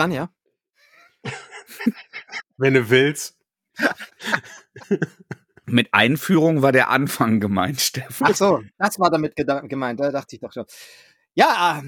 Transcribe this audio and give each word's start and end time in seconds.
dran, 0.00 0.12
ja? 0.12 0.30
Wenn 2.56 2.74
du 2.74 2.90
willst. 2.90 3.36
Mit 5.66 5.92
Einführung 5.92 6.62
war 6.62 6.72
der 6.72 6.88
Anfang 6.90 7.38
gemeint, 7.38 7.80
Stefan. 7.80 8.28
Ach 8.30 8.36
so, 8.36 8.62
das 8.78 8.98
war 8.98 9.10
damit 9.10 9.36
gemeint, 9.36 10.00
da 10.00 10.10
dachte 10.10 10.34
ich 10.34 10.40
doch 10.40 10.52
schon. 10.52 10.64
Ja, 11.34 11.80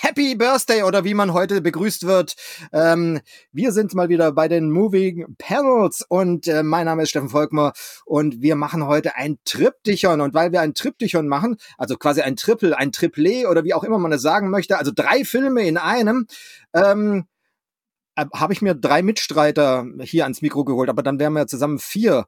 Happy 0.00 0.34
Birthday 0.34 0.82
oder 0.82 1.04
wie 1.04 1.14
man 1.14 1.32
heute 1.32 1.60
begrüßt 1.60 2.04
wird. 2.04 2.34
Ähm, 2.72 3.20
wir 3.52 3.70
sind 3.70 3.94
mal 3.94 4.08
wieder 4.08 4.32
bei 4.32 4.48
den 4.48 4.72
Moving 4.72 5.36
Panels 5.38 6.04
und 6.08 6.48
äh, 6.48 6.64
mein 6.64 6.86
Name 6.86 7.04
ist 7.04 7.10
Steffen 7.10 7.28
Volkmer 7.28 7.74
und 8.04 8.42
wir 8.42 8.56
machen 8.56 8.86
heute 8.86 9.14
ein 9.14 9.38
Triptychon 9.44 10.20
und 10.20 10.34
weil 10.34 10.50
wir 10.50 10.62
ein 10.62 10.74
Triptychon 10.74 11.28
machen, 11.28 11.58
also 11.78 11.96
quasi 11.96 12.22
ein 12.22 12.34
Triple, 12.34 12.76
ein 12.76 12.90
Triple 12.90 13.48
oder 13.48 13.62
wie 13.62 13.72
auch 13.72 13.84
immer 13.84 13.98
man 13.98 14.12
es 14.12 14.22
sagen 14.22 14.50
möchte, 14.50 14.78
also 14.78 14.90
drei 14.92 15.24
Filme 15.24 15.62
in 15.62 15.78
einem, 15.78 16.26
ähm, 16.74 17.18
äh, 17.20 17.37
habe 18.34 18.52
ich 18.52 18.62
mir 18.62 18.74
drei 18.74 19.02
Mitstreiter 19.02 19.86
hier 20.02 20.24
ans 20.24 20.42
Mikro 20.42 20.64
geholt, 20.64 20.88
aber 20.88 21.02
dann 21.02 21.18
wären 21.18 21.32
wir 21.32 21.40
ja 21.40 21.46
zusammen 21.46 21.78
vier. 21.78 22.26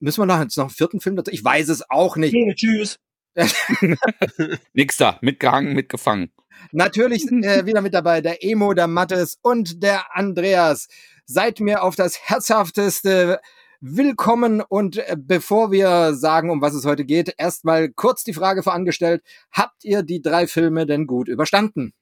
Müssen 0.00 0.20
wir 0.20 0.26
noch, 0.26 0.40
jetzt 0.40 0.56
noch 0.56 0.66
einen 0.66 0.70
vierten 0.70 1.00
Film 1.00 1.16
dazu? 1.16 1.30
Ich 1.30 1.44
weiß 1.44 1.68
es 1.68 1.88
auch 1.90 2.16
nicht. 2.16 2.34
Okay, 2.34 2.54
tschüss. 2.54 2.98
Nix 4.72 4.96
da, 4.96 5.18
mitgehangen, 5.20 5.74
mitgefangen. 5.74 6.32
Natürlich 6.72 7.24
äh, 7.30 7.66
wieder 7.66 7.80
mit 7.82 7.94
dabei 7.94 8.20
der 8.20 8.44
Emo, 8.44 8.74
der 8.74 8.88
Mattes 8.88 9.38
und 9.42 9.82
der 9.82 10.16
Andreas. 10.16 10.88
Seid 11.24 11.60
mir 11.60 11.82
auf 11.82 11.94
das 11.94 12.18
herzhafteste 12.18 13.40
willkommen 13.80 14.60
und 14.60 14.96
äh, 14.96 15.16
bevor 15.16 15.70
wir 15.70 16.14
sagen, 16.14 16.50
um 16.50 16.60
was 16.60 16.74
es 16.74 16.84
heute 16.84 17.04
geht, 17.04 17.34
erstmal 17.38 17.90
kurz 17.90 18.24
die 18.24 18.34
Frage 18.34 18.62
vorangestellt. 18.62 19.22
Habt 19.52 19.84
ihr 19.84 20.02
die 20.02 20.20
drei 20.20 20.46
Filme 20.46 20.84
denn 20.84 21.06
gut 21.06 21.28
überstanden? 21.28 21.92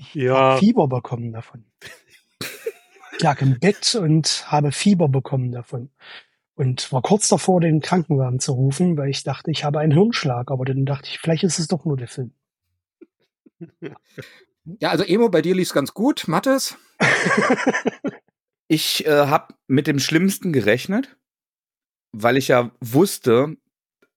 Ich 0.00 0.14
ja. 0.14 0.34
habe 0.34 0.58
Fieber 0.58 0.88
bekommen 0.88 1.32
davon. 1.32 1.64
Ich 3.12 3.22
lag 3.22 3.42
im 3.42 3.58
Bett 3.58 3.94
und 3.96 4.50
habe 4.50 4.72
Fieber 4.72 5.08
bekommen 5.08 5.52
davon 5.52 5.90
und 6.54 6.90
war 6.90 7.02
kurz 7.02 7.28
davor, 7.28 7.60
den 7.60 7.80
Krankenwagen 7.80 8.40
zu 8.40 8.52
rufen, 8.52 8.96
weil 8.96 9.10
ich 9.10 9.24
dachte, 9.24 9.50
ich 9.50 9.62
habe 9.62 9.78
einen 9.78 9.92
Hirnschlag. 9.92 10.50
Aber 10.50 10.64
dann 10.64 10.86
dachte 10.86 11.08
ich, 11.10 11.18
vielleicht 11.18 11.44
ist 11.44 11.58
es 11.58 11.68
doch 11.68 11.84
nur 11.84 11.98
der 11.98 12.08
Film. 12.08 12.32
Ja, 14.78 14.88
also 14.88 15.04
Emo, 15.04 15.28
bei 15.28 15.42
dir 15.42 15.54
lief's 15.54 15.74
ganz 15.74 15.92
gut. 15.92 16.28
Mattes? 16.28 16.78
ich 18.68 19.06
äh, 19.06 19.26
habe 19.26 19.54
mit 19.66 19.86
dem 19.86 19.98
Schlimmsten 19.98 20.52
gerechnet, 20.52 21.18
weil 22.12 22.38
ich 22.38 22.48
ja 22.48 22.70
wusste, 22.80 23.56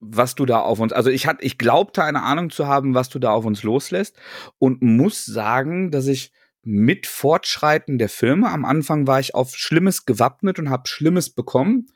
was 0.05 0.35
du 0.35 0.45
da 0.45 0.59
auf 0.59 0.79
uns, 0.79 0.93
also 0.93 1.09
ich 1.09 1.27
hatte, 1.27 1.43
ich 1.43 1.57
glaubte 1.57 2.03
eine 2.03 2.23
Ahnung 2.23 2.49
zu 2.49 2.67
haben, 2.67 2.93
was 2.95 3.09
du 3.09 3.19
da 3.19 3.31
auf 3.31 3.45
uns 3.45 3.63
loslässt 3.63 4.17
und 4.59 4.81
muss 4.81 5.25
sagen, 5.25 5.91
dass 5.91 6.07
ich 6.07 6.31
mit 6.63 7.07
Fortschreiten 7.07 7.97
der 7.97 8.09
Filme. 8.09 8.49
Am 8.49 8.65
Anfang 8.65 9.05
war 9.05 9.19
ich 9.19 9.35
auf 9.35 9.55
Schlimmes 9.55 10.05
gewappnet 10.05 10.59
und 10.59 10.69
habe 10.69 10.87
Schlimmes 10.87 11.29
bekommen. 11.29 11.87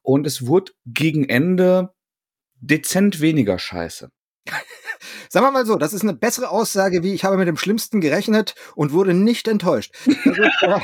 Und 0.00 0.26
es 0.26 0.46
wurde 0.46 0.72
gegen 0.86 1.28
Ende 1.28 1.92
dezent 2.60 3.20
weniger 3.20 3.58
scheiße. 3.58 4.10
Sagen 5.28 5.46
wir 5.46 5.50
mal 5.50 5.66
so, 5.66 5.76
das 5.76 5.92
ist 5.92 6.02
eine 6.02 6.14
bessere 6.14 6.50
Aussage, 6.50 7.02
wie 7.02 7.14
ich 7.14 7.24
habe 7.24 7.36
mit 7.36 7.48
dem 7.48 7.56
Schlimmsten 7.56 8.00
gerechnet 8.00 8.54
und 8.76 8.92
wurde 8.92 9.14
nicht 9.14 9.48
enttäuscht. 9.48 9.92
Also, 10.06 10.42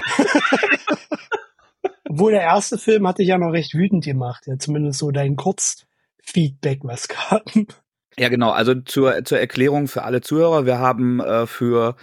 Obwohl 2.09 2.33
der 2.33 2.43
erste 2.43 2.79
Film 2.79 3.07
hatte 3.07 3.23
ich 3.23 3.29
ja 3.29 3.39
noch 3.39 3.53
recht 3.53 3.75
wütend 3.75 4.05
gemacht, 4.05 4.47
ja, 4.47 4.59
zumindest 4.59 4.99
so 4.99 5.11
dein 5.11 5.37
Kurzfeedback, 5.37 5.88
was 6.35 7.09
kam. 7.09 7.67
Ja, 8.19 8.29
genau. 8.29 8.51
Also 8.51 8.75
zur, 8.75 9.25
zur 9.25 9.39
Erklärung 9.39 9.87
für 9.87 10.03
alle 10.03 10.21
Zuhörer, 10.21 10.67
wir 10.67 10.79
haben 10.79 11.21
äh, 11.21 11.47
für 11.47 11.97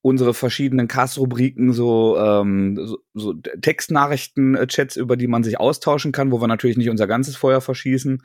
unsere 0.00 0.34
verschiedenen 0.34 0.88
Cast-Rubriken 0.88 1.72
so, 1.72 2.18
ähm, 2.18 2.76
so, 2.84 2.98
so 3.14 3.34
Textnachrichten-Chats, 3.34 4.96
über 4.96 5.16
die 5.16 5.28
man 5.28 5.44
sich 5.44 5.60
austauschen 5.60 6.10
kann, 6.10 6.32
wo 6.32 6.40
wir 6.40 6.48
natürlich 6.48 6.76
nicht 6.76 6.90
unser 6.90 7.06
ganzes 7.06 7.36
Feuer 7.36 7.60
verschießen. 7.60 8.22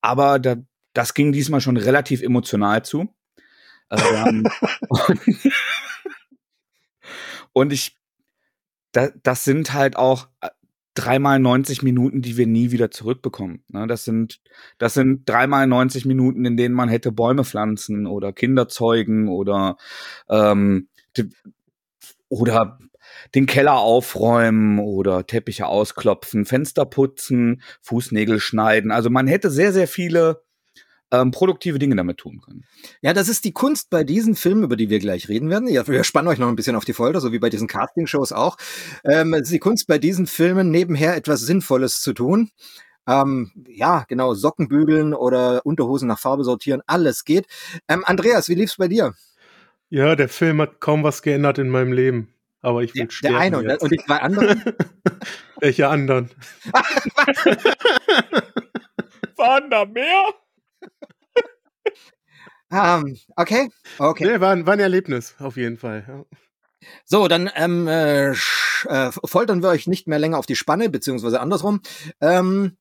Aber 0.00 0.38
da, 0.38 0.56
das 0.94 1.12
ging 1.12 1.32
diesmal 1.32 1.60
schon 1.60 1.76
relativ 1.76 2.22
emotional 2.22 2.82
zu. 2.84 3.14
Ähm, 3.90 4.46
und 7.52 7.72
ich, 7.72 7.98
da, 8.92 9.10
das 9.22 9.44
sind 9.44 9.74
halt 9.74 9.96
auch 9.96 10.28
äh, 10.40 10.48
dreimal 10.94 11.38
90 11.38 11.82
Minuten, 11.82 12.22
die 12.22 12.36
wir 12.36 12.46
nie 12.46 12.70
wieder 12.70 12.90
zurückbekommen. 12.90 13.64
Ne? 13.68 13.86
Das 13.86 14.04
sind, 14.04 14.40
das 14.78 14.94
sind 14.94 15.28
dreimal 15.28 15.66
90 15.66 16.04
Minuten, 16.04 16.44
in 16.44 16.56
denen 16.56 16.74
man 16.74 16.88
hätte 16.88 17.12
Bäume 17.12 17.44
pflanzen 17.44 18.06
oder 18.06 18.32
Kinder 18.32 18.68
zeugen 18.68 19.28
oder 19.28 19.76
ähm, 20.28 20.88
oder 22.28 22.78
den 23.34 23.46
Keller 23.46 23.78
aufräumen 23.78 24.78
oder 24.78 25.26
Teppiche 25.26 25.66
ausklopfen, 25.66 26.44
Fenster 26.44 26.86
putzen, 26.86 27.62
Fußnägel 27.82 28.40
schneiden. 28.40 28.90
Also 28.90 29.10
man 29.10 29.26
hätte 29.26 29.50
sehr, 29.50 29.72
sehr 29.72 29.88
viele 29.88 30.42
ähm, 31.10 31.30
produktive 31.30 31.78
Dinge 31.78 31.96
damit 31.96 32.18
tun 32.18 32.40
können. 32.40 32.64
Ja, 33.02 33.12
das 33.12 33.28
ist 33.28 33.44
die 33.44 33.52
Kunst 33.52 33.90
bei 33.90 34.04
diesen 34.04 34.34
Filmen, 34.34 34.64
über 34.64 34.76
die 34.76 34.90
wir 34.90 34.98
gleich 34.98 35.28
reden 35.28 35.50
werden. 35.50 35.68
Ja, 35.68 35.86
wir 35.86 36.04
spannen 36.04 36.28
euch 36.28 36.38
noch 36.38 36.48
ein 36.48 36.56
bisschen 36.56 36.76
auf 36.76 36.84
die 36.84 36.92
Folter, 36.92 37.20
so 37.20 37.32
wie 37.32 37.38
bei 37.38 37.50
diesen 37.50 37.68
Casting-Shows 37.68 38.32
auch. 38.32 38.56
Ähm, 39.04 39.34
es 39.34 39.42
ist 39.42 39.52
die 39.52 39.58
Kunst 39.58 39.86
bei 39.86 39.98
diesen 39.98 40.26
Filmen, 40.26 40.70
nebenher 40.70 41.16
etwas 41.16 41.40
Sinnvolles 41.40 42.00
zu 42.00 42.12
tun. 42.12 42.50
Ähm, 43.06 43.52
ja, 43.68 44.04
genau, 44.08 44.34
Socken 44.34 44.68
bügeln 44.68 45.14
oder 45.14 45.64
Unterhosen 45.64 46.08
nach 46.08 46.18
Farbe 46.18 46.44
sortieren, 46.44 46.82
alles 46.86 47.24
geht. 47.24 47.46
Ähm, 47.88 48.04
Andreas, 48.04 48.48
wie 48.48 48.54
lief's 48.54 48.76
bei 48.76 48.88
dir? 48.88 49.14
Ja, 49.88 50.14
der 50.14 50.28
Film 50.28 50.60
hat 50.60 50.80
kaum 50.80 51.02
was 51.02 51.22
geändert 51.22 51.58
in 51.58 51.68
meinem 51.68 51.92
Leben. 51.92 52.32
Aber 52.62 52.82
ich 52.82 52.94
will 52.94 53.06
der, 53.06 53.10
sterben. 53.10 53.34
Der 53.34 53.42
eine 53.42 53.62
jetzt. 53.62 53.82
und 53.82 53.90
die 53.90 53.98
zwei 53.98 54.18
anderen? 54.18 54.62
Welche 55.60 55.88
anderen? 55.88 56.30
Waren 59.36 59.70
da 59.70 59.86
mehr? 59.86 60.34
Um, 62.70 63.16
okay, 63.36 63.68
okay. 63.98 64.24
Nee, 64.24 64.40
war, 64.40 64.64
war 64.66 64.74
ein 64.74 64.80
Erlebnis, 64.80 65.34
auf 65.38 65.56
jeden 65.56 65.76
Fall. 65.76 66.04
Ja. 66.06 66.24
So, 67.04 67.28
dann 67.28 67.50
ähm, 67.56 67.88
äh, 67.88 68.30
äh, 68.30 69.10
foltern 69.24 69.62
wir 69.62 69.68
euch 69.70 69.86
nicht 69.86 70.06
mehr 70.06 70.18
länger 70.18 70.38
auf 70.38 70.46
die 70.46 70.56
Spanne, 70.56 70.88
beziehungsweise 70.88 71.40
andersrum. 71.40 71.80
Ähm, 72.20 72.76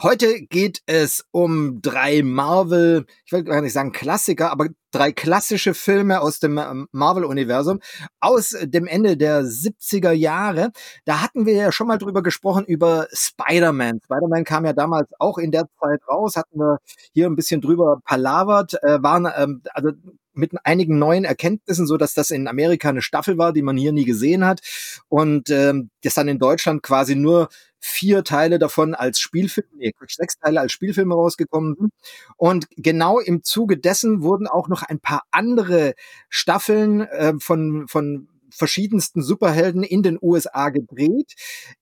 Heute 0.00 0.42
geht 0.42 0.80
es 0.86 1.24
um 1.32 1.82
drei 1.82 2.22
Marvel, 2.22 3.04
ich 3.26 3.32
will 3.32 3.42
gar 3.42 3.60
nicht 3.60 3.72
sagen 3.72 3.90
Klassiker, 3.90 4.52
aber 4.52 4.68
drei 4.92 5.10
klassische 5.10 5.74
Filme 5.74 6.20
aus 6.20 6.38
dem 6.38 6.56
ähm, 6.56 6.86
Marvel-Universum 6.92 7.80
aus 8.20 8.54
dem 8.62 8.86
Ende 8.86 9.16
der 9.16 9.42
70er 9.42 10.12
Jahre. 10.12 10.70
Da 11.04 11.20
hatten 11.20 11.46
wir 11.46 11.54
ja 11.54 11.72
schon 11.72 11.88
mal 11.88 11.98
drüber 11.98 12.22
gesprochen, 12.22 12.64
über 12.64 13.08
Spider-Man. 13.12 13.98
Spider-Man 14.04 14.44
kam 14.44 14.64
ja 14.66 14.72
damals 14.72 15.10
auch 15.18 15.36
in 15.36 15.50
der 15.50 15.68
Zeit 15.80 16.00
raus, 16.06 16.36
hatten 16.36 16.60
wir 16.60 16.78
hier 17.12 17.26
ein 17.26 17.34
bisschen 17.34 17.60
drüber 17.60 18.00
palavert, 18.04 18.80
äh, 18.84 19.02
waren 19.02 19.26
ähm, 19.36 19.62
also 19.74 19.90
mit 20.38 20.52
einigen 20.64 20.98
neuen 20.98 21.24
Erkenntnissen, 21.24 21.86
so 21.86 21.96
dass 21.96 22.14
das 22.14 22.30
in 22.30 22.48
Amerika 22.48 22.88
eine 22.88 23.02
Staffel 23.02 23.36
war, 23.38 23.52
die 23.52 23.62
man 23.62 23.76
hier 23.76 23.92
nie 23.92 24.04
gesehen 24.04 24.44
hat 24.44 24.60
und 25.08 25.50
ähm, 25.50 25.90
das 26.02 26.14
dann 26.14 26.28
in 26.28 26.38
Deutschland 26.38 26.82
quasi 26.82 27.16
nur 27.16 27.48
vier 27.80 28.24
Teile 28.24 28.58
davon 28.58 28.94
als 28.94 29.20
Spielfilm, 29.20 29.66
nee, 29.76 29.92
sechs 30.08 30.38
Teile 30.38 30.60
als 30.60 30.72
Spielfilme 30.72 31.14
rausgekommen 31.14 31.74
sind. 31.78 31.92
Und 32.36 32.66
genau 32.76 33.18
im 33.20 33.42
Zuge 33.42 33.76
dessen 33.76 34.22
wurden 34.22 34.46
auch 34.46 34.68
noch 34.68 34.82
ein 34.82 35.00
paar 35.00 35.22
andere 35.30 35.94
Staffeln 36.28 37.02
äh, 37.02 37.34
von, 37.38 37.86
von 37.88 38.28
verschiedensten 38.50 39.22
Superhelden 39.22 39.82
in 39.82 40.02
den 40.02 40.18
USA 40.20 40.70
gedreht. 40.70 41.34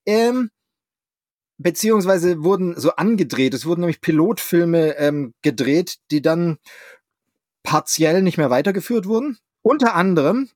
Ähm, 0.04 0.50
beziehungsweise 1.58 2.42
wurden 2.42 2.78
so 2.78 2.92
angedreht. 2.92 3.54
Es 3.54 3.66
wurden 3.66 3.80
nämlich 3.80 4.00
Pilotfilme 4.00 4.96
ähm, 4.98 5.32
gedreht, 5.42 5.96
die 6.10 6.20
dann 6.20 6.58
partiell 7.66 8.22
nicht 8.22 8.38
mehr 8.38 8.48
weitergeführt 8.48 9.06
wurden. 9.06 9.38
Unter 9.60 9.94
anderem 9.94 10.48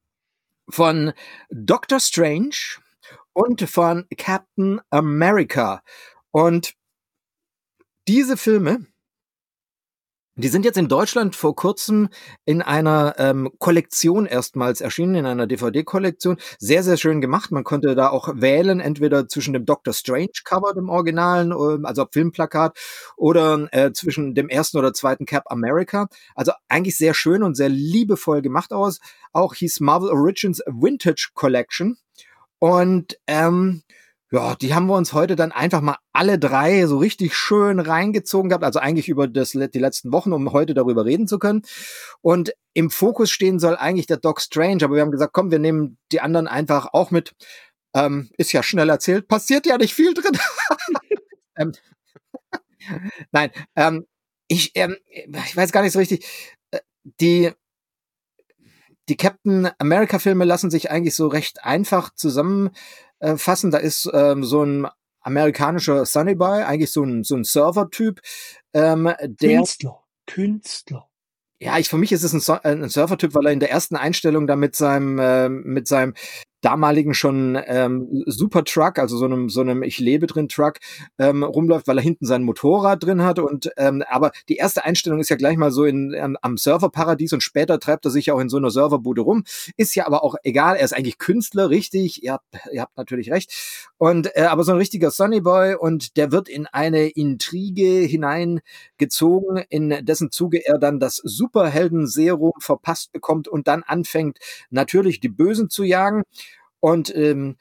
von 0.69 1.13
Doctor 1.51 1.99
Strange, 2.01 2.79
und 3.33 3.63
von 3.69 4.07
Captain 4.17 4.81
America. 4.91 5.83
Und 6.31 6.75
diese 8.09 8.37
Filme, 8.37 8.87
die 10.41 10.49
sind 10.49 10.65
jetzt 10.65 10.79
in 10.79 10.89
Deutschland 10.89 11.37
vor 11.37 11.55
kurzem 11.55 12.09
in 12.45 12.63
einer 12.63 13.15
ähm, 13.19 13.51
Kollektion 13.59 14.27
erstmals 14.27 14.81
erschienen, 14.81 15.15
in 15.15 15.27
einer 15.27 15.47
DVD-Kollektion. 15.47 16.39
Sehr, 16.59 16.83
sehr 16.83 16.97
schön 16.97 17.21
gemacht. 17.21 17.51
Man 17.51 17.65
konnte 17.65 17.95
da 17.95 18.09
auch 18.09 18.29
wählen, 18.35 18.81
entweder 18.81 19.29
zwischen 19.29 19.53
dem 19.53 19.67
Doctor 19.67 19.93
Strange-Cover, 19.93 20.75
dem 20.75 20.89
Originalen, 20.89 21.53
ähm, 21.53 21.85
also 21.85 22.07
Filmplakat, 22.11 22.79
oder 23.17 23.69
äh, 23.73 23.93
zwischen 23.93 24.35
dem 24.35 24.49
ersten 24.49 24.79
oder 24.79 24.93
zweiten 24.93 25.27
Cap 25.27 25.45
America. 25.47 26.09
Also 26.35 26.53
eigentlich 26.69 26.97
sehr 26.97 27.15
schön 27.15 27.43
und 27.43 27.57
sehr 27.57 27.69
liebevoll 27.69 28.43
gemacht 28.43 28.73
aus. 28.73 29.01
Auch 29.33 29.55
hieß 29.55 29.81
Marvel 29.81 30.11
Origins 30.11 30.61
Vintage 30.67 31.31
Collection. 31.35 31.97
Und 32.59 33.17
ähm, 33.27 33.83
ja, 34.33 34.55
die 34.55 34.75
haben 34.75 34.87
wir 34.87 34.97
uns 34.97 35.13
heute 35.13 35.35
dann 35.35 35.51
einfach 35.51 35.81
mal 35.81 35.97
alle 36.13 36.39
drei 36.39 36.87
so 36.87 36.99
richtig 36.99 37.35
schön 37.35 37.81
reingezogen 37.81 38.49
gehabt, 38.49 38.65
also 38.65 38.79
eigentlich 38.79 39.09
über 39.09 39.27
das, 39.27 39.51
die 39.51 39.79
letzten 39.79 40.13
Wochen, 40.13 40.33
um 40.33 40.53
heute 40.53 40.75
darüber 40.75 41.05
reden 41.05 41.27
zu 41.27 41.39
können. 41.39 41.63
Und 42.21 42.55
im 42.73 42.91
Fokus 42.91 43.31
stehen 43.31 43.59
soll 43.59 43.77
eigentlich 43.77 44.07
der 44.07 44.19
Doc 44.19 44.41
Strange, 44.41 44.85
aber 44.85 44.95
wir 44.95 45.03
haben 45.03 45.11
gesagt, 45.11 45.33
komm, 45.33 45.51
wir 45.51 45.59
nehmen 45.59 45.99
die 46.13 46.21
anderen 46.21 46.47
einfach 46.47 46.89
auch 46.93 47.11
mit. 47.11 47.35
Ähm, 47.93 48.31
ist 48.37 48.53
ja 48.53 48.63
schnell 48.63 48.89
erzählt, 48.89 49.27
passiert 49.27 49.67
ja 49.67 49.77
nicht 49.77 49.95
viel 49.95 50.15
drin. 50.15 50.39
ähm, 51.57 51.73
Nein, 53.33 53.51
ähm, 53.77 54.07
ich, 54.49 54.73
ähm, 54.75 54.97
ich 55.07 55.57
weiß 55.57 55.73
gar 55.73 55.83
nicht 55.83 55.93
so 55.93 55.99
richtig. 55.99 56.25
Äh, 56.71 56.81
die, 57.21 57.53
die 59.11 59.17
Captain 59.17 59.69
America 59.79 60.21
Filme 60.21 60.45
lassen 60.45 60.71
sich 60.71 60.91
eigentlich 60.91 61.17
so 61.17 61.27
recht 61.27 61.65
einfach 61.65 62.15
zusammen 62.15 62.71
äh, 63.19 63.37
fassen. 63.37 63.73
Da 63.73 63.79
ist 63.79 64.09
ähm, 64.15 64.45
so 64.45 64.63
ein 64.63 64.87
amerikanischer 65.21 66.07
Sunny 66.07 66.37
Boy, 66.37 66.63
eigentlich 66.63 66.93
so 66.93 67.03
ein, 67.03 67.25
so 67.25 67.35
ein 67.35 67.45
Server-Typ, 67.45 68.21
ähm, 68.73 69.13
der. 69.21 69.59
Künstler. 69.59 70.05
Künstler. 70.27 71.09
Ja, 71.59 71.79
ich 71.79 71.89
für 71.89 71.99
mich 71.99 72.13
ist 72.13 72.23
es 72.23 72.49
ein, 72.49 72.59
äh, 72.63 72.69
ein 72.69 72.89
Surfer-Typ, 72.89 73.35
weil 73.35 73.47
er 73.47 73.53
in 73.53 73.61
der 73.61 73.71
ersten 73.71 73.97
Einstellung 73.97 74.47
da 74.47 74.55
mit 74.55 74.77
seinem 74.77 75.19
äh, 75.19 75.49
mit 75.49 75.89
seinem 75.89 76.15
damaligen 76.61 77.15
schon 77.15 77.59
ähm, 77.67 78.23
Super 78.27 78.65
Truck, 78.65 78.99
also 78.99 79.17
so 79.17 79.25
einem 79.25 79.49
so 79.49 79.61
einem 79.61 79.83
ich 79.83 79.99
lebe 79.99 80.27
drin 80.27 80.49
Truck 80.49 80.75
ähm, 81.19 81.43
rumläuft, 81.43 81.87
weil 81.89 81.99
er 81.99 82.03
hinten 82.03 82.27
sein 82.27 82.43
Motorrad 82.43 83.03
drin 83.03 83.23
hat 83.23 83.39
und 83.39 83.71
ähm, 83.77 84.03
aber 84.09 84.33
die 84.49 84.57
erste 84.57 84.85
Einstellung 84.85 85.21
ist 85.21 85.29
ja 85.29 85.37
gleich 85.37 85.57
mal 85.57 85.71
so 85.71 85.85
in, 85.85 86.13
in 86.13 86.37
am 86.43 86.57
Serverparadies 86.57 87.33
und 87.33 87.43
später 87.43 87.79
treibt 87.81 88.05
er 88.05 88.11
sich 88.11 88.31
auch 88.31 88.41
in 88.41 88.49
so 88.49 88.57
einer 88.57 88.71
Serverbude 88.71 89.23
rum. 89.23 89.45
Ist 89.77 89.95
ja 89.95 90.07
aber 90.07 90.23
auch 90.25 90.35
egal, 90.43 90.77
er 90.77 90.85
ist 90.85 90.93
eigentlich 90.93 91.19
Künstler, 91.19 91.71
richtig. 91.71 92.23
Ihr 92.23 92.35
habt, 92.35 92.47
ihr 92.73 92.83
habt 92.83 92.97
natürlich 92.97 93.31
recht. 93.31 93.53
Und 93.99 94.35
äh, 94.37 94.43
aber 94.43 94.65
so 94.65 94.73
ein 94.73 94.79
richtiger 94.79 95.11
Sunny 95.11 95.41
Boy 95.41 95.75
und 95.75 96.17
der 96.17 96.33
wird 96.33 96.49
in 96.49 96.67
eine 96.67 97.09
Intrige 97.09 98.01
hineingezogen, 98.01 99.63
in 99.69 100.05
dessen 100.05 100.31
Zuge 100.31 100.65
er 100.65 100.79
dann 100.79 101.01
das 101.01 101.17
Superhelden-Serum 101.17 102.53
verpasst 102.61 103.13
bekommt 103.13 103.49
und 103.49 103.69
dann 103.69 103.83
anfängt 103.83 104.39
natürlich 104.71 105.21
die 105.21 105.29
Bösen 105.29 105.71
zu 105.71 105.85
jagen. 105.85 106.23
Und 106.81 107.15
ähm, 107.15 107.57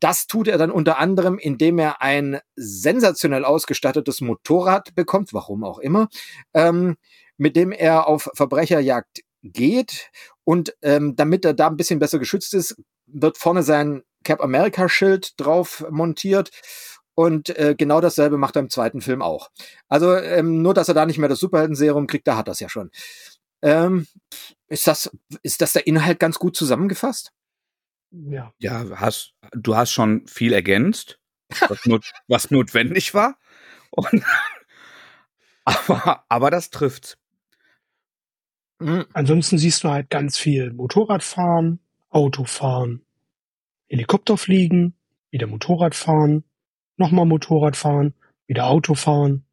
das 0.00 0.26
tut 0.26 0.48
er 0.48 0.58
dann 0.58 0.70
unter 0.70 0.98
anderem, 0.98 1.38
indem 1.38 1.78
er 1.78 2.02
ein 2.02 2.40
sensationell 2.56 3.44
ausgestattetes 3.44 4.20
Motorrad 4.20 4.94
bekommt, 4.94 5.32
warum 5.32 5.62
auch 5.62 5.78
immer, 5.78 6.08
ähm, 6.52 6.96
mit 7.36 7.54
dem 7.56 7.70
er 7.70 8.08
auf 8.08 8.28
Verbrecherjagd 8.34 9.20
geht. 9.42 10.10
Und 10.42 10.74
ähm, 10.82 11.14
damit 11.16 11.44
er 11.44 11.54
da 11.54 11.68
ein 11.68 11.76
bisschen 11.76 12.00
besser 12.00 12.18
geschützt 12.18 12.54
ist, 12.54 12.76
wird 13.06 13.38
vorne 13.38 13.62
sein 13.62 14.02
Cap 14.24 14.42
America 14.42 14.88
Schild 14.88 15.38
drauf 15.38 15.84
montiert. 15.90 16.50
Und 17.14 17.56
äh, 17.56 17.76
genau 17.78 18.00
dasselbe 18.00 18.38
macht 18.38 18.56
er 18.56 18.62
im 18.62 18.70
zweiten 18.70 19.00
Film 19.00 19.22
auch. 19.22 19.50
Also 19.88 20.16
ähm, 20.16 20.62
nur, 20.62 20.74
dass 20.74 20.88
er 20.88 20.94
da 20.94 21.06
nicht 21.06 21.18
mehr 21.18 21.28
das 21.28 21.38
Superhelden-Serum 21.38 22.08
kriegt, 22.08 22.26
da 22.26 22.36
hat 22.36 22.48
er 22.48 22.52
es 22.52 22.60
ja 22.60 22.68
schon. 22.68 22.90
Ähm, 23.62 24.08
ist, 24.66 24.88
das, 24.88 25.10
ist 25.42 25.60
das 25.60 25.74
der 25.74 25.86
Inhalt 25.86 26.18
ganz 26.18 26.38
gut 26.40 26.56
zusammengefasst? 26.56 27.30
Ja. 28.28 28.52
Ja, 28.58 28.84
hast, 28.96 29.34
du 29.52 29.76
hast 29.76 29.92
schon 29.92 30.26
viel 30.26 30.52
ergänzt, 30.52 31.18
was, 31.68 31.84
not, 31.86 32.04
was 32.28 32.50
notwendig 32.50 33.14
war. 33.14 33.38
Und, 33.90 34.24
aber, 35.64 36.24
aber 36.28 36.50
das 36.50 36.70
trifft. 36.70 37.18
Mhm. 38.80 39.06
Ansonsten 39.12 39.58
siehst 39.58 39.84
du 39.84 39.90
halt 39.90 40.10
ganz 40.10 40.38
viel 40.38 40.72
Motorradfahren, 40.72 41.80
Autofahren, 42.10 43.04
Helikopterfliegen, 43.88 44.94
wieder 45.30 45.46
Motorradfahren, 45.46 46.44
nochmal 46.96 47.26
Motorradfahren, 47.26 48.14
wieder 48.46 48.66
Autofahren 48.66 49.46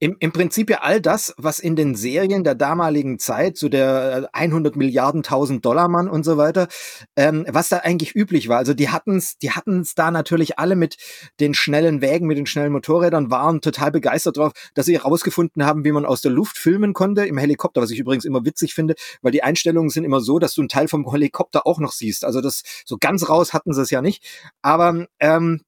im, 0.00 0.16
im 0.18 0.32
Prinzip 0.32 0.70
ja 0.70 0.78
all 0.78 1.00
das, 1.00 1.34
was 1.36 1.58
in 1.58 1.76
den 1.76 1.94
Serien 1.94 2.42
der 2.42 2.54
damaligen 2.54 3.18
Zeit, 3.18 3.58
so 3.58 3.68
der 3.68 4.30
100 4.32 4.74
äh, 4.74 4.78
Milliarden 4.78 5.18
1000 5.18 5.62
Dollar 5.64 5.88
Mann 5.88 6.08
und 6.08 6.24
so 6.24 6.38
weiter, 6.38 6.68
ähm, 7.16 7.44
was 7.48 7.68
da 7.68 7.78
eigentlich 7.78 8.16
üblich 8.16 8.48
war. 8.48 8.56
Also 8.56 8.72
die 8.72 8.88
hatten's, 8.88 9.36
die 9.36 9.50
hatten's 9.50 9.94
da 9.94 10.10
natürlich 10.10 10.58
alle 10.58 10.74
mit 10.74 10.96
den 11.38 11.52
schnellen 11.52 12.00
Wägen, 12.00 12.26
mit 12.26 12.38
den 12.38 12.46
schnellen 12.46 12.72
Motorrädern, 12.72 13.30
waren 13.30 13.60
total 13.60 13.90
begeistert 13.90 14.38
drauf, 14.38 14.52
dass 14.74 14.86
sie 14.86 14.94
herausgefunden 14.94 15.66
haben, 15.66 15.84
wie 15.84 15.92
man 15.92 16.06
aus 16.06 16.22
der 16.22 16.32
Luft 16.32 16.56
filmen 16.56 16.94
konnte 16.94 17.26
im 17.26 17.36
Helikopter, 17.36 17.82
was 17.82 17.90
ich 17.90 17.98
übrigens 17.98 18.24
immer 18.24 18.44
witzig 18.46 18.72
finde, 18.72 18.94
weil 19.20 19.32
die 19.32 19.42
Einstellungen 19.42 19.90
sind 19.90 20.04
immer 20.04 20.20
so, 20.20 20.38
dass 20.38 20.54
du 20.54 20.62
einen 20.62 20.70
Teil 20.70 20.88
vom 20.88 21.10
Helikopter 21.10 21.66
auch 21.66 21.78
noch 21.78 21.92
siehst. 21.92 22.24
Also 22.24 22.40
das 22.40 22.62
so 22.86 22.96
ganz 22.98 23.28
raus 23.28 23.52
hatten 23.52 23.74
sie 23.74 23.82
es 23.82 23.90
ja 23.90 24.00
nicht. 24.00 24.24
Aber 24.62 25.06
ähm, 25.18 25.60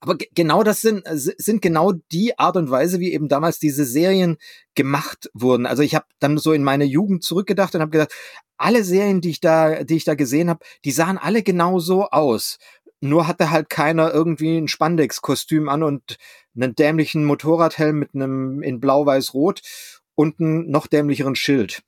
aber 0.00 0.16
genau 0.34 0.62
das 0.62 0.80
sind, 0.80 1.06
äh, 1.06 1.16
sind 1.16 1.62
genau 1.62 1.92
die 2.10 2.38
Art 2.38 2.56
und 2.56 2.70
Weise, 2.70 3.00
wie 3.00 3.12
eben 3.12 3.28
damals 3.28 3.58
diese 3.58 3.84
Serien 3.84 4.38
gemacht 4.74 5.30
wurden. 5.34 5.66
Also 5.66 5.82
ich 5.82 5.94
habe 5.94 6.06
dann 6.18 6.38
so 6.38 6.52
in 6.52 6.64
meine 6.64 6.84
Jugend 6.84 7.22
zurückgedacht 7.22 7.74
und 7.74 7.82
habe 7.82 7.90
gedacht, 7.90 8.12
alle 8.56 8.82
Serien, 8.84 9.20
die 9.20 9.30
ich 9.30 9.40
da, 9.40 9.84
die 9.84 9.96
ich 9.96 10.04
da 10.04 10.14
gesehen 10.14 10.50
habe, 10.50 10.64
die 10.84 10.90
sahen 10.90 11.18
alle 11.18 11.42
genau 11.42 11.78
so 11.78 12.08
aus. 12.08 12.58
Nur 13.00 13.26
hatte 13.26 13.50
halt 13.50 13.70
keiner 13.70 14.12
irgendwie 14.12 14.58
ein 14.58 14.68
Spandex-Kostüm 14.68 15.68
an 15.68 15.82
und 15.82 16.16
einen 16.54 16.74
dämlichen 16.74 17.24
Motorradhelm 17.24 17.98
mit 17.98 18.14
einem 18.14 18.62
in 18.62 18.80
blau-weiß-rot 18.80 19.62
und 20.14 20.40
einen 20.40 20.70
noch 20.70 20.86
dämlicheren 20.86 21.34
Schild. 21.34 21.82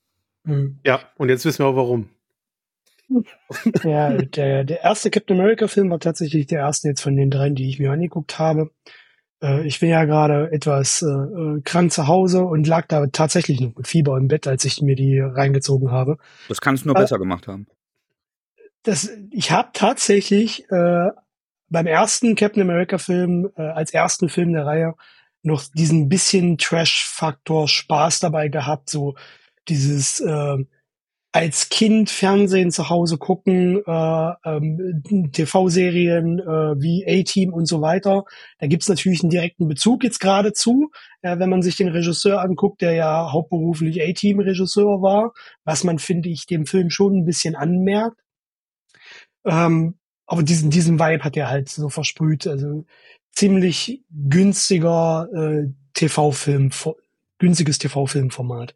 Mhm. 0.45 0.79
Ja, 0.85 1.01
und 1.17 1.29
jetzt 1.29 1.45
wissen 1.45 1.61
wir 1.61 1.67
auch 1.67 1.77
warum. 1.77 2.09
Ja, 3.85 4.13
der, 4.13 4.65
der 4.65 4.81
erste 4.83 5.11
Captain 5.11 5.39
America-Film 5.39 5.91
war 5.91 6.01
tatsächlich 6.01 6.47
der 6.47 6.61
erste 6.61 6.89
jetzt 6.89 7.03
von 7.03 7.17
den 7.17 7.31
dreien, 7.31 7.55
die 7.55 7.69
ich 7.69 7.79
mir 7.79 7.93
angeguckt 7.93 8.39
habe. 8.39 8.71
Äh, 9.43 9.67
ich 9.67 9.81
bin 9.81 9.91
ja 9.91 10.05
gerade 10.05 10.51
etwas 10.53 11.03
äh, 11.03 11.07
äh, 11.07 11.61
krank 11.63 11.93
zu 11.93 12.07
Hause 12.07 12.45
und 12.45 12.67
lag 12.67 12.87
da 12.87 13.07
tatsächlich 13.07 13.61
noch 13.61 13.77
mit 13.77 13.87
Fieber 13.87 14.17
im 14.17 14.29
Bett, 14.29 14.47
als 14.47 14.65
ich 14.65 14.81
mir 14.81 14.97
die 14.97 15.21
reingezogen 15.21 15.91
habe. 15.91 16.17
Das 16.49 16.61
kannst 16.61 16.85
du 16.85 16.89
nur 16.89 16.97
äh, 16.97 17.01
besser 17.01 17.19
gemacht 17.19 17.47
haben. 17.49 17.67
Das, 18.85 19.11
ich 19.31 19.51
habe 19.53 19.71
tatsächlich 19.73 20.71
äh, 20.71 21.11
beim 21.69 21.87
ersten 21.87 22.35
Captain 22.35 22.63
America-Film, 22.63 23.51
äh, 23.57 23.63
als 23.63 23.93
ersten 23.93 24.29
Film 24.29 24.53
der 24.53 24.67
Reihe, 24.67 24.95
noch 25.43 25.65
diesen 25.75 26.09
bisschen 26.09 26.59
Trash-Faktor 26.59 27.69
Spaß 27.69 28.21
dabei 28.21 28.49
gehabt, 28.49 28.91
so 28.91 29.15
dieses 29.69 30.21
äh, 30.21 30.57
als 31.33 31.71
Kind 31.71 32.11
Fernsehen 32.11 32.71
zu 32.71 32.91
Hause 32.91 33.17
gucken, 33.17 33.83
äh, 33.87 34.33
ähm, 34.45 35.31
TV-Serien 35.33 36.39
äh, 36.39 36.81
wie 36.81 37.07
A-Team 37.09 37.55
und 37.55 37.65
so 37.65 37.81
weiter. 37.81 38.25
Da 38.59 38.67
gibt's 38.67 38.89
natürlich 38.89 39.23
einen 39.23 39.31
direkten 39.31 39.67
Bezug 39.67 40.05
jetzt 40.05 40.21
geradezu, 40.21 40.91
äh, 41.23 41.39
wenn 41.39 41.49
man 41.49 41.63
sich 41.63 41.77
den 41.77 41.89
Regisseur 41.89 42.43
anguckt, 42.43 42.83
der 42.83 42.93
ja 42.93 43.33
hauptberuflich 43.33 44.03
A-Team-Regisseur 44.03 45.01
war, 45.01 45.33
was 45.65 45.85
man, 45.85 45.99
finde 45.99 46.29
ich, 46.29 46.47
dem 46.47 46.67
Film 46.67 46.91
schon 46.91 47.17
ein 47.17 47.25
bisschen 47.25 47.57
anmerkt. 47.57 48.21
Ähm, 49.47 49.95
aber 50.27 50.43
diesen, 50.43 50.71
diesen 50.71 51.01
Vibe 51.01 51.25
hat 51.25 51.37
er 51.37 51.49
halt 51.49 51.71
so 51.71 51.89
versprüht. 51.89 52.47
Also 52.47 52.85
ziemlich 53.33 54.03
günstiger 54.11 55.29
äh, 55.35 55.69
TV-Film, 55.95 56.71
günstiges 57.39 57.79
TV-Filmformat 57.79 58.75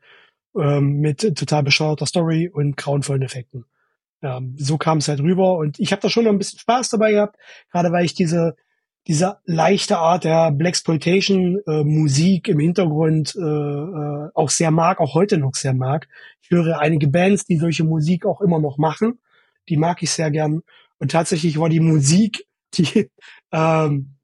ähm, 0.61 1.01
mit 1.01 1.21
total 1.37 1.63
bescheuerter 1.63 2.07
Story 2.07 2.49
und 2.49 2.77
grauenvollen 2.77 3.23
Effekten. 3.23 3.65
Ähm, 4.23 4.55
so 4.59 4.79
kam 4.79 4.99
es 4.99 5.09
halt 5.09 5.21
rüber 5.21 5.57
und 5.57 5.79
ich 5.79 5.93
habe 5.93 6.03
da 6.03 6.09
schon 6.09 6.25
noch 6.25 6.33
ein 6.33 6.39
bisschen 6.39 6.59
Spaß 6.59 6.91
dabei 6.91 7.13
gehabt, 7.13 7.37
gerade 7.71 7.93
weil 7.93 8.05
ich 8.05 8.15
diese 8.15 8.57
diese 9.07 9.39
leichte 9.45 9.99
Art 9.99 10.25
der 10.25 10.51
Blaxploitation 10.51 11.61
äh, 11.67 11.85
Musik 11.85 12.49
im 12.49 12.59
Hintergrund 12.59 13.37
äh, 13.37 13.41
äh, 13.41 14.31
auch 14.35 14.51
sehr 14.51 14.71
mag, 14.73 15.01
auch 15.01 15.15
heute 15.15 15.39
noch 15.39 15.55
sehr 15.55 15.75
mag. 15.75 16.09
Ich 16.43 16.51
höre 16.51 16.81
einige 16.81 17.09
Bands, 17.09 17.47
die 17.47 17.57
solche 17.57 17.85
Musik 17.85 18.27
auch 18.27 18.41
immer 18.41 18.59
noch 18.59 18.79
machen. 18.79 19.21
Die 19.69 19.77
mag 19.77 20.03
ich 20.03 20.11
sehr 20.11 20.31
gern. 20.31 20.63
Und 20.99 21.13
tatsächlich 21.13 21.59
war 21.59 21.69
die 21.69 21.81
Musik, 21.81 22.47
die 22.75 23.11
ähm, 23.53 24.17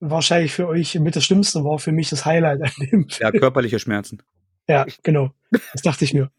wahrscheinlich 0.00 0.52
für 0.52 0.66
euch 0.66 0.98
mit 0.98 1.14
das 1.14 1.24
Schlimmste 1.24 1.62
war, 1.64 1.78
für 1.78 1.92
mich 1.92 2.10
das 2.10 2.24
Highlight 2.24 2.62
an 2.62 2.70
dem 2.80 2.88
Film. 2.88 3.06
Ja, 3.20 3.30
körperliche 3.30 3.78
Schmerzen. 3.78 4.20
Ja, 4.68 4.86
genau. 5.02 5.32
Das 5.50 5.82
dachte 5.82 6.04
ich 6.04 6.14
mir. 6.14 6.30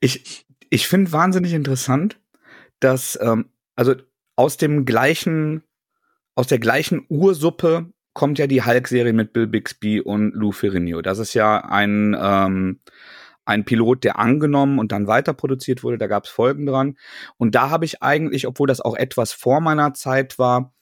ich 0.00 0.46
ich 0.70 0.88
finde 0.88 1.12
wahnsinnig 1.12 1.52
interessant, 1.52 2.18
dass 2.80 3.18
ähm, 3.20 3.50
also 3.76 3.94
aus 4.36 4.56
dem 4.56 4.84
gleichen 4.84 5.62
aus 6.34 6.48
der 6.48 6.58
gleichen 6.58 7.06
Ursuppe 7.08 7.92
kommt 8.12 8.38
ja 8.38 8.46
die 8.46 8.64
Hulk-Serie 8.64 9.12
mit 9.12 9.32
Bill 9.32 9.46
Bixby 9.46 10.00
und 10.00 10.32
Lou 10.34 10.52
Ferrigno. 10.52 11.02
Das 11.02 11.18
ist 11.18 11.34
ja 11.34 11.58
ein 11.64 12.16
ähm, 12.18 12.80
ein 13.44 13.64
Pilot, 13.64 14.04
der 14.04 14.18
angenommen 14.18 14.78
und 14.78 14.90
dann 14.92 15.06
weiter 15.06 15.34
produziert 15.34 15.82
wurde. 15.82 15.98
Da 15.98 16.06
gab 16.06 16.24
es 16.24 16.30
Folgen 16.30 16.66
dran. 16.66 16.96
Und 17.36 17.54
da 17.54 17.70
habe 17.70 17.84
ich 17.84 18.02
eigentlich, 18.02 18.46
obwohl 18.46 18.66
das 18.66 18.80
auch 18.80 18.96
etwas 18.96 19.32
vor 19.32 19.60
meiner 19.60 19.92
Zeit 19.92 20.38
war, 20.38 20.72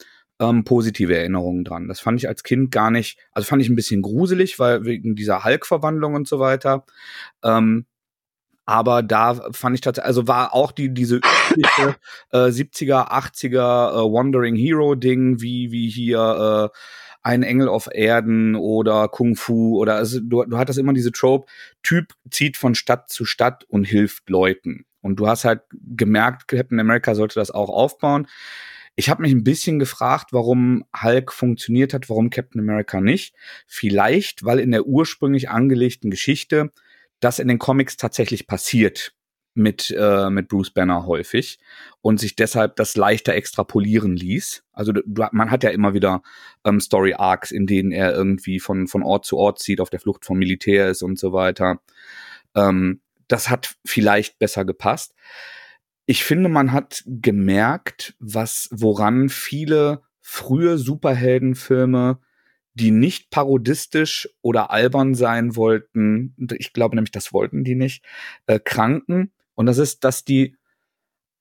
ähm, 0.42 0.64
positive 0.64 1.16
Erinnerungen 1.16 1.64
dran. 1.64 1.88
Das 1.88 2.00
fand 2.00 2.18
ich 2.18 2.28
als 2.28 2.42
Kind 2.42 2.70
gar 2.70 2.90
nicht, 2.90 3.18
also 3.32 3.46
fand 3.46 3.62
ich 3.62 3.68
ein 3.68 3.76
bisschen 3.76 4.02
gruselig, 4.02 4.58
weil 4.58 4.84
wegen 4.84 5.14
dieser 5.14 5.44
Hulk-Verwandlung 5.44 6.14
und 6.14 6.28
so 6.28 6.38
weiter. 6.40 6.84
Ähm, 7.44 7.86
Aber 8.66 9.02
da 9.02 9.34
fand 9.52 9.74
ich 9.74 9.80
tatsächlich, 9.80 10.06
also 10.06 10.28
war 10.28 10.54
auch 10.54 10.72
die, 10.72 10.94
diese 10.94 11.16
übliche 11.16 11.96
äh, 12.32 12.48
70er, 12.48 13.10
80er 13.10 13.90
äh, 13.92 14.12
Wandering 14.12 14.56
Hero 14.56 14.94
Ding, 14.94 15.40
wie, 15.40 15.72
wie 15.72 15.88
hier 15.90 16.70
äh, 16.72 16.78
ein 17.22 17.42
Engel 17.42 17.68
auf 17.68 17.88
Erden 17.92 18.56
oder 18.56 19.08
Kung 19.08 19.36
Fu 19.36 19.78
oder 19.78 19.96
also 19.96 20.20
du, 20.20 20.44
du 20.44 20.58
hattest 20.58 20.78
immer 20.78 20.92
diese 20.92 21.12
Trope, 21.12 21.46
Typ 21.82 22.14
zieht 22.30 22.56
von 22.56 22.74
Stadt 22.74 23.10
zu 23.10 23.24
Stadt 23.24 23.64
und 23.68 23.84
hilft 23.84 24.28
Leuten. 24.30 24.86
Und 25.02 25.16
du 25.16 25.26
hast 25.26 25.44
halt 25.44 25.62
gemerkt, 25.72 26.48
Captain 26.48 26.80
America 26.80 27.14
sollte 27.14 27.36
das 27.40 27.50
auch 27.50 27.68
aufbauen. 27.68 28.28
Ich 28.94 29.08
habe 29.08 29.22
mich 29.22 29.32
ein 29.32 29.44
bisschen 29.44 29.78
gefragt, 29.78 30.32
warum 30.32 30.84
Hulk 31.02 31.32
funktioniert 31.32 31.94
hat, 31.94 32.10
warum 32.10 32.30
Captain 32.30 32.60
America 32.60 33.00
nicht. 33.00 33.34
Vielleicht, 33.66 34.44
weil 34.44 34.58
in 34.58 34.70
der 34.70 34.86
ursprünglich 34.86 35.48
angelegten 35.48 36.10
Geschichte 36.10 36.72
das 37.20 37.38
in 37.38 37.48
den 37.48 37.58
Comics 37.58 37.96
tatsächlich 37.96 38.46
passiert 38.46 39.14
mit, 39.54 39.94
äh, 39.96 40.30
mit 40.30 40.48
Bruce 40.48 40.70
Banner 40.70 41.06
häufig 41.06 41.58
und 42.00 42.18
sich 42.18 42.36
deshalb 42.36 42.76
das 42.76 42.96
leichter 42.96 43.34
extrapolieren 43.34 44.16
ließ. 44.16 44.64
Also 44.72 44.92
du, 44.92 45.02
man 45.04 45.50
hat 45.50 45.62
ja 45.62 45.70
immer 45.70 45.94
wieder 45.94 46.22
ähm, 46.64 46.80
Story 46.80 47.14
Arcs, 47.14 47.50
in 47.50 47.66
denen 47.66 47.92
er 47.92 48.12
irgendwie 48.12 48.60
von, 48.60 48.88
von 48.88 49.02
Ort 49.02 49.26
zu 49.26 49.36
Ort 49.36 49.60
zieht, 49.60 49.80
auf 49.80 49.90
der 49.90 50.00
Flucht 50.00 50.24
vom 50.24 50.38
Militär 50.38 50.88
ist 50.88 51.02
und 51.02 51.18
so 51.18 51.32
weiter. 51.32 51.80
Ähm, 52.54 53.00
das 53.28 53.50
hat 53.50 53.76
vielleicht 53.84 54.38
besser 54.38 54.64
gepasst. 54.64 55.14
Ich 56.12 56.24
finde, 56.24 56.50
man 56.50 56.72
hat 56.72 57.04
gemerkt, 57.06 58.14
was, 58.18 58.68
woran 58.70 59.30
viele 59.30 60.02
frühe 60.20 60.76
Superheldenfilme 60.76 62.20
die 62.74 62.90
nicht 62.90 63.30
parodistisch 63.30 64.28
oder 64.42 64.70
albern 64.70 65.14
sein 65.14 65.56
wollten, 65.56 66.36
ich 66.58 66.74
glaube 66.74 66.96
nämlich, 66.96 67.12
das 67.12 67.32
wollten 67.32 67.64
die 67.64 67.76
nicht, 67.76 68.04
äh, 68.44 68.58
kranken. 68.58 69.32
Und 69.54 69.64
das 69.64 69.78
ist, 69.78 70.04
dass 70.04 70.22
die 70.22 70.54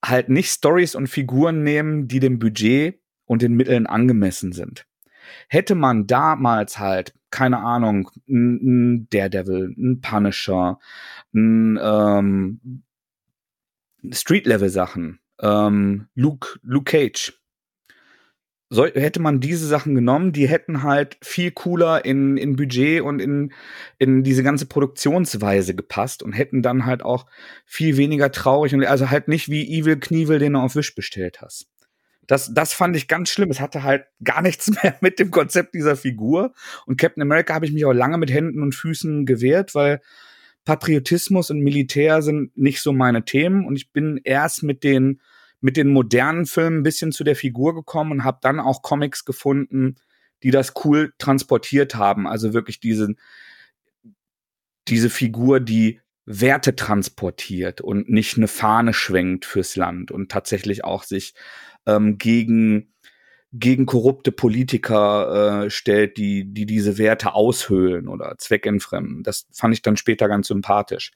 halt 0.02 0.30
nicht 0.30 0.50
Stories 0.50 0.96
und 0.96 1.08
Figuren 1.08 1.64
nehmen, 1.64 2.08
die 2.08 2.22
dem 2.22 2.40
Budget 2.40 2.98
und 3.26 3.42
den 3.42 3.56
Mitteln 3.56 3.88
angemessen 3.88 4.54
sind. 4.54 4.86
Hätte 5.50 5.76
man 5.76 6.08
damals 6.08 6.80
halt, 6.80 7.14
keine 7.30 7.58
Ahnung, 7.58 8.10
ein 8.26 9.10
Daredevil, 9.10 9.76
ein 9.78 10.00
Punisher, 10.00 10.80
ein 11.34 11.78
ähm, 11.82 12.84
Street-Level-Sachen, 14.10 15.20
ähm, 15.42 16.08
Luke, 16.16 16.60
Luke 16.64 16.92
Cage, 16.92 17.34
so, 18.74 18.86
hätte 18.86 19.20
man 19.22 19.42
diese 19.42 19.68
Sachen 19.68 19.96
genommen, 19.96 20.32
die 20.32 20.48
hätten 20.48 20.82
halt 20.82 21.18
viel 21.22 21.52
cooler 21.52 22.06
in, 22.06 22.38
in 22.38 22.56
Budget 22.56 23.02
und 23.02 23.20
in, 23.20 23.52
in 23.98 24.24
diese 24.24 24.44
ganze 24.44 24.66
Produktionsweise 24.66 25.76
gepasst 25.76 26.24
und 26.24 26.32
hätten 26.32 26.62
dann 26.62 26.86
halt 26.86 27.04
auch 27.04 27.26
viel 27.66 27.98
weniger 27.98 28.32
traurig 28.32 28.74
und 28.74 28.86
also 28.86 29.10
halt 29.10 29.28
nicht 29.28 29.50
wie 29.50 29.78
Evil 29.78 30.00
Knievel, 30.00 30.40
den 30.40 30.54
du 30.54 30.60
auf 30.60 30.78
Wish 30.78 30.96
bestellt 30.96 31.42
hast. 31.42 31.68
Das, 32.28 32.54
das 32.54 32.72
fand 32.72 32.96
ich 32.96 33.10
ganz 33.10 33.30
schlimm. 33.30 33.52
Es 33.52 33.60
hatte 33.60 33.84
halt 33.84 34.06
gar 34.24 34.42
nichts 34.42 34.72
mehr 34.84 34.96
mit 35.02 35.20
dem 35.20 35.32
Konzept 35.32 35.76
dieser 35.76 35.98
Figur. 35.98 36.54
Und 36.86 36.98
Captain 36.98 37.24
America 37.24 37.54
habe 37.54 37.66
ich 37.66 37.74
mich 37.74 37.84
auch 37.84 37.92
lange 37.92 38.18
mit 38.18 38.32
Händen 38.32 38.64
und 38.64 38.74
Füßen 38.74 39.26
gewehrt, 39.26 39.76
weil 39.76 40.00
Patriotismus 40.66 41.50
und 41.50 41.60
Militär 41.62 42.22
sind 42.22 42.56
nicht 42.58 42.82
so 42.82 42.94
meine 42.94 43.26
Themen. 43.26 43.66
Und 43.66 43.76
ich 43.76 43.92
bin 43.92 44.20
erst 44.24 44.64
mit 44.64 44.84
den 44.84 45.22
mit 45.62 45.78
den 45.78 45.90
modernen 45.90 46.48
Filmen 46.48 46.80
ein 46.80 46.84
bisschen 46.84 47.12
zu 47.12 47.24
der 47.24 47.36
Figur 47.36 47.76
gekommen 47.76 48.12
und 48.12 48.24
habe 48.24 48.40
dann 48.42 48.60
auch 48.60 48.82
Comics 48.82 49.26
gefunden, 49.26 49.96
die 50.44 50.52
das 50.52 50.74
cool 50.84 51.14
transportiert 51.20 51.96
haben. 51.96 52.28
Also 52.28 52.54
wirklich 52.54 52.80
diese, 52.80 53.14
diese 54.88 55.10
Figur, 55.10 55.60
die 55.60 56.02
Werte 56.26 56.76
transportiert 56.76 57.80
und 57.80 58.10
nicht 58.10 58.38
eine 58.38 58.48
Fahne 58.48 58.94
schwenkt 58.94 59.46
fürs 59.46 59.76
Land 59.76 60.12
und 60.12 60.32
tatsächlich 60.32 60.84
auch 60.84 61.04
sich 61.04 61.34
ähm, 61.86 62.18
gegen 62.18 62.94
gegen 63.54 63.86
korrupte 63.86 64.32
Politiker 64.32 65.66
äh, 65.66 65.70
stellt, 65.70 66.18
die 66.18 66.46
die 66.54 66.66
diese 66.66 66.98
Werte 66.98 67.34
aushöhlen 67.34 68.08
oder 68.08 68.36
zweckentfremden. 68.38 69.24
Das 69.24 69.48
fand 69.52 69.74
ich 69.74 69.82
dann 69.82 69.98
später 69.98 70.28
ganz 70.28 70.48
sympathisch. 70.48 71.12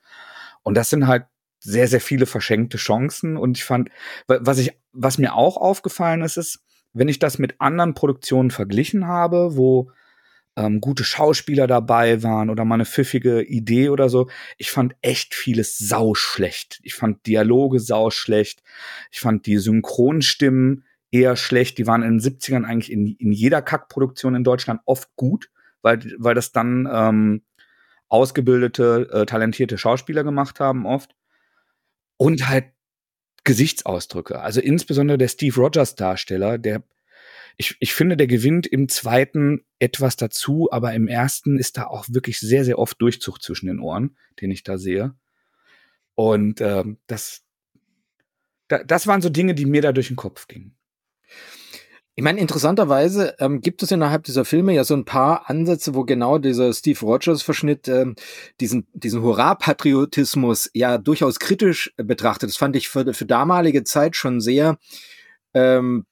Und 0.64 0.76
das 0.76 0.90
sind 0.90 1.08
halt 1.08 1.26
sehr, 1.60 1.88
sehr 1.88 2.02
viele 2.02 2.26
verschenkte 2.26 2.78
Chancen. 2.78 3.38
Und 3.38 3.58
ich 3.58 3.64
fand, 3.64 3.90
was 4.28 4.60
ich, 4.60 4.74
was 4.92 5.18
mir 5.18 5.34
auch 5.34 5.58
aufgefallen 5.58 6.22
ist, 6.22 6.38
ist, 6.38 6.60
wenn 6.94 7.08
ich 7.08 7.20
das 7.20 7.40
mit 7.40 7.60
anderen 7.60 7.94
Produktionen 7.94 8.52
verglichen 8.52 9.08
habe, 9.08 9.58
wo 9.58 9.92
ähm, 10.56 10.80
gute 10.80 11.04
Schauspieler 11.04 11.68
dabei 11.68 12.24
waren 12.24 12.50
oder 12.50 12.64
mal 12.66 12.76
eine 12.76 12.86
pfiffige 12.86 13.42
Idee 13.42 13.90
oder 13.90 14.10
so, 14.10 14.30
ich 14.58 14.72
fand 14.72 14.96
echt 15.02 15.36
vieles 15.36 15.78
sauschlecht. 15.78 16.80
Ich 16.84 16.94
fand 16.96 17.26
Dialoge 17.26 17.80
sauschlecht. 17.80 18.64
Ich 19.12 19.20
fand 19.20 19.46
die 19.46 19.58
Synchronstimmen 19.58 20.86
eher 21.16 21.36
schlecht. 21.36 21.78
Die 21.78 21.88
waren 21.88 22.04
in 22.04 22.18
den 22.18 22.20
70ern 22.20 22.66
eigentlich 22.66 22.92
in, 22.92 23.16
in 23.16 23.32
jeder 23.32 23.62
Kackproduktion 23.62 24.36
in 24.36 24.44
Deutschland 24.44 24.82
oft 24.86 25.16
gut, 25.16 25.50
weil, 25.82 26.00
weil 26.18 26.36
das 26.36 26.52
dann 26.52 26.90
ähm, 26.92 27.42
ausgebildete, 28.10 29.10
äh, 29.12 29.26
talentierte 29.26 29.78
Schauspieler 29.78 30.24
gemacht 30.24 30.60
haben 30.60 30.86
oft 30.86 31.16
und 32.18 32.48
halt 32.48 32.66
Gesichtsausdrücke. 33.44 34.40
Also 34.42 34.60
insbesondere 34.60 35.18
der 35.18 35.28
Steve 35.28 35.56
Rogers 35.56 35.96
Darsteller, 35.96 36.58
der 36.58 36.84
ich, 37.58 37.78
ich 37.80 37.94
finde, 37.94 38.18
der 38.18 38.28
gewinnt 38.28 38.68
im 38.68 38.90
zweiten 38.90 39.64
etwas 39.80 40.18
dazu, 40.18 40.68
aber 40.72 40.94
im 40.94 41.08
ersten 41.08 41.58
ist 41.58 41.78
da 41.78 41.86
auch 41.88 42.06
wirklich 42.10 42.40
sehr, 42.40 42.66
sehr 42.66 42.78
oft 42.78 43.02
Durchzug 43.02 43.42
zwischen 43.42 43.68
den 43.68 43.80
Ohren, 43.80 44.18
den 44.42 44.52
ich 44.52 44.64
da 44.64 44.78
sehe. 44.78 45.16
Und 46.16 46.60
ähm, 46.60 46.98
das, 47.08 47.44
da, 48.68 48.84
das 48.84 49.08
waren 49.08 49.22
so 49.22 49.30
Dinge, 49.30 49.56
die 49.56 49.66
mir 49.66 49.82
da 49.82 49.94
durch 49.94 50.08
den 50.08 50.18
Kopf 50.18 50.48
gingen. 50.48 50.76
Ich 52.18 52.24
meine, 52.24 52.40
interessanterweise 52.40 53.36
ähm, 53.40 53.60
gibt 53.60 53.84
es 53.84 53.92
innerhalb 53.92 54.24
dieser 54.24 54.46
Filme 54.46 54.74
ja 54.74 54.86
so 54.86 54.94
ein 54.94 55.04
paar 55.04 55.50
Ansätze, 55.50 55.96
wo 55.96 56.06
genau 56.06 56.38
dieser 56.38 56.72
Steve 56.74 57.00
Rogers-Verschnitt 57.02 57.90
ähm, 57.90 58.16
diesen, 58.62 58.88
diesen 58.94 59.22
Hurra-Patriotismus 59.22 60.70
ja 60.74 60.98
durchaus 60.98 61.40
kritisch 61.40 61.94
betrachtet. 61.98 62.50
Das 62.50 62.56
fand 62.56 62.78
ich 62.78 62.88
für, 62.88 63.14
für 63.14 63.26
damalige 63.26 63.84
Zeit 63.84 64.16
schon 64.16 64.40
sehr, 64.40 64.78
ähm, 65.54 66.06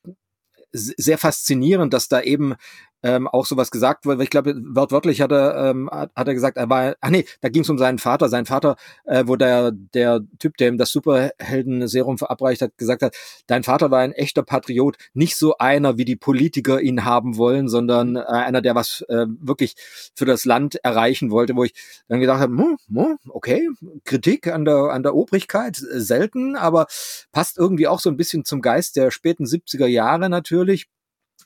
sehr 0.73 1.17
faszinierend, 1.17 1.93
dass 1.93 2.09
da 2.09 2.19
eben 2.19 2.55
ähm, 3.03 3.27
auch 3.27 3.45
sowas 3.45 3.69
gesagt 3.69 4.05
wurde. 4.05 4.23
Ich 4.23 4.29
glaube, 4.29 4.55
wortwörtlich 4.55 5.21
hat 5.21 5.31
er, 5.31 5.69
ähm, 5.69 5.89
hat, 5.91 6.11
er 6.15 6.33
gesagt, 6.33 6.57
er 6.57 6.69
war, 6.69 6.95
ach 7.01 7.09
nee, 7.09 7.25
da 7.41 7.49
ging 7.49 7.61
es 7.61 7.69
um 7.69 7.77
seinen 7.77 7.99
Vater. 7.99 8.29
Sein 8.29 8.45
Vater, 8.45 8.77
äh, 9.05 9.23
wo 9.27 9.35
der, 9.35 9.71
der 9.71 10.21
Typ, 10.39 10.57
der 10.57 10.69
ihm 10.69 10.77
das 10.77 10.91
Superhelden-Serum 10.91 12.17
verabreicht 12.17 12.61
hat, 12.61 12.77
gesagt 12.77 13.01
hat, 13.01 13.15
dein 13.47 13.63
Vater 13.63 13.91
war 13.91 13.99
ein 13.99 14.13
echter 14.13 14.43
Patriot, 14.43 14.97
nicht 15.13 15.35
so 15.35 15.57
einer, 15.57 15.97
wie 15.97 16.05
die 16.05 16.15
Politiker 16.15 16.81
ihn 16.81 17.05
haben 17.05 17.37
wollen, 17.37 17.67
sondern 17.67 18.15
äh, 18.15 18.21
einer, 18.21 18.61
der 18.61 18.75
was 18.75 19.03
äh, 19.09 19.25
wirklich 19.39 19.75
für 20.15 20.25
das 20.25 20.45
Land 20.45 20.75
erreichen 20.83 21.31
wollte, 21.31 21.55
wo 21.55 21.63
ich 21.63 21.73
dann 22.07 22.19
gedacht 22.19 22.39
habe, 22.39 22.53
hm, 22.53 22.77
hm, 22.93 23.17
okay, 23.29 23.67
Kritik 24.05 24.47
an 24.47 24.65
der, 24.65 24.91
an 24.91 25.03
der 25.03 25.15
Obrigkeit, 25.15 25.75
selten, 25.75 26.55
aber 26.55 26.87
passt 27.31 27.57
irgendwie 27.57 27.87
auch 27.87 27.99
so 27.99 28.09
ein 28.09 28.17
bisschen 28.17 28.45
zum 28.45 28.61
Geist 28.61 28.95
der 28.95 29.11
späten 29.11 29.45
70er 29.45 29.87
Jahre 29.87 30.29
natürlich. 30.29 30.87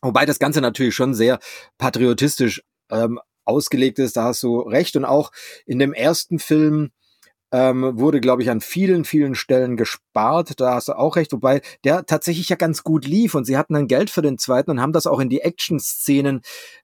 Wobei 0.01 0.25
das 0.25 0.39
Ganze 0.39 0.61
natürlich 0.61 0.95
schon 0.95 1.13
sehr 1.13 1.39
patriotistisch 1.77 2.63
ähm, 2.91 3.19
ausgelegt 3.45 3.99
ist, 3.99 4.17
da 4.17 4.25
hast 4.25 4.43
du 4.43 4.59
recht. 4.59 4.95
Und 4.95 5.05
auch 5.05 5.31
in 5.65 5.79
dem 5.79 5.93
ersten 5.93 6.39
Film 6.39 6.91
ähm, 7.51 7.97
wurde, 7.97 8.19
glaube 8.19 8.41
ich, 8.41 8.49
an 8.49 8.61
vielen, 8.61 9.05
vielen 9.05 9.35
Stellen 9.35 9.77
gespart. 9.77 10.59
Da 10.59 10.75
hast 10.75 10.89
du 10.89 10.93
auch 10.93 11.15
recht, 11.15 11.31
wobei 11.31 11.61
der 11.83 12.05
tatsächlich 12.05 12.49
ja 12.49 12.55
ganz 12.55 12.83
gut 12.83 13.05
lief 13.05 13.35
und 13.35 13.45
sie 13.45 13.57
hatten 13.57 13.73
dann 13.73 13.87
Geld 13.87 14.09
für 14.09 14.21
den 14.21 14.37
zweiten 14.37 14.71
und 14.71 14.81
haben 14.81 14.93
das 14.93 15.07
auch 15.07 15.19
in 15.19 15.29
die 15.29 15.41
Action-Szenen 15.41 16.41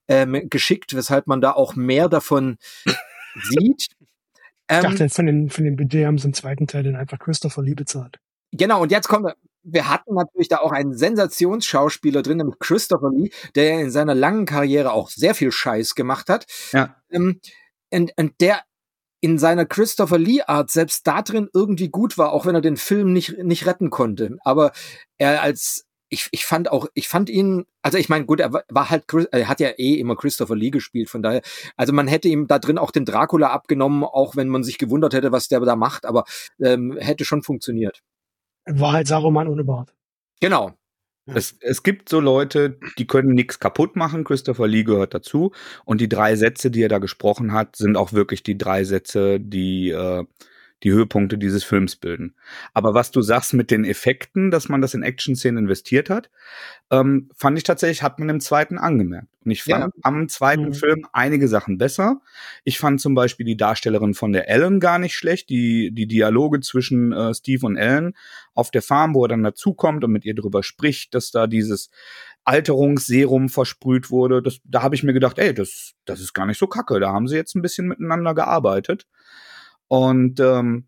ähm, 0.08 0.50
geschickt, 0.50 0.96
weshalb 0.96 1.27
man 1.27 1.41
da 1.41 1.51
auch 1.51 1.75
mehr 1.75 2.08
davon 2.08 2.58
sieht. 3.50 3.88
Ich 4.70 4.79
dachte, 4.79 5.03
ähm, 5.03 5.10
von 5.10 5.25
den, 5.25 5.50
von 5.50 5.65
den 5.65 5.75
Budget 5.75 6.05
haben 6.05 6.17
sie 6.17 6.27
im 6.27 6.34
zweiten 6.34 6.67
Teil 6.67 6.84
dann 6.84 6.96
einfach 6.96 7.20
Christopher 7.20 7.62
Lee 7.62 7.75
bezahlt. 7.75 8.20
Genau, 8.53 8.82
und 8.82 8.91
jetzt 8.91 9.08
kommen 9.08 9.25
wir, 9.25 9.36
wir 9.63 9.89
hatten 9.89 10.13
natürlich 10.13 10.50
da 10.50 10.58
auch 10.58 10.72
einen 10.72 10.96
Sensationsschauspieler 10.96 12.22
drin, 12.22 12.38
nämlich 12.38 12.60
Christopher 12.60 13.10
Lee, 13.12 13.32
der 13.55 13.79
in 13.79 13.91
seiner 13.91 14.15
langen 14.15 14.46
Karriere 14.46 14.91
auch 14.91 15.10
sehr 15.10 15.36
viel 15.36 15.51
Scheiß 15.51 15.96
gemacht 15.96 16.29
hat. 16.29 16.46
Ja. 16.72 16.96
Ähm, 17.10 17.39
und, 17.91 18.12
und 18.17 18.34
der 18.41 18.62
in 19.22 19.38
seiner 19.38 19.65
Christopher 19.65 20.17
Lee-Art 20.17 20.70
selbst 20.70 21.08
da 21.08 21.22
drin 21.22 21.48
irgendwie 21.53 21.88
gut 21.88 22.17
war, 22.17 22.34
auch 22.34 22.46
wenn 22.46 22.55
er 22.55 22.62
den 22.62 22.75
Film 22.75 23.13
nicht, 23.13 23.38
nicht 23.38 23.65
retten 23.65 23.89
konnte. 23.89 24.38
Aber 24.43 24.74
er 25.17 25.41
als, 25.41 25.86
ich, 26.10 26.27
ich 26.32 26.46
fand 26.46 26.70
auch, 26.70 26.88
ich 26.93 27.08
fand 27.08 27.29
ihn, 27.29 27.63
also 27.82 27.98
ich 27.98 28.10
meine, 28.10 28.25
gut, 28.25 28.41
er 28.41 28.51
war 28.51 28.89
halt, 28.89 29.05
er 29.32 29.48
hat 29.48 29.62
ja 29.62 29.70
eh 29.77 29.93
immer 29.93 30.17
Christopher 30.17 30.58
Lee 30.58 30.72
gespielt, 30.72 31.10
von 31.10 31.24
daher, 31.24 31.41
also 31.77 31.93
man 31.93 32.10
hätte 32.10 32.27
ihm 32.27 32.48
da 32.48 32.60
drin 32.60 32.77
auch 32.77 32.91
den 32.91 33.05
Dracula 33.05 33.51
abgenommen, 33.51 34.03
auch 34.03 34.36
wenn 34.36 34.50
man 34.50 34.63
sich 34.63 34.77
gewundert 34.77 35.13
hätte, 35.13 35.32
was 35.32 35.48
der 35.48 35.62
da 35.62 35.77
macht, 35.77 36.05
aber 36.05 36.25
ähm, 36.60 36.98
hätte 37.00 37.24
schon 37.24 37.43
funktioniert. 37.43 38.01
War 38.65 38.93
halt 38.93 39.08
Saruman 39.08 39.48
ohne 39.48 39.63
Bart. 39.63 39.93
Genau. 40.39 40.74
Es, 41.25 41.55
es 41.62 41.84
gibt 41.84 42.10
so 42.10 42.20
Leute, 42.20 42.77
die 42.98 43.08
können 43.08 43.34
nichts 43.34 43.60
kaputt 43.60 43.96
machen. 43.96 44.25
Christopher 44.25 44.67
Lee 44.67 44.84
gehört 44.84 45.13
dazu. 45.13 45.53
Und 45.86 46.01
die 46.01 46.10
drei 46.10 46.36
Sätze, 46.36 46.70
die 46.70 46.82
er 46.82 46.89
da 46.89 46.98
gesprochen 46.98 47.53
hat, 47.53 47.77
sind 47.77 47.96
auch 47.96 48.12
wirklich 48.12 48.43
die 48.43 48.58
drei 48.58 48.84
Sätze, 48.84 49.39
die, 49.39 49.91
äh, 49.91 50.25
die 50.84 50.92
Höhepunkte 50.92 51.38
dieses 51.38 51.63
Films 51.63 51.96
bilden. 51.96 52.36
Aber 52.74 52.94
was 52.94 53.12
du 53.12 53.22
sagst 53.22 53.54
mit 53.54 53.72
den 53.72 53.86
Effekten, 53.86 54.52
dass 54.52 54.70
man 54.70 54.82
das 54.82 54.94
in 54.94 55.04
Action-Szenen 55.04 55.63
investiert 55.63 56.10
hat, 56.10 56.30
ähm, 56.92 57.30
fand 57.36 57.58
ich 57.58 57.63
tatsächlich, 57.63 58.04
hat 58.04 58.20
man 58.20 58.30
im 58.30 58.40
zweiten 58.42 58.78
angemerkt. 58.78 59.28
Und 59.46 59.52
ich 59.52 59.63
fand 59.63 59.86
ja. 59.86 60.02
am 60.04 60.28
zweiten 60.30 60.68
mhm. 60.68 60.74
Film 60.74 61.08
einige 61.13 61.48
Sachen 61.48 61.78
besser. 61.78 62.22
Ich 62.63 62.80
fand 62.80 63.02
zum 63.02 63.16
Beispiel 63.16 63.46
die 63.46 63.58
Darstellerin 63.58 64.13
von 64.13 64.32
der 64.34 64.50
Ellen 64.50 64.80
gar 64.80 65.00
nicht 65.00 65.16
schlecht. 65.16 65.50
Die, 65.50 65.92
die 65.94 66.08
Dialoge 66.08 66.60
zwischen 66.60 67.12
äh, 67.12 67.34
Steve 67.34 67.66
und 67.66 67.78
Ellen 67.78 68.13
auf 68.54 68.72
der 68.72 68.82
Farm, 68.82 69.16
wo 69.16 69.25
er 69.25 69.30
dann 69.30 69.44
dazukommt 69.44 70.04
und 70.04 70.12
mit 70.12 70.25
ihr 70.25 70.36
drüber 70.36 70.63
spricht, 70.63 71.13
dass 71.13 71.32
da 71.32 71.48
dieses 71.48 71.90
Alterungsserum 72.46 73.50
versprüht 73.50 74.12
wurde. 74.12 74.42
Das, 74.42 74.60
da 74.66 74.82
habe 74.82 74.96
ich 74.96 75.04
mir 75.04 75.13
gedacht, 75.13 75.40
ey, 75.40 75.54
das, 75.54 75.94
das 76.06 76.20
ist 76.20 76.34
gar 76.34 76.46
nicht 76.46 76.58
so 76.58 76.68
kacke. 76.68 77.00
Da 77.00 77.12
haben 77.12 77.28
sie 77.28 77.36
jetzt 77.36 77.56
ein 77.56 77.62
bisschen 77.62 77.88
miteinander 77.88 78.34
gearbeitet. 78.34 79.08
Und 79.94 80.40
ähm, 80.40 80.88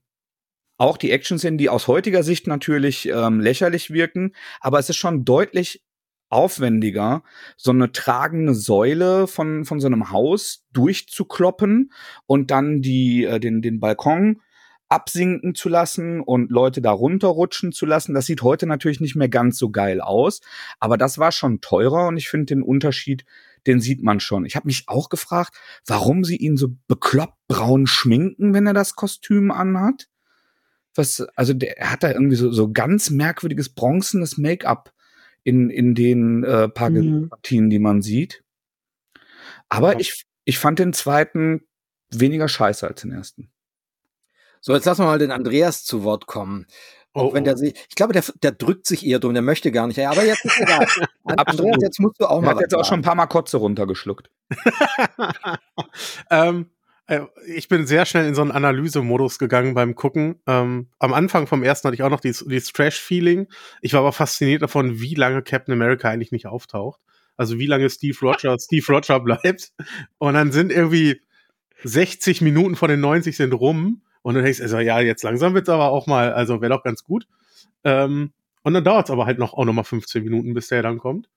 auch 0.79 0.97
die 0.97 1.11
Action-Szenen, 1.11 1.59
die 1.59 1.69
aus 1.69 1.87
heutiger 1.87 2.23
Sicht 2.23 2.47
natürlich 2.47 3.07
ähm, 3.07 3.39
lächerlich 3.39 3.91
wirken, 3.91 4.31
aber 4.61 4.79
es 4.79 4.89
ist 4.89 4.95
schon 4.95 5.23
deutlich 5.25 5.83
aufwendiger, 6.29 7.21
so 7.55 7.69
eine 7.69 7.91
tragende 7.91 8.55
Säule 8.55 9.27
von, 9.27 9.63
von 9.63 9.79
so 9.79 9.85
einem 9.85 10.09
Haus 10.09 10.65
durchzukloppen 10.73 11.91
und 12.25 12.49
dann 12.49 12.81
die, 12.81 13.25
äh, 13.25 13.39
den, 13.39 13.61
den 13.61 13.79
Balkon 13.79 14.41
absinken 14.89 15.53
zu 15.53 15.69
lassen 15.69 16.19
und 16.19 16.49
Leute 16.49 16.81
da 16.81 16.89
runterrutschen 16.89 17.73
zu 17.73 17.85
lassen. 17.85 18.15
Das 18.15 18.25
sieht 18.25 18.41
heute 18.41 18.65
natürlich 18.65 19.01
nicht 19.01 19.15
mehr 19.15 19.29
ganz 19.29 19.59
so 19.59 19.69
geil 19.69 20.01
aus, 20.01 20.41
aber 20.79 20.97
das 20.97 21.19
war 21.19 21.31
schon 21.31 21.61
teurer 21.61 22.07
und 22.07 22.17
ich 22.17 22.27
finde 22.27 22.55
den 22.55 22.63
Unterschied, 22.63 23.23
den 23.67 23.79
sieht 23.79 24.03
man 24.03 24.19
schon. 24.19 24.45
Ich 24.45 24.55
habe 24.55 24.67
mich 24.67 24.83
auch 24.87 25.09
gefragt, 25.09 25.55
warum 25.85 26.23
sie 26.23 26.37
ihn 26.37 26.57
so 26.57 26.75
bekloppt 26.87 27.37
braun 27.47 27.87
schminken, 27.87 28.53
wenn 28.53 28.67
er 28.67 28.73
das 28.73 28.95
Kostüm 28.95 29.51
anhat. 29.51 30.07
Was, 30.93 31.21
also 31.35 31.53
der 31.53 31.77
er 31.77 31.91
hat 31.91 32.03
da 32.03 32.11
irgendwie 32.11 32.37
so, 32.37 32.51
so 32.51 32.71
ganz 32.71 33.09
merkwürdiges 33.09 33.69
bronzenes 33.69 34.37
Make-up 34.37 34.93
in, 35.43 35.69
in 35.69 35.93
den 35.93 36.43
äh, 36.43 36.69
paar 36.69 36.89
mhm. 36.89 37.29
Partien, 37.29 37.69
die 37.69 37.79
man 37.79 38.01
sieht. 38.01 38.43
Aber 39.69 39.93
ja. 39.93 39.99
ich, 39.99 40.25
ich 40.45 40.57
fand 40.57 40.79
den 40.79 40.93
zweiten 40.93 41.61
weniger 42.11 42.47
scheiße 42.47 42.87
als 42.87 43.01
den 43.01 43.11
ersten. 43.11 43.51
So, 44.61 44.73
jetzt 44.73 44.85
lassen 44.85 45.01
wir 45.01 45.07
mal 45.07 45.19
den 45.19 45.31
Andreas 45.31 45.83
zu 45.83 46.03
Wort 46.03 46.25
kommen. 46.25 46.65
Oh, 47.17 47.33
wenn 47.33 47.45
der 47.45 47.53
oh. 47.53 47.57
sich, 47.57 47.73
ich 47.89 47.95
glaube, 47.95 48.11
der, 48.11 48.23
der 48.43 48.51
drückt 48.51 48.85
sich 48.85 49.05
eher 49.05 49.19
drum, 49.19 49.33
der 49.33 49.41
möchte 49.41 49.71
gar 49.71 49.87
nicht. 49.87 49.99
Aber 50.05 50.25
jetzt 50.25 50.43
ist 50.43 50.59
egal. 50.59 50.85
Andreas, 51.23 51.77
jetzt 51.81 51.99
musst 51.99 52.19
du 52.19 52.25
auch 52.25 52.41
mal. 52.41 52.49
Er 52.49 52.55
hat 52.55 52.61
jetzt 52.61 52.75
auch 52.75 52.83
schon 52.83 52.99
ein 52.99 53.03
paar 53.03 53.15
Mal 53.15 53.27
Kotze 53.27 53.57
runtergeschluckt. 53.57 54.29
ähm, 56.29 56.69
äh, 57.07 57.21
ich 57.47 57.69
bin 57.69 57.87
sehr 57.87 58.05
schnell 58.05 58.27
in 58.27 58.35
so 58.35 58.41
einen 58.41 58.51
Analysemodus 58.51 59.39
gegangen 59.39 59.73
beim 59.73 59.95
Gucken. 59.95 60.41
Ähm, 60.45 60.89
am 60.99 61.13
Anfang 61.13 61.47
vom 61.47 61.63
ersten 61.63 61.87
hatte 61.87 61.95
ich 61.95 62.03
auch 62.03 62.09
noch 62.09 62.19
dieses, 62.19 62.45
dieses 62.45 62.73
Trash-Feeling. 62.73 63.47
Ich 63.81 63.93
war 63.93 64.01
aber 64.01 64.11
fasziniert 64.11 64.61
davon, 64.61 64.99
wie 64.99 65.15
lange 65.15 65.41
Captain 65.41 65.73
America 65.73 66.09
eigentlich 66.09 66.33
nicht 66.33 66.47
auftaucht. 66.47 66.99
Also 67.37 67.57
wie 67.57 67.67
lange 67.67 67.89
Steve 67.89 68.17
Rogers 68.21 68.63
Steve 68.65 68.85
Roger 68.91 69.21
bleibt. 69.21 69.71
Und 70.17 70.33
dann 70.33 70.51
sind 70.51 70.69
irgendwie 70.69 71.21
60 71.83 72.41
Minuten 72.41 72.75
von 72.75 72.89
den 72.89 72.99
90 72.99 73.37
sind 73.37 73.53
rum 73.53 74.01
und 74.25 74.33
dann 74.33 74.43
denkst 74.43 74.57
du, 74.57 74.63
also, 74.63 74.79
ja, 74.79 74.99
jetzt 75.01 75.21
langsam 75.21 75.53
wird's 75.53 75.69
aber 75.69 75.91
auch 75.91 76.07
mal, 76.07 76.33
also 76.33 76.59
wäre 76.59 76.73
doch 76.73 76.81
ganz 76.81 77.03
gut. 77.03 77.27
Ähm, 77.83 78.33
und 78.63 78.73
dann 78.73 78.83
dauert's 78.83 79.11
aber 79.11 79.27
halt 79.27 79.37
noch 79.37 79.53
auch 79.53 79.65
noch 79.65 79.73
mal 79.73 79.83
15 79.83 80.23
Minuten, 80.23 80.55
bis 80.55 80.69
der 80.69 80.81
dann 80.81 80.97
kommt. 80.97 81.29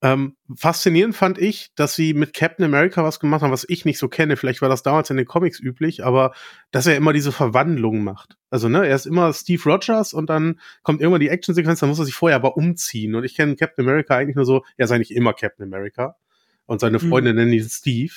Ähm, 0.00 0.34
faszinierend 0.56 1.14
fand 1.14 1.36
ich, 1.36 1.74
dass 1.74 1.94
sie 1.94 2.14
mit 2.14 2.32
Captain 2.32 2.64
America 2.64 3.04
was 3.04 3.20
gemacht 3.20 3.42
haben, 3.42 3.52
was 3.52 3.66
ich 3.68 3.84
nicht 3.84 3.98
so 3.98 4.08
kenne. 4.08 4.38
Vielleicht 4.38 4.62
war 4.62 4.70
das 4.70 4.82
damals 4.82 5.10
in 5.10 5.18
den 5.18 5.26
Comics 5.26 5.60
üblich, 5.60 6.02
aber 6.02 6.32
dass 6.70 6.86
er 6.86 6.96
immer 6.96 7.12
diese 7.12 7.32
Verwandlung 7.32 8.02
macht. 8.02 8.38
Also, 8.48 8.70
ne, 8.70 8.86
er 8.86 8.96
ist 8.96 9.04
immer 9.04 9.30
Steve 9.34 9.62
Rogers 9.62 10.14
und 10.14 10.30
dann 10.30 10.58
kommt 10.82 11.02
irgendwann 11.02 11.20
die 11.20 11.28
Actionsequenz, 11.28 11.80
dann 11.80 11.90
muss 11.90 11.98
er 11.98 12.06
sich 12.06 12.14
vorher 12.14 12.36
aber 12.36 12.56
umziehen. 12.56 13.14
Und 13.14 13.24
ich 13.24 13.36
kenne 13.36 13.56
Captain 13.56 13.86
America 13.86 14.16
eigentlich 14.16 14.36
nur 14.36 14.46
so, 14.46 14.64
er 14.78 14.86
ist 14.86 14.90
eigentlich 14.90 15.14
immer 15.14 15.34
Captain 15.34 15.66
America. 15.66 16.16
Und 16.64 16.80
seine 16.80 16.96
mhm. 16.96 17.10
Freunde 17.10 17.32
mhm. 17.32 17.40
nennen 17.40 17.52
ihn 17.52 17.68
Steve. 17.68 18.14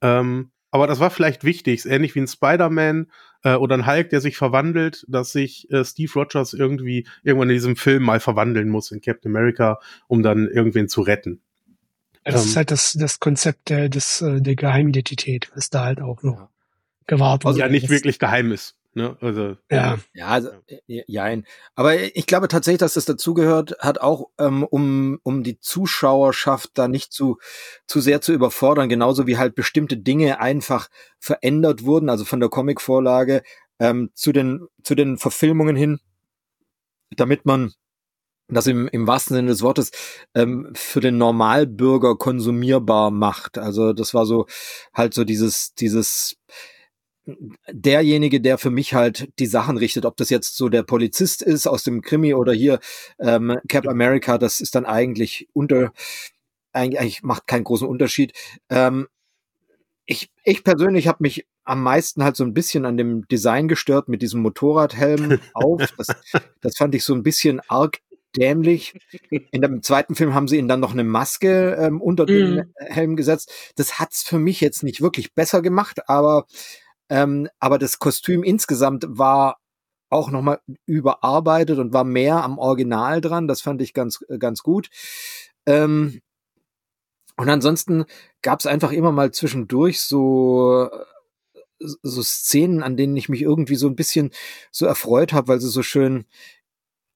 Ähm, 0.00 0.50
aber 0.70 0.86
das 0.86 1.00
war 1.00 1.10
vielleicht 1.10 1.44
wichtig, 1.44 1.84
ähnlich 1.86 2.14
wie 2.14 2.20
ein 2.20 2.28
Spider-Man 2.28 3.10
äh, 3.42 3.54
oder 3.54 3.76
ein 3.76 3.86
Hulk, 3.86 4.10
der 4.10 4.20
sich 4.20 4.36
verwandelt, 4.36 5.04
dass 5.08 5.32
sich 5.32 5.70
äh, 5.70 5.84
Steve 5.84 6.12
Rogers 6.14 6.52
irgendwie 6.52 7.06
irgendwann 7.22 7.50
in 7.50 7.56
diesem 7.56 7.76
Film 7.76 8.02
mal 8.02 8.20
verwandeln 8.20 8.68
muss 8.68 8.90
in 8.90 9.00
Captain 9.00 9.34
America, 9.34 9.80
um 10.06 10.22
dann 10.22 10.48
irgendwen 10.48 10.88
zu 10.88 11.02
retten. 11.02 11.40
Das 12.24 12.42
ähm, 12.42 12.48
ist 12.48 12.56
halt 12.56 12.70
das, 12.70 12.92
das 12.92 13.18
Konzept 13.18 13.70
der, 13.70 13.88
des, 13.88 14.20
äh, 14.22 14.40
der 14.40 14.54
Geheimidentität, 14.54 15.50
was 15.54 15.70
da 15.70 15.84
halt 15.84 16.00
auch 16.00 16.22
noch 16.22 16.48
gewahrt 17.06 17.44
wird. 17.44 17.48
Also 17.48 17.60
ja 17.60 17.68
nicht 17.68 17.88
wirklich 17.88 18.18
geheim 18.18 18.52
ist. 18.52 18.76
Ne? 18.92 19.16
Also, 19.20 19.56
ja. 19.70 19.98
Ja, 20.14 20.26
also, 20.26 20.50
ja. 20.86 21.28
Äh, 21.28 21.42
Aber 21.76 21.94
ich 22.00 22.26
glaube 22.26 22.48
tatsächlich, 22.48 22.80
dass 22.80 22.94
das 22.94 23.04
dazugehört 23.04 23.76
hat, 23.78 24.00
auch 24.00 24.30
ähm, 24.38 24.64
um, 24.64 25.20
um 25.22 25.44
die 25.44 25.60
Zuschauerschaft 25.60 26.70
da 26.74 26.88
nicht 26.88 27.12
zu, 27.12 27.38
zu 27.86 28.00
sehr 28.00 28.20
zu 28.20 28.32
überfordern, 28.32 28.88
genauso 28.88 29.28
wie 29.28 29.38
halt 29.38 29.54
bestimmte 29.54 29.96
Dinge 29.96 30.40
einfach 30.40 30.88
verändert 31.20 31.84
wurden, 31.84 32.08
also 32.08 32.24
von 32.24 32.40
der 32.40 32.48
Comicvorlage 32.48 33.42
ähm, 33.78 34.10
zu, 34.14 34.32
den, 34.32 34.66
zu 34.82 34.96
den 34.96 35.18
Verfilmungen 35.18 35.76
hin, 35.76 36.00
damit 37.10 37.46
man 37.46 37.72
das 38.48 38.66
im, 38.66 38.88
im 38.88 39.06
wahrsten 39.06 39.36
Sinne 39.36 39.48
des 39.48 39.62
Wortes 39.62 39.92
ähm, 40.34 40.72
für 40.74 41.00
den 41.00 41.16
Normalbürger 41.16 42.16
konsumierbar 42.16 43.12
macht. 43.12 43.56
Also 43.58 43.92
das 43.92 44.14
war 44.14 44.26
so 44.26 44.46
halt 44.92 45.14
so 45.14 45.22
dieses, 45.22 45.74
dieses 45.74 46.36
derjenige, 47.70 48.40
der 48.40 48.58
für 48.58 48.70
mich 48.70 48.94
halt 48.94 49.28
die 49.38 49.46
Sachen 49.46 49.76
richtet, 49.76 50.04
ob 50.06 50.16
das 50.16 50.30
jetzt 50.30 50.56
so 50.56 50.68
der 50.68 50.82
Polizist 50.82 51.42
ist 51.42 51.66
aus 51.66 51.82
dem 51.84 52.02
Krimi 52.02 52.34
oder 52.34 52.52
hier 52.52 52.80
ähm, 53.18 53.58
Cap 53.68 53.86
America, 53.86 54.38
das 54.38 54.60
ist 54.60 54.74
dann 54.74 54.86
eigentlich 54.86 55.48
unter, 55.52 55.92
eigentlich 56.72 57.22
macht 57.22 57.46
keinen 57.46 57.64
großen 57.64 57.86
Unterschied. 57.86 58.32
Ähm, 58.68 59.06
ich, 60.06 60.30
ich 60.44 60.64
persönlich 60.64 61.06
habe 61.06 61.18
mich 61.20 61.46
am 61.64 61.82
meisten 61.82 62.24
halt 62.24 62.36
so 62.36 62.44
ein 62.44 62.54
bisschen 62.54 62.84
an 62.84 62.96
dem 62.96 63.28
Design 63.28 63.68
gestört 63.68 64.08
mit 64.08 64.22
diesem 64.22 64.42
Motorradhelm 64.42 65.38
auf. 65.54 65.82
Das, 65.96 66.08
das 66.60 66.76
fand 66.76 66.94
ich 66.94 67.04
so 67.04 67.14
ein 67.14 67.22
bisschen 67.22 67.60
arg 67.68 67.98
dämlich. 68.36 68.94
In 69.30 69.60
dem 69.60 69.82
zweiten 69.82 70.14
Film 70.14 70.34
haben 70.34 70.48
sie 70.48 70.56
ihn 70.56 70.68
dann 70.68 70.80
noch 70.80 70.92
eine 70.92 71.04
Maske 71.04 71.76
ähm, 71.80 72.00
unter 72.00 72.26
den 72.26 72.56
mm. 72.56 72.72
Helm 72.78 73.16
gesetzt. 73.16 73.52
Das 73.76 73.98
hat's 73.98 74.22
für 74.22 74.38
mich 74.38 74.60
jetzt 74.60 74.82
nicht 74.82 75.00
wirklich 75.00 75.34
besser 75.34 75.62
gemacht, 75.62 76.08
aber 76.08 76.46
ähm, 77.10 77.48
aber 77.58 77.78
das 77.78 77.98
Kostüm 77.98 78.42
insgesamt 78.42 79.04
war 79.08 79.58
auch 80.08 80.30
nochmal 80.30 80.60
überarbeitet 80.86 81.78
und 81.78 81.92
war 81.92 82.04
mehr 82.04 82.42
am 82.42 82.58
Original 82.58 83.20
dran. 83.20 83.46
Das 83.48 83.60
fand 83.60 83.82
ich 83.82 83.94
ganz, 83.94 84.24
äh, 84.28 84.38
ganz 84.38 84.62
gut. 84.62 84.90
Ähm, 85.66 86.20
und 87.36 87.48
ansonsten 87.48 88.04
gab 88.42 88.60
es 88.60 88.66
einfach 88.66 88.92
immer 88.92 89.12
mal 89.12 89.32
zwischendurch 89.32 90.00
so 90.00 90.90
so 91.80 92.22
Szenen, 92.22 92.82
an 92.82 92.96
denen 92.96 93.16
ich 93.16 93.28
mich 93.30 93.40
irgendwie 93.42 93.76
so 93.76 93.88
ein 93.88 93.96
bisschen 93.96 94.30
so 94.70 94.84
erfreut 94.86 95.32
habe, 95.32 95.48
weil 95.48 95.60
sie 95.60 95.70
so 95.70 95.82
schön 95.82 96.26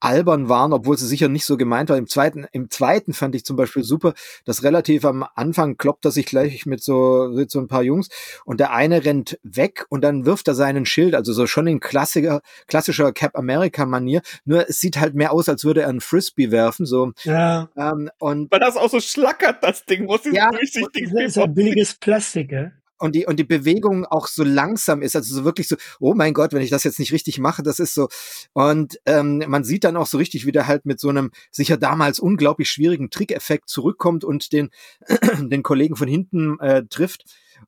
albern 0.05 0.49
waren, 0.49 0.73
obwohl 0.73 0.99
sie 0.99 1.07
sicher 1.07 1.29
nicht 1.29 1.47
so 1.47 1.57
gemeint 1.57 1.89
war. 1.89 1.97
Im 1.97 2.07
zweiten, 2.07 2.47
im 2.53 2.71
zweiten 2.71 3.15
fand 3.15 3.35
ich 3.35 3.45
zum 3.45 3.57
Beispiel 3.57 3.83
super, 3.83 4.13
dass 4.45 4.63
relativ 4.63 5.05
am 5.05 5.25
Anfang 5.35 5.79
kloppt 5.79 6.05
er 6.05 6.11
sich 6.11 6.27
gleich 6.27 6.67
mit 6.67 6.83
so, 6.83 7.31
mit 7.33 7.51
so 7.51 7.59
ein 7.59 7.69
paar 7.69 7.83
Jungs 7.83 8.09
und 8.45 8.61
der 8.61 8.73
eine 8.73 9.05
rennt 9.05 9.39
weg 9.43 9.87
und 9.89 10.05
dann 10.05 10.27
wirft 10.27 10.47
er 10.49 10.55
seinen 10.55 10.85
Schild, 10.85 11.15
also 11.15 11.33
so 11.33 11.47
schon 11.47 11.67
in 11.67 11.81
klassischer, 11.81 12.43
klassischer 12.67 13.13
Cap 13.13 13.37
America 13.37 13.87
Manier. 13.87 14.21
Nur 14.45 14.69
es 14.69 14.79
sieht 14.79 14.99
halt 14.99 15.15
mehr 15.15 15.33
aus, 15.33 15.49
als 15.49 15.65
würde 15.65 15.83
er 15.83 15.89
einen 15.89 16.03
Frisbee 16.03 16.51
werfen, 16.51 16.85
so. 16.85 17.13
Ja. 17.23 17.71
Ähm, 17.77 18.11
und 18.19 18.53
Weil 18.53 18.61
das 18.61 18.77
auch 18.77 18.91
so 18.91 19.01
schlackert, 19.01 19.65
das 19.65 19.87
Ding, 19.87 20.05
muss 20.05 20.21
ja, 20.31 20.51
durchsichtig 20.51 21.11
Das 21.13 21.25
ist 21.25 21.37
ja 21.37 21.47
billiges 21.47 21.95
Plastik, 21.95 22.53
ja 22.53 22.73
und 22.99 23.15
die 23.15 23.27
und 23.27 23.39
die 23.39 23.45
Bewegung 23.45 24.05
auch 24.07 24.27
so 24.27 24.45
langsam 24.45 25.03
ist, 25.03 25.17
also 25.17 25.35
so 25.35 25.45
wirklich 25.45 25.69
so, 25.69 25.77
oh 26.01 26.15
mein 26.15 26.35
Gott, 26.35 26.53
wenn 26.53 26.63
ich 26.63 26.71
das 26.71 26.85
jetzt 26.85 26.99
nicht 26.99 27.13
richtig 27.13 27.39
mache, 27.39 27.63
das 27.63 27.79
ist 27.79 27.95
so. 27.95 28.09
Und 28.53 28.99
ähm, 29.07 29.43
man 29.49 29.65
sieht 29.65 29.85
dann 29.85 29.97
auch 29.97 30.07
so 30.07 30.19
richtig, 30.19 30.47
wie 30.47 30.53
der 30.53 30.67
halt 30.67 30.87
mit 30.87 31.01
so 31.01 31.09
einem 31.09 31.31
sicher 31.51 31.77
damals 31.77 32.19
unglaublich 32.19 32.71
schwierigen 32.71 33.11
Trickeffekt 33.11 33.69
zurückkommt 33.69 34.25
und 34.25 34.53
den 34.53 34.71
den 35.41 35.63
Kollegen 35.63 35.97
von 35.97 36.09
hinten 36.09 36.59
äh, 36.61 36.85
trifft. 36.89 37.25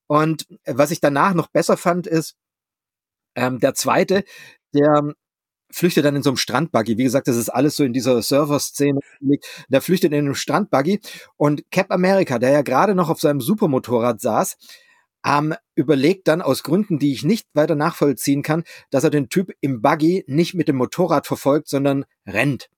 Und 0.07 0.47
was 0.67 0.91
ich 0.91 1.01
danach 1.01 1.35
noch 1.35 1.49
besser 1.49 1.77
fand, 1.77 2.07
ist 2.07 2.37
ähm, 3.35 3.61
der 3.61 3.75
zweite, 3.75 4.25
der 4.75 5.15
flüchtet 5.71 6.05
dann 6.05 6.17
in 6.17 6.23
so 6.23 6.31
einem 6.31 6.37
Strandbuggy. 6.37 6.97
Wie 6.97 7.05
gesagt, 7.05 7.29
das 7.29 7.37
ist 7.37 7.49
alles 7.49 7.77
so 7.77 7.85
in 7.85 7.93
dieser 7.93 8.23
Surfer-Szene. 8.23 9.01
Der 9.69 9.83
flüchtet 9.83 10.12
in 10.12 10.19
einem 10.19 10.35
Strandbuggy 10.35 11.01
und 11.37 11.71
Cap 11.71 11.91
America, 11.91 12.39
der 12.39 12.51
ja 12.51 12.62
gerade 12.62 12.95
noch 12.95 13.11
auf 13.11 13.21
seinem 13.21 13.41
Supermotorrad 13.41 14.21
saß, 14.21 14.57
ähm, 15.27 15.55
überlegt 15.75 16.29
dann 16.29 16.41
aus 16.41 16.62
Gründen, 16.62 16.99
die 16.99 17.12
ich 17.12 17.25
nicht 17.25 17.49
weiter 17.53 17.75
nachvollziehen 17.75 18.43
kann, 18.43 18.65
dass 18.91 19.05
er 19.05 19.11
den 19.11 19.29
Typ 19.29 19.53
im 19.61 19.83
Buggy 19.83 20.25
nicht 20.29 20.55
mit 20.55 20.69
dem 20.69 20.77
Motorrad 20.77 21.27
verfolgt, 21.27 21.69
sondern 21.69 22.05
rennt. 22.27 22.71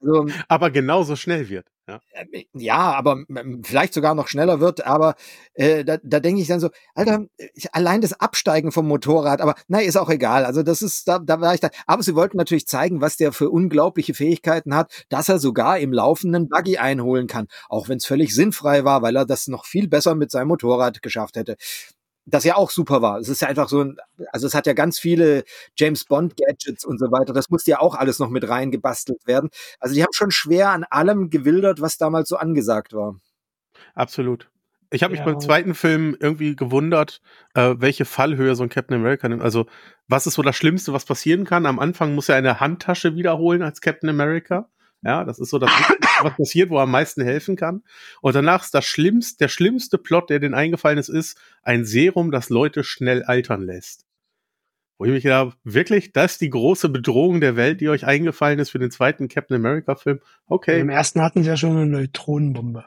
Also, 0.00 0.26
aber 0.48 0.70
genauso 0.70 1.16
schnell 1.16 1.48
wird. 1.48 1.66
Ja, 1.88 2.00
äh, 2.12 2.44
ja 2.52 2.92
aber 2.92 3.24
vielleicht 3.62 3.94
sogar 3.94 4.14
noch 4.14 4.28
schneller 4.28 4.60
wird, 4.60 4.84
aber 4.84 5.14
äh, 5.54 5.84
da, 5.84 5.96
da 6.02 6.20
denke 6.20 6.42
ich 6.42 6.48
dann 6.48 6.60
so, 6.60 6.68
Alter, 6.94 7.26
allein 7.72 8.02
das 8.02 8.12
Absteigen 8.12 8.72
vom 8.72 8.86
Motorrad, 8.86 9.40
aber 9.40 9.54
nein, 9.68 9.86
ist 9.86 9.96
auch 9.96 10.10
egal. 10.10 10.44
Also 10.44 10.62
das 10.62 10.82
ist, 10.82 11.08
da, 11.08 11.18
da 11.18 11.40
war 11.40 11.54
ich 11.54 11.60
da. 11.60 11.70
Aber 11.86 12.02
sie 12.02 12.14
wollten 12.14 12.36
natürlich 12.36 12.66
zeigen, 12.66 13.00
was 13.00 13.16
der 13.16 13.32
für 13.32 13.48
unglaubliche 13.50 14.14
Fähigkeiten 14.14 14.74
hat, 14.74 15.06
dass 15.08 15.28
er 15.28 15.38
sogar 15.38 15.78
im 15.78 15.92
laufenden 15.92 16.48
Buggy 16.48 16.76
einholen 16.78 17.26
kann, 17.26 17.48
auch 17.68 17.88
wenn 17.88 17.96
es 17.96 18.06
völlig 18.06 18.34
sinnfrei 18.34 18.84
war, 18.84 19.02
weil 19.02 19.16
er 19.16 19.24
das 19.24 19.48
noch 19.48 19.64
viel 19.64 19.88
besser 19.88 20.14
mit 20.14 20.30
seinem 20.30 20.48
Motorrad 20.48 21.00
geschafft 21.02 21.36
hätte 21.36 21.56
das 22.30 22.44
ja 22.44 22.56
auch 22.56 22.70
super 22.70 23.00
war. 23.02 23.18
Es 23.18 23.28
ist 23.28 23.40
ja 23.40 23.48
einfach 23.48 23.68
so 23.68 23.82
ein, 23.82 23.96
also 24.32 24.46
es 24.46 24.54
hat 24.54 24.66
ja 24.66 24.74
ganz 24.74 24.98
viele 24.98 25.44
James 25.76 26.04
Bond 26.04 26.34
Gadgets 26.36 26.84
und 26.84 26.98
so 26.98 27.06
weiter. 27.10 27.32
Das 27.32 27.48
musste 27.48 27.70
ja 27.70 27.80
auch 27.80 27.94
alles 27.94 28.18
noch 28.18 28.28
mit 28.28 28.48
reingebastelt 28.48 29.26
werden. 29.26 29.50
Also 29.80 29.94
die 29.94 30.02
haben 30.02 30.12
schon 30.12 30.30
schwer 30.30 30.70
an 30.70 30.84
allem 30.84 31.30
gewildert, 31.30 31.80
was 31.80 31.96
damals 31.96 32.28
so 32.28 32.36
angesagt 32.36 32.92
war. 32.92 33.16
Absolut. 33.94 34.50
Ich 34.90 35.02
habe 35.02 35.12
mich 35.12 35.20
ja. 35.20 35.26
beim 35.26 35.40
zweiten 35.40 35.74
Film 35.74 36.16
irgendwie 36.18 36.56
gewundert, 36.56 37.20
äh, 37.54 37.74
welche 37.78 38.04
Fallhöhe 38.04 38.54
so 38.54 38.62
ein 38.62 38.70
Captain 38.70 38.96
America 38.96 39.28
nimmt. 39.28 39.42
Also, 39.42 39.66
was 40.06 40.26
ist 40.26 40.34
so 40.34 40.42
das 40.42 40.56
Schlimmste, 40.56 40.94
was 40.94 41.04
passieren 41.04 41.44
kann? 41.44 41.66
Am 41.66 41.78
Anfang 41.78 42.14
muss 42.14 42.30
er 42.30 42.36
eine 42.36 42.60
Handtasche 42.60 43.14
wiederholen 43.14 43.62
als 43.62 43.82
Captain 43.82 44.08
America. 44.08 44.70
Ja, 45.02 45.24
das 45.24 45.38
ist 45.38 45.50
so 45.50 45.58
das, 45.58 45.70
was 46.22 46.36
passiert, 46.36 46.70
wo 46.70 46.76
er 46.78 46.82
am 46.82 46.90
meisten 46.90 47.22
helfen 47.22 47.56
kann. 47.56 47.82
Und 48.20 48.34
danach 48.34 48.64
ist 48.64 48.74
das 48.74 48.84
schlimmste, 48.84 49.38
der 49.38 49.48
schlimmste 49.48 49.98
Plot, 49.98 50.30
der 50.30 50.40
den 50.40 50.54
eingefallen 50.54 50.98
ist, 50.98 51.08
ist 51.08 51.38
ein 51.62 51.84
Serum, 51.84 52.30
das 52.30 52.50
Leute 52.50 52.82
schnell 52.82 53.22
altern 53.22 53.62
lässt. 53.62 54.04
Wo 54.98 55.04
ich 55.04 55.12
mich 55.12 55.22
gedacht 55.22 55.56
wirklich, 55.62 56.12
das 56.12 56.32
ist 56.32 56.40
die 56.40 56.50
große 56.50 56.88
Bedrohung 56.88 57.40
der 57.40 57.54
Welt, 57.54 57.80
die 57.80 57.88
euch 57.88 58.04
eingefallen 58.04 58.58
ist 58.58 58.70
für 58.70 58.80
den 58.80 58.90
zweiten 58.90 59.28
Captain 59.28 59.56
America 59.56 59.94
Film. 59.94 60.18
Okay. 60.46 60.80
Im 60.80 60.88
ersten 60.88 61.22
hatten 61.22 61.44
sie 61.44 61.48
ja 61.48 61.56
schon 61.56 61.76
eine 61.76 61.86
Neutronenbombe. 61.86 62.84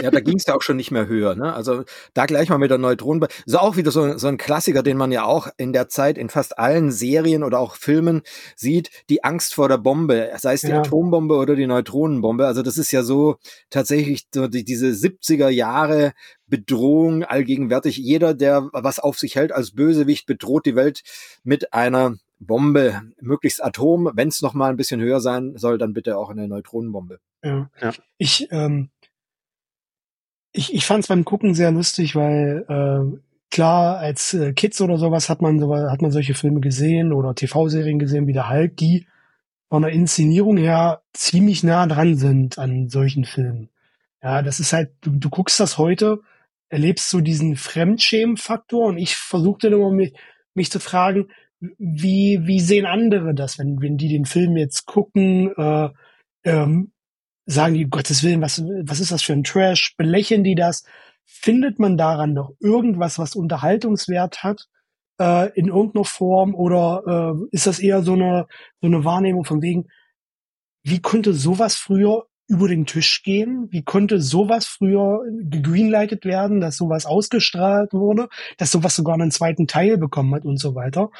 Ja, 0.00 0.10
da 0.10 0.20
ging 0.20 0.36
es 0.36 0.46
ja 0.46 0.54
auch 0.54 0.62
schon 0.62 0.76
nicht 0.76 0.90
mehr 0.90 1.08
höher. 1.08 1.34
Ne? 1.34 1.52
Also 1.52 1.84
da 2.14 2.26
gleich 2.26 2.48
mal 2.48 2.58
mit 2.58 2.70
der 2.70 2.78
Neutronenbombe. 2.78 3.34
Ist 3.44 3.58
auch 3.58 3.76
wieder 3.76 3.90
so, 3.90 4.16
so 4.16 4.28
ein 4.28 4.36
Klassiker, 4.36 4.82
den 4.82 4.96
man 4.96 5.10
ja 5.10 5.24
auch 5.24 5.48
in 5.56 5.72
der 5.72 5.88
Zeit 5.88 6.18
in 6.18 6.28
fast 6.28 6.58
allen 6.58 6.92
Serien 6.92 7.42
oder 7.42 7.58
auch 7.58 7.76
Filmen 7.76 8.22
sieht. 8.54 8.90
Die 9.10 9.24
Angst 9.24 9.54
vor 9.54 9.68
der 9.68 9.78
Bombe, 9.78 10.30
sei 10.38 10.54
es 10.54 10.60
die 10.60 10.68
ja. 10.68 10.80
Atombombe 10.80 11.34
oder 11.34 11.56
die 11.56 11.66
Neutronenbombe. 11.66 12.46
Also 12.46 12.62
das 12.62 12.78
ist 12.78 12.92
ja 12.92 13.02
so 13.02 13.36
tatsächlich 13.70 14.26
so 14.32 14.46
die, 14.46 14.64
diese 14.64 14.88
70er 14.88 15.48
Jahre 15.48 16.12
Bedrohung 16.46 17.24
allgegenwärtig. 17.24 17.96
Jeder, 17.96 18.34
der 18.34 18.68
was 18.72 19.00
auf 19.00 19.18
sich 19.18 19.34
hält 19.34 19.52
als 19.52 19.72
Bösewicht, 19.72 20.26
bedroht 20.26 20.66
die 20.66 20.76
Welt 20.76 21.02
mit 21.42 21.72
einer 21.72 22.14
Bombe, 22.38 23.02
möglichst 23.20 23.64
Atom. 23.64 24.10
Wenn 24.14 24.28
es 24.28 24.42
noch 24.42 24.54
mal 24.54 24.70
ein 24.70 24.76
bisschen 24.76 25.00
höher 25.00 25.20
sein 25.20 25.56
soll, 25.56 25.78
dann 25.78 25.92
bitte 25.92 26.18
auch 26.18 26.30
eine 26.30 26.46
Neutronenbombe. 26.46 27.18
Ja. 27.42 27.70
ja. 27.80 27.92
Ich 28.18 28.48
ähm, 28.50 28.90
ich, 30.56 30.74
ich 30.74 30.86
fand 30.86 31.04
es 31.04 31.08
beim 31.08 31.24
Gucken 31.24 31.54
sehr 31.54 31.70
lustig, 31.70 32.16
weil 32.16 32.64
äh, 32.68 33.18
klar, 33.50 33.98
als 33.98 34.34
äh, 34.34 34.52
Kids 34.52 34.80
oder 34.80 34.98
sowas 34.98 35.28
hat 35.28 35.42
man 35.42 35.58
so, 35.58 35.74
hat 35.74 36.02
man 36.02 36.10
solche 36.10 36.34
Filme 36.34 36.60
gesehen 36.60 37.12
oder 37.12 37.34
TV-Serien 37.34 37.98
gesehen 37.98 38.26
wie 38.26 38.32
der 38.32 38.50
Hulk, 38.50 38.76
die 38.76 39.06
von 39.68 39.82
der 39.82 39.92
Inszenierung 39.92 40.56
her 40.56 41.02
ziemlich 41.12 41.62
nah 41.62 41.86
dran 41.86 42.16
sind 42.16 42.58
an 42.58 42.88
solchen 42.88 43.24
Filmen. 43.24 43.68
Ja, 44.22 44.42
das 44.42 44.60
ist 44.60 44.72
halt, 44.72 44.92
du, 45.02 45.10
du 45.10 45.28
guckst 45.28 45.60
das 45.60 45.78
heute, 45.78 46.20
erlebst 46.68 47.10
so 47.10 47.20
diesen 47.20 47.56
Fremdschämen-Faktor 47.56 48.86
und 48.86 48.98
ich 48.98 49.16
versuchte 49.16 49.68
immer 49.68 49.90
mich, 49.90 50.14
mich 50.54 50.70
zu 50.70 50.80
fragen, 50.80 51.28
wie, 51.60 52.40
wie 52.42 52.60
sehen 52.60 52.86
andere 52.86 53.34
das, 53.34 53.58
wenn, 53.58 53.80
wenn 53.80 53.96
die 53.96 54.08
den 54.08 54.24
Film 54.24 54.56
jetzt 54.56 54.86
gucken, 54.86 55.52
äh, 55.56 55.90
ähm, 56.44 56.92
sagen 57.46 57.74
die, 57.74 57.88
Gottes 57.88 58.22
Willen, 58.22 58.42
was, 58.42 58.62
was 58.62 59.00
ist 59.00 59.12
das 59.12 59.22
für 59.22 59.32
ein 59.32 59.44
Trash? 59.44 59.94
Belächeln 59.96 60.44
die 60.44 60.56
das? 60.56 60.84
Findet 61.24 61.78
man 61.78 61.96
daran 61.96 62.34
noch 62.34 62.52
irgendwas, 62.60 63.18
was 63.18 63.34
Unterhaltungswert 63.34 64.42
hat 64.42 64.68
äh, 65.20 65.50
in 65.58 65.68
irgendeiner 65.68 66.04
Form? 66.04 66.54
Oder 66.54 67.36
äh, 67.36 67.46
ist 67.52 67.66
das 67.66 67.78
eher 67.78 68.02
so 68.02 68.12
eine, 68.12 68.46
so 68.80 68.88
eine 68.88 69.04
Wahrnehmung 69.04 69.44
von 69.44 69.62
wegen, 69.62 69.86
wie 70.82 71.00
konnte 71.00 71.32
sowas 71.32 71.76
früher 71.76 72.26
über 72.48 72.68
den 72.68 72.86
Tisch 72.86 73.22
gehen? 73.22 73.68
Wie 73.70 73.82
konnte 73.82 74.20
sowas 74.20 74.66
früher 74.66 75.20
gegreenlightet 75.42 76.24
werden, 76.24 76.60
dass 76.60 76.76
sowas 76.76 77.06
ausgestrahlt 77.06 77.92
wurde, 77.92 78.28
dass 78.56 78.70
sowas 78.70 78.94
sogar 78.94 79.14
einen 79.14 79.32
zweiten 79.32 79.66
Teil 79.66 79.98
bekommen 79.98 80.34
hat 80.34 80.44
und 80.44 80.58
so 80.58 80.74
weiter? 80.74 81.10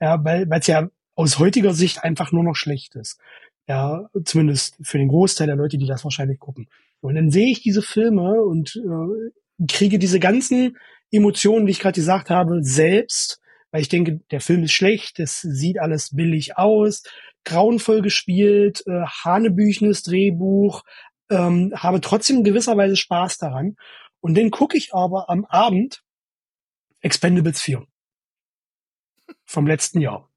Ja, 0.00 0.22
weil 0.24 0.46
es 0.50 0.66
ja 0.66 0.88
aus 1.14 1.38
heutiger 1.38 1.72
Sicht 1.72 2.04
einfach 2.04 2.32
nur 2.32 2.44
noch 2.44 2.56
schlecht 2.56 2.96
ist. 2.96 3.18
Ja, 3.66 4.08
zumindest 4.24 4.76
für 4.82 4.98
den 4.98 5.08
Großteil 5.08 5.46
der 5.46 5.56
Leute, 5.56 5.78
die 5.78 5.86
das 5.86 6.04
wahrscheinlich 6.04 6.38
gucken. 6.38 6.68
Und 7.00 7.14
dann 7.14 7.30
sehe 7.30 7.50
ich 7.50 7.62
diese 7.62 7.82
Filme 7.82 8.42
und 8.42 8.76
äh, 8.76 9.66
kriege 9.66 9.98
diese 9.98 10.20
ganzen 10.20 10.76
Emotionen, 11.10 11.66
wie 11.66 11.70
ich 11.70 11.80
gerade 11.80 11.94
gesagt 11.94 12.30
habe, 12.30 12.62
selbst, 12.62 13.40
weil 13.70 13.80
ich 13.82 13.88
denke, 13.88 14.20
der 14.30 14.40
Film 14.40 14.62
ist 14.64 14.72
schlecht, 14.72 15.18
es 15.20 15.40
sieht 15.40 15.78
alles 15.78 16.14
billig 16.14 16.58
aus, 16.58 17.02
grauenvoll 17.44 18.02
gespielt, 18.02 18.82
äh, 18.86 19.04
hanebüchenes 19.06 20.02
Drehbuch, 20.02 20.82
ähm, 21.30 21.72
habe 21.76 22.00
trotzdem 22.00 22.38
in 22.38 22.44
gewisser 22.44 22.76
Weise 22.76 22.96
Spaß 22.96 23.38
daran. 23.38 23.76
Und 24.20 24.36
dann 24.36 24.50
gucke 24.50 24.76
ich 24.76 24.94
aber 24.94 25.28
am 25.30 25.44
Abend 25.44 26.02
Expendables 27.00 27.60
4 27.60 27.86
vom 29.44 29.66
letzten 29.66 30.00
Jahr. 30.00 30.30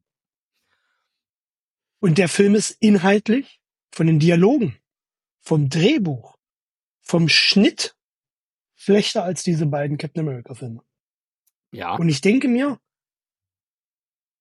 Und 1.99 2.17
der 2.17 2.29
Film 2.29 2.55
ist 2.55 2.71
inhaltlich 2.79 3.59
von 3.91 4.07
den 4.07 4.19
Dialogen, 4.19 4.77
vom 5.41 5.69
Drehbuch, 5.69 6.37
vom 7.01 7.29
Schnitt 7.29 7.95
schlechter 8.75 9.23
als 9.23 9.43
diese 9.43 9.65
beiden 9.65 9.97
Captain 9.97 10.27
America 10.27 10.53
Filme. 10.53 10.83
Ja. 11.71 11.95
Und 11.95 12.09
ich 12.09 12.21
denke 12.21 12.47
mir, 12.47 12.79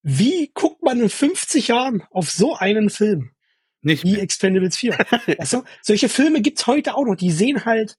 wie 0.02 0.50
guckt 0.54 0.82
man 0.82 1.00
in 1.00 1.08
50 1.08 1.68
Jahren 1.68 2.02
auf 2.10 2.30
so 2.30 2.54
einen 2.54 2.90
Film? 2.90 3.32
Nicht 3.80 4.04
wie 4.04 4.18
Expendables 4.18 4.76
4. 4.76 5.38
also, 5.38 5.64
solche 5.82 6.08
Filme 6.08 6.42
gibt's 6.42 6.66
heute 6.66 6.94
auch 6.94 7.04
noch. 7.04 7.16
Die 7.16 7.30
sehen 7.30 7.64
halt 7.64 7.98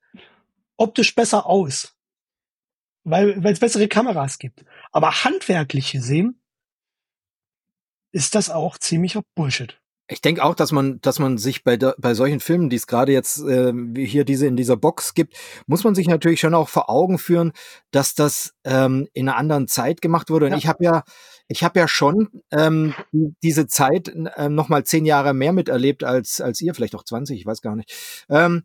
optisch 0.77 1.15
besser 1.15 1.45
aus. 1.45 1.95
Weil 3.03 3.45
es 3.45 3.59
bessere 3.59 3.87
Kameras 3.87 4.37
gibt. 4.37 4.65
Aber 4.91 5.23
handwerklich 5.23 5.91
gesehen 5.91 6.36
ist 8.11 8.35
das 8.35 8.49
auch 8.49 8.77
ziemlicher 8.77 9.21
Bullshit. 9.35 9.79
Ich 10.09 10.21
denke 10.21 10.41
auch, 10.43 10.55
dass 10.55 10.71
man, 10.71 11.01
dass 11.01 11.19
man 11.19 11.37
sich 11.37 11.65
bei, 11.65 11.75
bei 11.75 12.13
solchen 12.13 12.39
Filmen, 12.39 12.69
die 12.69 12.77
es 12.77 12.87
gerade 12.87 13.11
jetzt 13.11 13.39
äh, 13.39 13.73
hier 13.97 14.23
diese 14.23 14.47
in 14.47 14.55
dieser 14.55 14.77
Box 14.77 15.13
gibt, 15.13 15.35
muss 15.65 15.83
man 15.83 15.95
sich 15.95 16.07
natürlich 16.07 16.39
schon 16.39 16.53
auch 16.53 16.69
vor 16.69 16.89
Augen 16.89 17.17
führen, 17.19 17.51
dass 17.91 18.15
das 18.15 18.53
ähm, 18.63 19.09
in 19.11 19.27
einer 19.27 19.37
anderen 19.37 19.67
Zeit 19.67 20.01
gemacht 20.01 20.29
wurde. 20.29 20.45
Und 20.45 20.53
ja. 20.53 20.57
ich 20.57 20.67
habe 20.67 20.81
ja, 20.81 21.03
ich 21.49 21.61
habe 21.61 21.79
ja 21.79 21.89
schon 21.89 22.29
ähm, 22.51 22.93
diese 23.43 23.67
Zeit 23.67 24.07
äh, 24.07 24.47
noch 24.47 24.69
mal 24.69 24.85
zehn 24.85 25.05
Jahre 25.05 25.33
mehr 25.33 25.51
miterlebt 25.51 26.05
als 26.05 26.39
als 26.39 26.61
ihr, 26.61 26.73
vielleicht 26.73 26.95
auch 26.95 27.03
20, 27.03 27.37
ich 27.37 27.45
weiß 27.45 27.61
gar 27.61 27.75
nicht. 27.75 27.93
Ähm, 28.29 28.63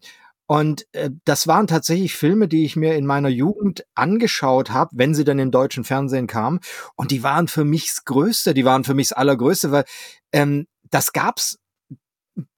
und 0.53 0.87
äh, 0.93 1.09
das 1.25 1.47
waren 1.47 1.67
tatsächlich 1.67 2.15
Filme, 2.15 2.47
die 2.47 2.67
ich 2.67 2.77
mir 2.77 2.95
in 2.97 3.07
meiner 3.07 3.31
Jugend 3.31 3.87
angeschaut 3.95 4.71
habe, 4.71 4.91
wenn 4.93 5.15
sie 5.15 5.25
dann 5.25 5.39
im 5.39 5.51
deutschen 5.51 5.83
Fernsehen 5.83 6.27
kamen. 6.27 6.61
Und 6.95 7.11
die 7.11 7.23
waren 7.23 7.49
für 7.49 7.65
mich 7.65 7.87
das 7.87 8.05
Größte, 8.05 8.53
die 8.53 8.67
waren 8.67 8.85
für 8.85 8.93
mich 8.93 9.09
das 9.09 9.17
Allergrößte, 9.17 9.73
weil 9.73 9.85
ähm, 10.31 10.67
das 10.91 11.15
gab's 11.15 11.59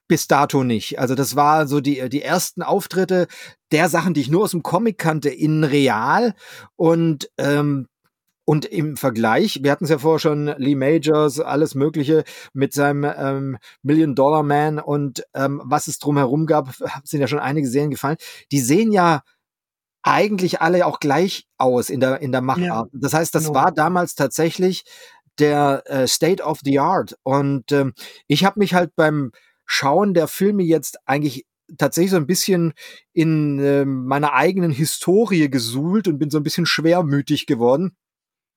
bis 0.09 0.27
dato 0.27 0.65
nicht. 0.65 0.99
Also 0.99 1.15
das 1.15 1.37
war 1.37 1.69
so 1.69 1.81
die, 1.81 2.09
die 2.09 2.23
ersten 2.23 2.65
Auftritte 2.65 3.29
der 3.71 3.89
Sachen, 3.89 4.13
die 4.13 4.23
ich 4.23 4.29
nur 4.29 4.43
aus 4.43 4.51
dem 4.51 4.65
Comic 4.65 4.99
kannte, 4.99 5.29
in 5.29 5.63
real. 5.63 6.35
Und 6.75 7.31
ähm, 7.39 7.87
und 8.45 8.67
im 8.67 8.97
Vergleich, 8.97 9.61
wir 9.63 9.71
hatten 9.71 9.85
es 9.85 9.91
ja 9.91 9.99
vorher 9.99 10.19
schon, 10.19 10.47
Lee 10.59 10.75
Majors, 10.75 11.41
alles 11.41 11.75
Mögliche 11.75 12.25
mit 12.53 12.75
seinem 12.75 13.05
ähm, 13.05 13.59
Million 13.83 14.15
Dollar 14.15 14.43
Man 14.43 14.79
und 14.79 15.25
ähm, 15.35 15.63
was 15.65 15.87
es 15.87 15.99
drumherum 15.99 16.47
gab, 16.47 16.75
sind 17.05 17.21
ja 17.21 17.29
schon 17.29 17.39
einige 17.39 17.69
Serien 17.69 17.91
gefallen. 17.91 18.19
Die 18.53 18.61
sehen 18.61 18.93
ja 18.93 19.23
eigentlich 20.03 20.61
alle 20.61 20.85
auch 20.85 21.01
gleich 21.01 21.47
aus 21.57 21.89
in 21.89 22.01
der 22.01 22.21
in 22.21 22.33
der 22.33 22.43
Machart. 22.43 22.63
Ja. 22.63 22.87
Das 22.93 23.15
heißt, 23.15 23.35
das 23.35 23.49
no. 23.49 23.55
war 23.55 23.73
damals 23.73 24.15
tatsächlich 24.15 24.85
der 25.39 25.83
äh, 25.87 26.07
State 26.07 26.43
of 26.43 26.61
the 26.63 26.79
Art. 26.79 27.17
Und 27.23 27.73
ähm, 27.73 27.95
ich 28.27 28.45
habe 28.45 28.61
mich 28.61 28.75
halt 28.75 28.95
beim 28.95 29.33
Schauen 29.65 30.13
der 30.13 30.29
Filme 30.29 30.63
jetzt 30.63 30.99
eigentlich 31.07 31.47
tatsächlich 31.79 32.11
so 32.11 32.19
ein 32.19 32.27
bisschen 32.27 32.75
in 33.15 33.59
äh, 33.59 33.87
meiner 33.87 34.35
eigenen 34.35 34.71
Historie 34.71 35.49
gesuhlt 35.49 36.07
und 36.07 36.19
bin 36.19 36.29
so 36.29 36.39
ein 36.39 36.43
bisschen 36.43 36.67
schwermütig 36.67 37.47
geworden 37.47 37.97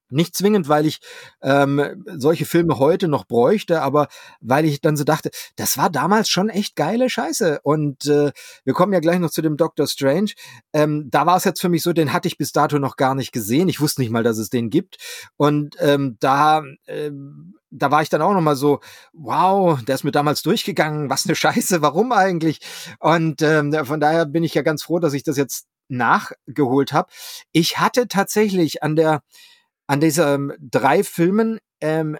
Nicht 0.09 0.35
zwingend, 0.35 0.69
weil 0.69 0.85
ich 0.85 0.99
ähm, 1.41 2.03
solche 2.17 2.45
Filme 2.45 2.79
heute 2.79 3.07
noch 3.07 3.25
bräuchte, 3.25 3.81
aber 3.81 4.07
weil 4.39 4.65
ich 4.65 4.81
dann 4.81 4.97
so 4.97 5.03
dachte, 5.03 5.29
das 5.55 5.77
war 5.77 5.89
damals 5.89 6.29
schon 6.29 6.49
echt 6.49 6.75
geile 6.75 7.09
Scheiße. 7.09 7.59
Und 7.63 8.05
äh, 8.05 8.31
wir 8.63 8.73
kommen 8.73 8.93
ja 8.93 8.99
gleich 8.99 9.19
noch 9.19 9.31
zu 9.31 9.41
dem 9.41 9.57
Doctor 9.57 9.87
Strange. 9.87 10.31
Ähm, 10.73 11.09
da 11.09 11.25
war 11.25 11.37
es 11.37 11.43
jetzt 11.43 11.61
für 11.61 11.69
mich 11.69 11.83
so, 11.83 11.93
den 11.93 12.13
hatte 12.13 12.27
ich 12.27 12.37
bis 12.37 12.51
dato 12.51 12.79
noch 12.79 12.95
gar 12.95 13.15
nicht 13.15 13.31
gesehen. 13.31 13.69
Ich 13.69 13.81
wusste 13.81 14.01
nicht 14.01 14.11
mal, 14.11 14.23
dass 14.23 14.37
es 14.37 14.49
den 14.49 14.69
gibt. 14.69 14.97
Und 15.35 15.75
ähm, 15.79 16.17
da 16.19 16.63
ähm, 16.87 17.57
da 17.69 17.91
war 17.91 18.01
ich 18.01 18.09
dann 18.09 18.21
auch 18.21 18.33
noch 18.33 18.41
mal 18.41 18.55
so, 18.55 18.79
wow, 19.13 19.81
der 19.83 19.95
ist 19.95 20.03
mir 20.03 20.11
damals 20.11 20.41
durchgegangen, 20.41 21.09
was 21.09 21.25
eine 21.25 21.35
Scheiße, 21.35 21.81
warum 21.81 22.11
eigentlich? 22.11 22.61
Und 22.99 23.41
ähm, 23.41 23.73
von 23.85 23.99
daher 23.99 24.25
bin 24.25 24.43
ich 24.43 24.53
ja 24.53 24.61
ganz 24.61 24.83
froh, 24.83 24.99
dass 24.99 25.13
ich 25.13 25.23
das 25.23 25.37
jetzt 25.37 25.67
nachgeholt 25.89 26.93
habe. 26.93 27.09
Ich 27.51 27.79
hatte 27.79 28.07
tatsächlich 28.07 28.83
an 28.83 28.95
der 28.95 29.21
an 29.87 29.99
diesen 29.99 30.53
drei 30.59 31.03
Filmen 31.03 31.59
ähm, 31.81 32.17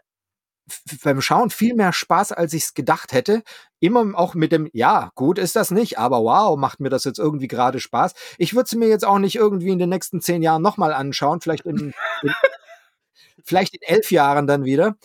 beim 1.03 1.21
Schauen 1.21 1.49
viel 1.49 1.75
mehr 1.75 1.93
Spaß, 1.93 2.31
als 2.31 2.53
ich 2.53 2.63
es 2.63 2.73
gedacht 2.73 3.13
hätte. 3.13 3.43
Immer 3.79 4.17
auch 4.17 4.33
mit 4.33 4.51
dem, 4.51 4.69
ja, 4.73 5.11
gut 5.15 5.37
ist 5.39 5.55
das 5.55 5.71
nicht, 5.71 5.97
aber 5.97 6.19
wow, 6.19 6.57
macht 6.57 6.79
mir 6.79 6.89
das 6.89 7.03
jetzt 7.03 7.19
irgendwie 7.19 7.47
gerade 7.47 7.79
Spaß. 7.79 8.13
Ich 8.37 8.53
würde 8.53 8.65
es 8.65 8.75
mir 8.75 8.87
jetzt 8.87 9.05
auch 9.05 9.19
nicht 9.19 9.35
irgendwie 9.35 9.69
in 9.69 9.79
den 9.79 9.89
nächsten 9.89 10.21
zehn 10.21 10.41
Jahren 10.41 10.61
nochmal 10.61 10.93
anschauen, 10.93 11.41
vielleicht 11.41 11.65
in, 11.65 11.93
in 12.21 12.33
vielleicht 13.43 13.75
in 13.75 13.81
elf 13.81 14.11
Jahren 14.11 14.47
dann 14.47 14.65
wieder. 14.65 14.95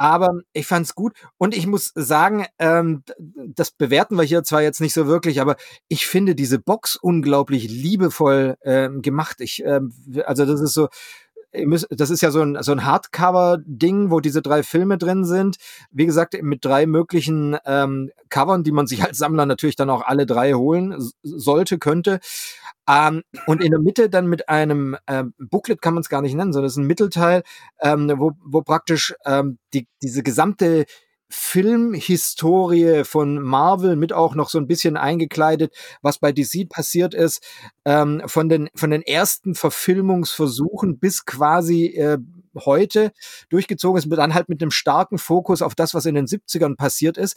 Aber 0.00 0.42
ich 0.52 0.68
fand's 0.68 0.94
gut 0.94 1.14
und 1.38 1.56
ich 1.56 1.66
muss 1.66 1.90
sagen, 1.96 2.46
ähm, 2.60 3.02
das 3.18 3.72
bewerten 3.72 4.14
wir 4.14 4.22
hier 4.22 4.44
zwar 4.44 4.62
jetzt 4.62 4.80
nicht 4.80 4.94
so 4.94 5.08
wirklich, 5.08 5.40
aber 5.40 5.56
ich 5.88 6.06
finde 6.06 6.36
diese 6.36 6.60
Box 6.60 6.94
unglaublich 6.94 7.68
liebevoll 7.68 8.56
ähm, 8.62 9.02
gemacht. 9.02 9.40
Ich, 9.40 9.64
ähm, 9.64 9.92
also 10.24 10.46
das 10.46 10.60
ist 10.60 10.72
so, 10.72 10.88
das 11.52 12.10
ist 12.10 12.20
ja 12.20 12.30
so 12.30 12.42
ein, 12.42 12.62
so 12.62 12.72
ein 12.72 12.84
Hardcover-Ding, 12.84 14.10
wo 14.10 14.20
diese 14.20 14.42
drei 14.42 14.62
Filme 14.62 14.98
drin 14.98 15.24
sind. 15.24 15.56
Wie 15.90 16.06
gesagt, 16.06 16.40
mit 16.42 16.64
drei 16.64 16.86
möglichen 16.86 17.56
ähm, 17.64 18.10
Covern, 18.28 18.64
die 18.64 18.72
man 18.72 18.86
sich 18.86 19.02
als 19.02 19.18
Sammler 19.18 19.46
natürlich 19.46 19.76
dann 19.76 19.90
auch 19.90 20.02
alle 20.02 20.26
drei 20.26 20.52
holen 20.52 20.96
sollte, 21.22 21.78
könnte. 21.78 22.20
Ähm, 22.88 23.22
und 23.46 23.62
in 23.62 23.70
der 23.70 23.80
Mitte 23.80 24.10
dann 24.10 24.26
mit 24.26 24.48
einem 24.48 24.96
äh, 25.06 25.24
Booklet 25.38 25.82
kann 25.82 25.94
man 25.94 26.02
es 26.02 26.08
gar 26.08 26.22
nicht 26.22 26.34
nennen, 26.34 26.52
sondern 26.52 26.66
es 26.66 26.74
ist 26.74 26.78
ein 26.78 26.86
Mittelteil, 26.86 27.42
ähm, 27.80 28.12
wo, 28.16 28.32
wo 28.44 28.62
praktisch 28.62 29.14
ähm, 29.24 29.58
die, 29.72 29.86
diese 30.02 30.22
gesamte 30.22 30.84
Filmhistorie 31.30 33.04
von 33.04 33.40
Marvel 33.40 33.96
mit 33.96 34.12
auch 34.12 34.34
noch 34.34 34.48
so 34.48 34.58
ein 34.58 34.66
bisschen 34.66 34.96
eingekleidet, 34.96 35.74
was 36.02 36.18
bei 36.18 36.32
DC 36.32 36.68
passiert 36.68 37.14
ist, 37.14 37.42
ähm, 37.84 38.22
von 38.26 38.48
den 38.48 38.70
von 38.74 38.90
den 38.90 39.02
ersten 39.02 39.54
Verfilmungsversuchen 39.54 40.98
bis 40.98 41.26
quasi 41.26 41.86
äh, 41.86 42.18
heute 42.54 43.12
durchgezogen 43.50 43.98
ist, 43.98 44.10
dann 44.10 44.34
halt 44.34 44.48
mit 44.48 44.62
einem 44.62 44.70
starken 44.70 45.18
Fokus 45.18 45.62
auf 45.62 45.74
das, 45.74 45.94
was 45.94 46.06
in 46.06 46.14
den 46.14 46.26
70ern 46.26 46.76
passiert 46.76 47.18
ist. 47.18 47.36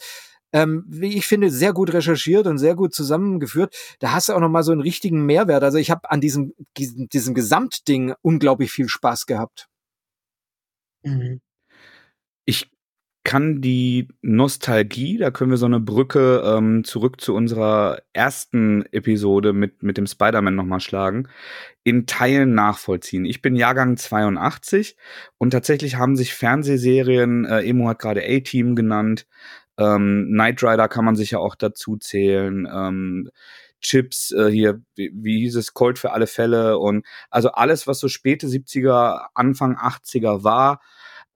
Ähm, 0.54 0.84
wie 0.86 1.16
ich 1.16 1.26
finde, 1.26 1.50
sehr 1.50 1.72
gut 1.72 1.92
recherchiert 1.94 2.46
und 2.46 2.58
sehr 2.58 2.74
gut 2.74 2.94
zusammengeführt. 2.94 3.74
Da 4.00 4.12
hast 4.12 4.28
du 4.28 4.34
auch 4.34 4.40
noch 4.40 4.50
mal 4.50 4.62
so 4.62 4.72
einen 4.72 4.82
richtigen 4.82 5.24
Mehrwert. 5.24 5.64
Also 5.64 5.78
ich 5.78 5.90
habe 5.90 6.10
an 6.10 6.20
diesem, 6.20 6.52
diesem, 6.76 7.08
diesem 7.08 7.34
Gesamtding 7.34 8.14
unglaublich 8.20 8.70
viel 8.70 8.88
Spaß 8.88 9.26
gehabt. 9.26 9.68
Mhm. 11.04 11.40
Kann 13.24 13.60
die 13.60 14.08
Nostalgie, 14.20 15.16
da 15.16 15.30
können 15.30 15.50
wir 15.50 15.56
so 15.56 15.66
eine 15.66 15.78
Brücke 15.78 16.42
ähm, 16.44 16.82
zurück 16.82 17.20
zu 17.20 17.34
unserer 17.34 18.02
ersten 18.12 18.84
Episode 18.90 19.52
mit, 19.52 19.84
mit 19.84 19.96
dem 19.96 20.08
Spider-Man 20.08 20.56
nochmal 20.56 20.80
schlagen, 20.80 21.28
in 21.84 22.06
Teilen 22.06 22.54
nachvollziehen. 22.54 23.24
Ich 23.24 23.40
bin 23.40 23.54
Jahrgang 23.54 23.96
82 23.96 24.96
und 25.38 25.50
tatsächlich 25.50 25.96
haben 25.96 26.16
sich 26.16 26.34
Fernsehserien, 26.34 27.44
äh, 27.44 27.60
Emo 27.60 27.88
hat 27.88 28.00
gerade 28.00 28.22
A-Team 28.24 28.74
genannt, 28.74 29.28
ähm, 29.78 30.26
Knight 30.32 30.62
Rider 30.62 30.88
kann 30.88 31.04
man 31.04 31.16
sich 31.16 31.30
ja 31.30 31.38
auch 31.38 31.54
dazu 31.54 31.96
zählen, 31.96 32.68
ähm, 32.72 33.30
Chips, 33.80 34.32
äh, 34.32 34.50
hier, 34.50 34.80
wie, 34.94 35.10
wie 35.14 35.40
hieß 35.40 35.56
es, 35.56 35.74
Cold 35.74 35.98
für 35.98 36.12
alle 36.12 36.26
Fälle 36.26 36.78
und 36.78 37.04
also 37.30 37.52
alles, 37.52 37.86
was 37.86 37.98
so 37.98 38.08
späte 38.08 38.46
70er, 38.46 39.26
Anfang 39.34 39.76
80er 39.76 40.44
war, 40.44 40.80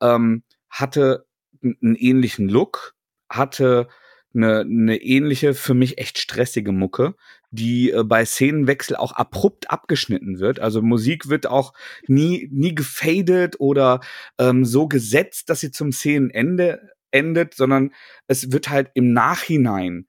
ähm, 0.00 0.42
hatte 0.70 1.26
einen 1.62 1.94
ähnlichen 1.94 2.48
Look, 2.48 2.94
hatte 3.28 3.88
eine, 4.34 4.60
eine 4.60 4.96
ähnliche, 5.00 5.54
für 5.54 5.74
mich 5.74 5.98
echt 5.98 6.18
stressige 6.18 6.72
Mucke, 6.72 7.14
die 7.50 7.90
äh, 7.90 8.04
bei 8.04 8.24
Szenenwechsel 8.24 8.96
auch 8.96 9.12
abrupt 9.12 9.70
abgeschnitten 9.70 10.38
wird. 10.38 10.60
Also 10.60 10.82
Musik 10.82 11.28
wird 11.28 11.46
auch 11.46 11.72
nie, 12.06 12.48
nie 12.52 12.74
gefadet 12.74 13.56
oder 13.58 14.00
ähm, 14.38 14.64
so 14.64 14.88
gesetzt, 14.88 15.48
dass 15.48 15.60
sie 15.60 15.70
zum 15.70 15.92
Szenenende 15.92 16.90
endet, 17.10 17.54
sondern 17.54 17.92
es 18.26 18.52
wird 18.52 18.68
halt 18.68 18.90
im 18.94 19.12
Nachhinein 19.12 20.06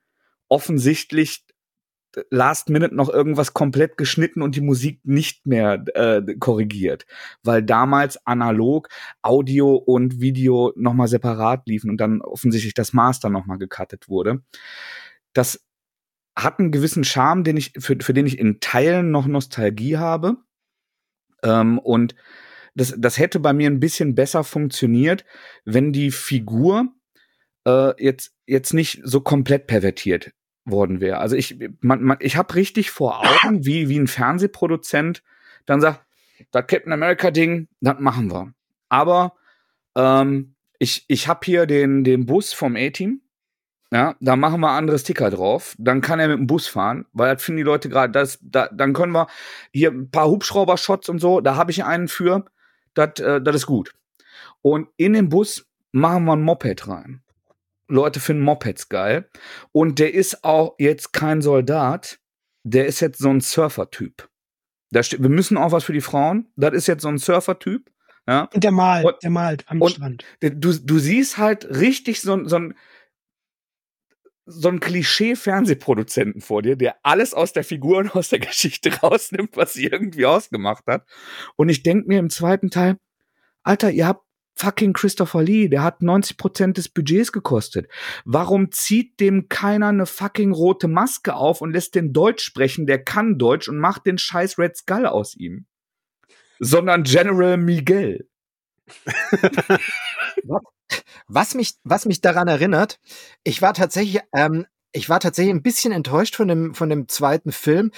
offensichtlich 0.50 1.46
Last 2.32 2.70
Minute 2.70 2.96
noch 2.96 3.10
irgendwas 3.10 3.54
komplett 3.54 3.98
geschnitten 3.98 4.42
und 4.42 4.56
die 4.56 4.62
Musik 4.62 5.02
nicht 5.04 5.46
mehr 5.46 5.84
äh, 5.94 6.22
korrigiert, 6.40 7.06
weil 7.44 7.64
damals 7.64 8.26
analog 8.26 8.90
Audio 9.22 9.76
und 9.76 10.20
Video 10.20 10.74
nochmal 10.76 11.08
separat 11.08 11.68
liefen 11.68 11.90
und 11.90 11.98
dann 11.98 12.22
offensichtlich 12.22 12.74
das 12.74 12.94
Master 12.94 13.30
nochmal 13.30 13.58
gecuttet 13.58 14.10
wurde. 14.10 14.42
Das 15.34 15.64
hat 16.36 16.60
einen 16.60 16.72
gewissen 16.72 17.04
Charme, 17.04 17.44
den 17.44 17.58
ich 17.58 17.74
für, 17.78 17.98
für 18.00 18.14
den 18.14 18.28
ich 18.28 18.40
in 18.40 18.60
Teilen 18.60 19.12
noch 19.12 19.28
Nostalgie 19.28 19.98
habe 19.98 20.38
ähm, 21.44 21.80
und 21.80 22.16
das, 22.76 22.94
das 22.98 23.18
hätte 23.18 23.40
bei 23.40 23.54
mir 23.54 23.70
ein 23.70 23.80
bisschen 23.80 24.14
besser 24.16 24.44
funktioniert, 24.44 25.26
wenn 25.66 25.94
die 25.94 26.12
Figur 26.12 26.94
äh, 27.66 28.04
jetzt 28.04 28.36
jetzt 28.46 28.74
nicht 28.74 29.02
so 29.04 29.22
komplett 29.22 29.68
pervertiert 29.68 30.32
worden 30.70 31.00
wäre. 31.00 31.18
Also 31.18 31.36
ich, 31.36 31.58
man, 31.82 32.04
man, 32.04 32.18
ich 32.20 32.38
habe 32.38 32.56
richtig 32.56 32.92
vor 32.92 33.22
Augen, 33.22 33.66
wie, 33.66 33.90
wie 33.90 33.98
ein 33.98 34.08
Fernsehproduzent 34.08 35.24
dann 35.66 35.82
sagt, 35.82 36.02
das 36.52 36.68
Captain 36.68 36.94
America 36.94 37.32
Ding, 37.32 37.68
das 37.82 38.00
machen 38.00 38.32
wir. 38.32 38.54
Aber 38.90 39.34
ähm, 39.96 40.56
ich, 40.80 41.06
ich 41.08 41.28
habe 41.28 41.42
hier 41.44 41.66
den, 41.66 42.04
den 42.04 42.26
Bus 42.26 42.54
vom 42.54 42.76
A-Team. 42.76 43.22
Ja, 43.92 44.16
da 44.20 44.36
machen 44.36 44.60
wir 44.60 44.72
andere 44.72 45.00
Sticker 45.00 45.30
drauf. 45.30 45.76
Dann 45.78 46.02
kann 46.02 46.20
er 46.20 46.28
mit 46.28 46.40
dem 46.40 46.48
Bus 46.48 46.68
fahren, 46.68 47.06
weil 47.14 47.34
das 47.34 47.44
finden 47.44 47.58
die 47.58 47.64
Leute 47.64 47.88
gerade, 47.88 48.12
das, 48.12 48.38
da, 48.42 48.68
dann 48.68 48.94
können 48.94 49.14
wir 49.14 49.28
hier 49.72 49.92
ein 49.92 50.12
paar 50.12 50.28
Hubschrauber-Shots 50.28 51.08
und 51.10 51.20
so, 51.20 51.40
da 51.40 51.56
habe 51.56 51.72
ich 51.72 51.86
einen 51.86 52.08
für. 52.08 52.46
Das 52.94 53.20
äh, 53.20 53.42
das 53.42 53.56
ist 53.56 53.66
gut. 53.66 53.94
Und 54.62 54.90
in 54.98 55.14
den 55.14 55.30
Bus 55.30 55.68
machen 55.92 56.26
wir 56.26 56.34
ein 56.34 56.44
Moped 56.44 56.88
rein. 56.88 57.22
Leute 57.88 58.20
finden 58.20 58.44
Mopeds 58.44 58.90
geil. 58.90 59.30
Und 59.72 60.00
der 60.00 60.14
ist 60.14 60.44
auch 60.44 60.76
jetzt 60.78 61.14
kein 61.14 61.42
Soldat, 61.42 62.20
der 62.64 62.86
ist 62.86 63.00
jetzt 63.00 63.20
so 63.20 63.30
ein 63.30 63.42
Surfer-Typ. 63.42 64.30
wir 64.92 65.30
müssen 65.30 65.58
auch 65.58 65.72
was 65.72 65.84
für 65.84 65.94
die 65.94 66.02
Frauen. 66.02 66.52
Das 66.56 66.74
ist 66.74 66.88
jetzt 66.88 67.02
so 67.02 67.08
ein 67.08 67.18
Surfer-Typ. 67.18 67.90
Ja. 68.28 68.50
Und 68.54 68.64
der 68.64 68.72
malt, 68.72 69.06
und, 69.06 69.16
der 69.24 69.30
malt 69.30 69.64
am 69.68 69.88
Strand. 69.88 70.26
Du, 70.42 70.74
du 70.74 71.00
siehst 71.00 71.38
halt 71.38 71.70
richtig 71.70 72.22
so, 72.22 72.46
so 72.46 72.58
ein 72.58 72.74
so 74.50 74.70
ein 74.70 74.80
Klischee-Fernsehproduzenten 74.80 76.42
vor 76.42 76.62
dir, 76.62 76.78
der 76.78 76.96
alles 77.04 77.34
aus 77.34 77.52
der 77.52 77.66
Figur 77.66 77.98
und 77.98 78.16
aus 78.16 78.30
der 78.30 78.40
Geschichte 78.40 78.92
rausnimmt, 79.04 79.58
was 79.58 79.74
sie 79.74 79.86
irgendwie 79.86 80.26
ausgemacht 80.26 80.88
hat. 80.88 81.06
Und 81.58 81.68
ich 81.68 81.84
denke 81.84 82.08
mir 82.08 82.20
im 82.20 82.30
zweiten 82.30 82.70
Teil, 82.70 82.98
Alter, 83.64 83.92
ihr 83.92 84.08
habt 84.08 84.27
fucking 84.58 84.94
Christopher 84.94 85.44
Lee, 85.44 85.70
der 85.70 85.84
hat 85.84 86.02
90 86.02 86.38
Prozent 86.38 86.78
des 86.78 86.90
Budgets 86.90 87.32
gekostet. 87.32 87.88
Warum 88.26 88.72
zieht 88.72 89.20
dem 89.20 89.50
keiner 89.50 89.88
eine 89.88 90.06
fucking 90.06 90.52
rote 90.52 90.88
Maske 90.88 91.36
auf 91.36 91.62
und 91.62 91.72
lässt 91.72 91.96
den 91.96 92.14
Deutsch 92.14 92.44
sprechen, 92.44 92.88
der 92.88 93.04
kann 93.04 93.38
Deutsch 93.38 93.68
und 93.70 93.78
macht 93.78 94.06
den 94.06 94.18
scheiß 94.18 94.58
Red 94.58 94.76
Skull 94.76 95.06
aus 95.06 95.36
ihm? 95.36 95.66
Sondern 96.60 97.04
General 97.04 97.58
Miguel. 97.58 98.28
was 101.28 101.54
mich, 101.54 101.76
was 101.84 102.06
mich 102.06 102.22
daran 102.22 102.48
erinnert, 102.48 103.00
ich 103.44 103.62
war 103.62 103.74
tatsächlich, 103.74 104.22
ähm, 104.34 104.66
ich 104.92 105.10
war 105.10 105.20
tatsächlich 105.20 105.54
ein 105.54 105.62
bisschen 105.62 105.92
enttäuscht 105.92 106.36
von 106.36 106.48
dem, 106.48 106.74
von 106.74 106.90
dem 106.90 107.08
zweiten 107.08 107.52
Film, 107.52 107.92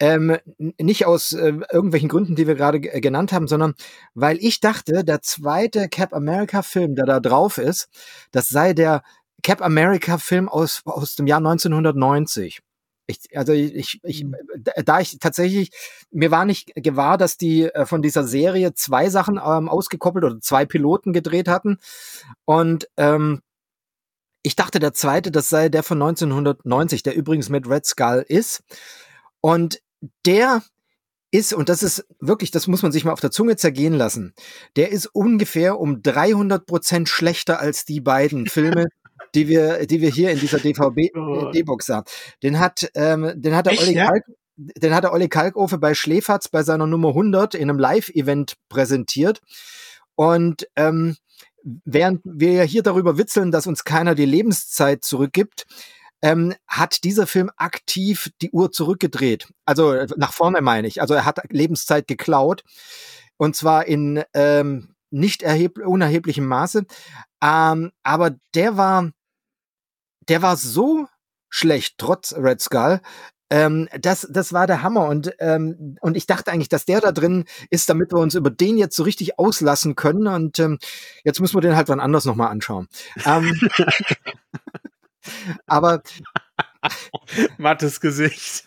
ähm, 0.00 0.36
nicht 0.58 1.06
aus 1.06 1.32
äh, 1.32 1.54
irgendwelchen 1.72 2.08
Gründen, 2.08 2.36
die 2.36 2.46
wir 2.46 2.54
gerade 2.54 2.80
genannt 2.80 3.32
haben, 3.32 3.48
sondern 3.48 3.74
weil 4.14 4.38
ich 4.38 4.60
dachte, 4.60 5.04
der 5.04 5.22
zweite 5.22 5.88
Cap 5.88 6.12
America 6.12 6.62
Film, 6.62 6.94
der 6.94 7.06
da 7.06 7.20
drauf 7.20 7.58
ist, 7.58 7.88
das 8.30 8.48
sei 8.48 8.72
der 8.72 9.02
Cap 9.42 9.62
America 9.62 10.18
Film 10.18 10.48
aus, 10.48 10.82
aus 10.84 11.16
dem 11.16 11.26
Jahr 11.26 11.38
1990. 11.38 12.60
Ich, 13.06 13.18
also 13.34 13.52
ich, 13.52 14.00
ich, 14.02 14.24
mhm. 14.24 14.36
da 14.84 15.00
ich 15.00 15.18
tatsächlich, 15.18 15.70
mir 16.10 16.30
war 16.30 16.44
nicht 16.44 16.72
gewahr, 16.74 17.16
dass 17.16 17.38
die 17.38 17.64
äh, 17.64 17.86
von 17.86 18.02
dieser 18.02 18.24
Serie 18.24 18.74
zwei 18.74 19.08
Sachen 19.08 19.40
ähm, 19.42 19.68
ausgekoppelt 19.68 20.24
oder 20.24 20.40
zwei 20.40 20.66
Piloten 20.66 21.12
gedreht 21.12 21.48
hatten. 21.48 21.78
Und 22.44 22.88
ähm, 22.98 23.40
ich 24.42 24.56
dachte, 24.56 24.78
der 24.78 24.92
zweite, 24.92 25.30
das 25.30 25.48
sei 25.48 25.68
der 25.68 25.82
von 25.82 26.00
1990, 26.00 27.02
der 27.02 27.16
übrigens 27.16 27.48
mit 27.48 27.68
Red 27.68 27.86
Skull 27.86 28.24
ist. 28.28 28.62
Und 29.40 29.80
der 30.26 30.62
ist, 31.30 31.52
und 31.52 31.68
das 31.68 31.82
ist 31.82 32.06
wirklich, 32.20 32.50
das 32.50 32.66
muss 32.66 32.82
man 32.82 32.92
sich 32.92 33.04
mal 33.04 33.12
auf 33.12 33.20
der 33.20 33.30
Zunge 33.30 33.56
zergehen 33.56 33.94
lassen, 33.94 34.34
der 34.76 34.90
ist 34.90 35.06
ungefähr 35.06 35.78
um 35.78 36.02
300 36.02 36.66
Prozent 36.66 37.08
schlechter 37.08 37.60
als 37.60 37.84
die 37.84 38.00
beiden 38.00 38.46
Filme, 38.48 38.86
die 39.34 39.48
wir, 39.48 39.86
die 39.86 40.00
wir 40.00 40.10
hier 40.10 40.30
in 40.30 40.38
dieser 40.38 40.58
DVD-Box 40.58 41.88
haben. 41.88 42.06
Den 42.42 42.58
hat, 42.58 42.90
ähm, 42.94 43.32
den 43.36 43.54
hat 43.54 43.66
der 43.66 43.74
Echt, 43.74 43.82
Olli 43.82 43.94
ja? 43.94 44.06
Kalk, 44.06 44.24
den 44.56 44.94
hat 44.94 45.04
der 45.04 45.12
Olli 45.12 45.28
Kalkofe 45.28 45.78
bei 45.78 45.94
Schläferz 45.94 46.48
bei 46.48 46.62
seiner 46.62 46.86
Nummer 46.86 47.08
100 47.08 47.54
in 47.54 47.70
einem 47.70 47.78
Live-Event 47.78 48.54
präsentiert. 48.68 49.40
Und 50.16 50.66
ähm, 50.74 51.16
während 51.84 52.22
wir 52.24 52.52
ja 52.52 52.62
hier 52.62 52.82
darüber 52.82 53.18
witzeln, 53.18 53.52
dass 53.52 53.66
uns 53.66 53.84
keiner 53.84 54.14
die 54.14 54.24
Lebenszeit 54.24 55.04
zurückgibt, 55.04 55.66
ähm, 56.22 56.54
hat 56.66 57.04
dieser 57.04 57.26
Film 57.26 57.50
aktiv 57.56 58.30
die 58.42 58.50
Uhr 58.50 58.72
zurückgedreht. 58.72 59.48
Also 59.64 59.92
äh, 59.92 60.06
nach 60.16 60.32
vorne 60.32 60.60
meine 60.60 60.88
ich. 60.88 61.00
Also 61.00 61.14
er 61.14 61.24
hat 61.24 61.40
Lebenszeit 61.50 62.06
geklaut. 62.06 62.64
Und 63.36 63.54
zwar 63.54 63.86
in 63.86 64.24
ähm, 64.34 64.94
nicht 65.10 65.42
erheb 65.42 65.78
unerheblichem 65.78 66.46
Maße. 66.46 66.84
Ähm, 67.42 67.92
aber 68.02 68.36
der 68.54 68.76
war, 68.76 69.10
der 70.28 70.42
war 70.42 70.56
so 70.56 71.06
schlecht, 71.48 71.94
trotz 71.98 72.34
Red 72.36 72.60
Skull. 72.60 73.00
Ähm, 73.50 73.88
das, 73.98 74.28
das 74.30 74.52
war 74.52 74.66
der 74.66 74.82
Hammer 74.82 75.06
und, 75.06 75.32
ähm, 75.38 75.96
und 76.02 76.18
ich 76.18 76.26
dachte 76.26 76.52
eigentlich, 76.52 76.68
dass 76.68 76.84
der 76.84 77.00
da 77.00 77.12
drin 77.12 77.46
ist, 77.70 77.88
damit 77.88 78.12
wir 78.12 78.18
uns 78.18 78.34
über 78.34 78.50
den 78.50 78.76
jetzt 78.76 78.94
so 78.94 79.04
richtig 79.04 79.38
auslassen 79.38 79.94
können 79.94 80.26
und 80.26 80.58
ähm, 80.58 80.78
jetzt 81.24 81.40
müssen 81.40 81.56
wir 81.56 81.62
den 81.62 81.74
halt 81.74 81.88
wann 81.88 82.00
anders 82.00 82.26
nochmal 82.26 82.48
anschauen. 82.48 82.88
Ähm, 83.24 83.58
aber 85.66 86.02
Mattes 87.58 88.00
Gesicht. 88.00 88.64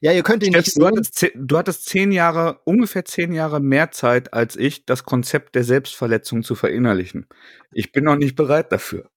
ja, 0.00 0.12
ihr 0.12 0.22
könnt 0.22 0.42
ihn 0.42 0.52
Steff, 0.52 0.66
nicht 0.66 0.80
du, 0.80 0.86
hattest, 0.86 1.14
ze- 1.18 1.32
du 1.34 1.58
hattest 1.58 1.86
zehn 1.86 2.12
Jahre, 2.12 2.60
ungefähr 2.64 3.04
zehn 3.04 3.32
Jahre 3.32 3.60
mehr 3.60 3.90
Zeit 3.90 4.32
als 4.32 4.56
ich, 4.56 4.84
das 4.86 5.04
Konzept 5.04 5.54
der 5.54 5.64
Selbstverletzung 5.64 6.42
zu 6.42 6.54
verinnerlichen. 6.54 7.26
Ich 7.72 7.92
bin 7.92 8.04
noch 8.04 8.16
nicht 8.16 8.36
bereit 8.36 8.72
dafür. 8.72 9.10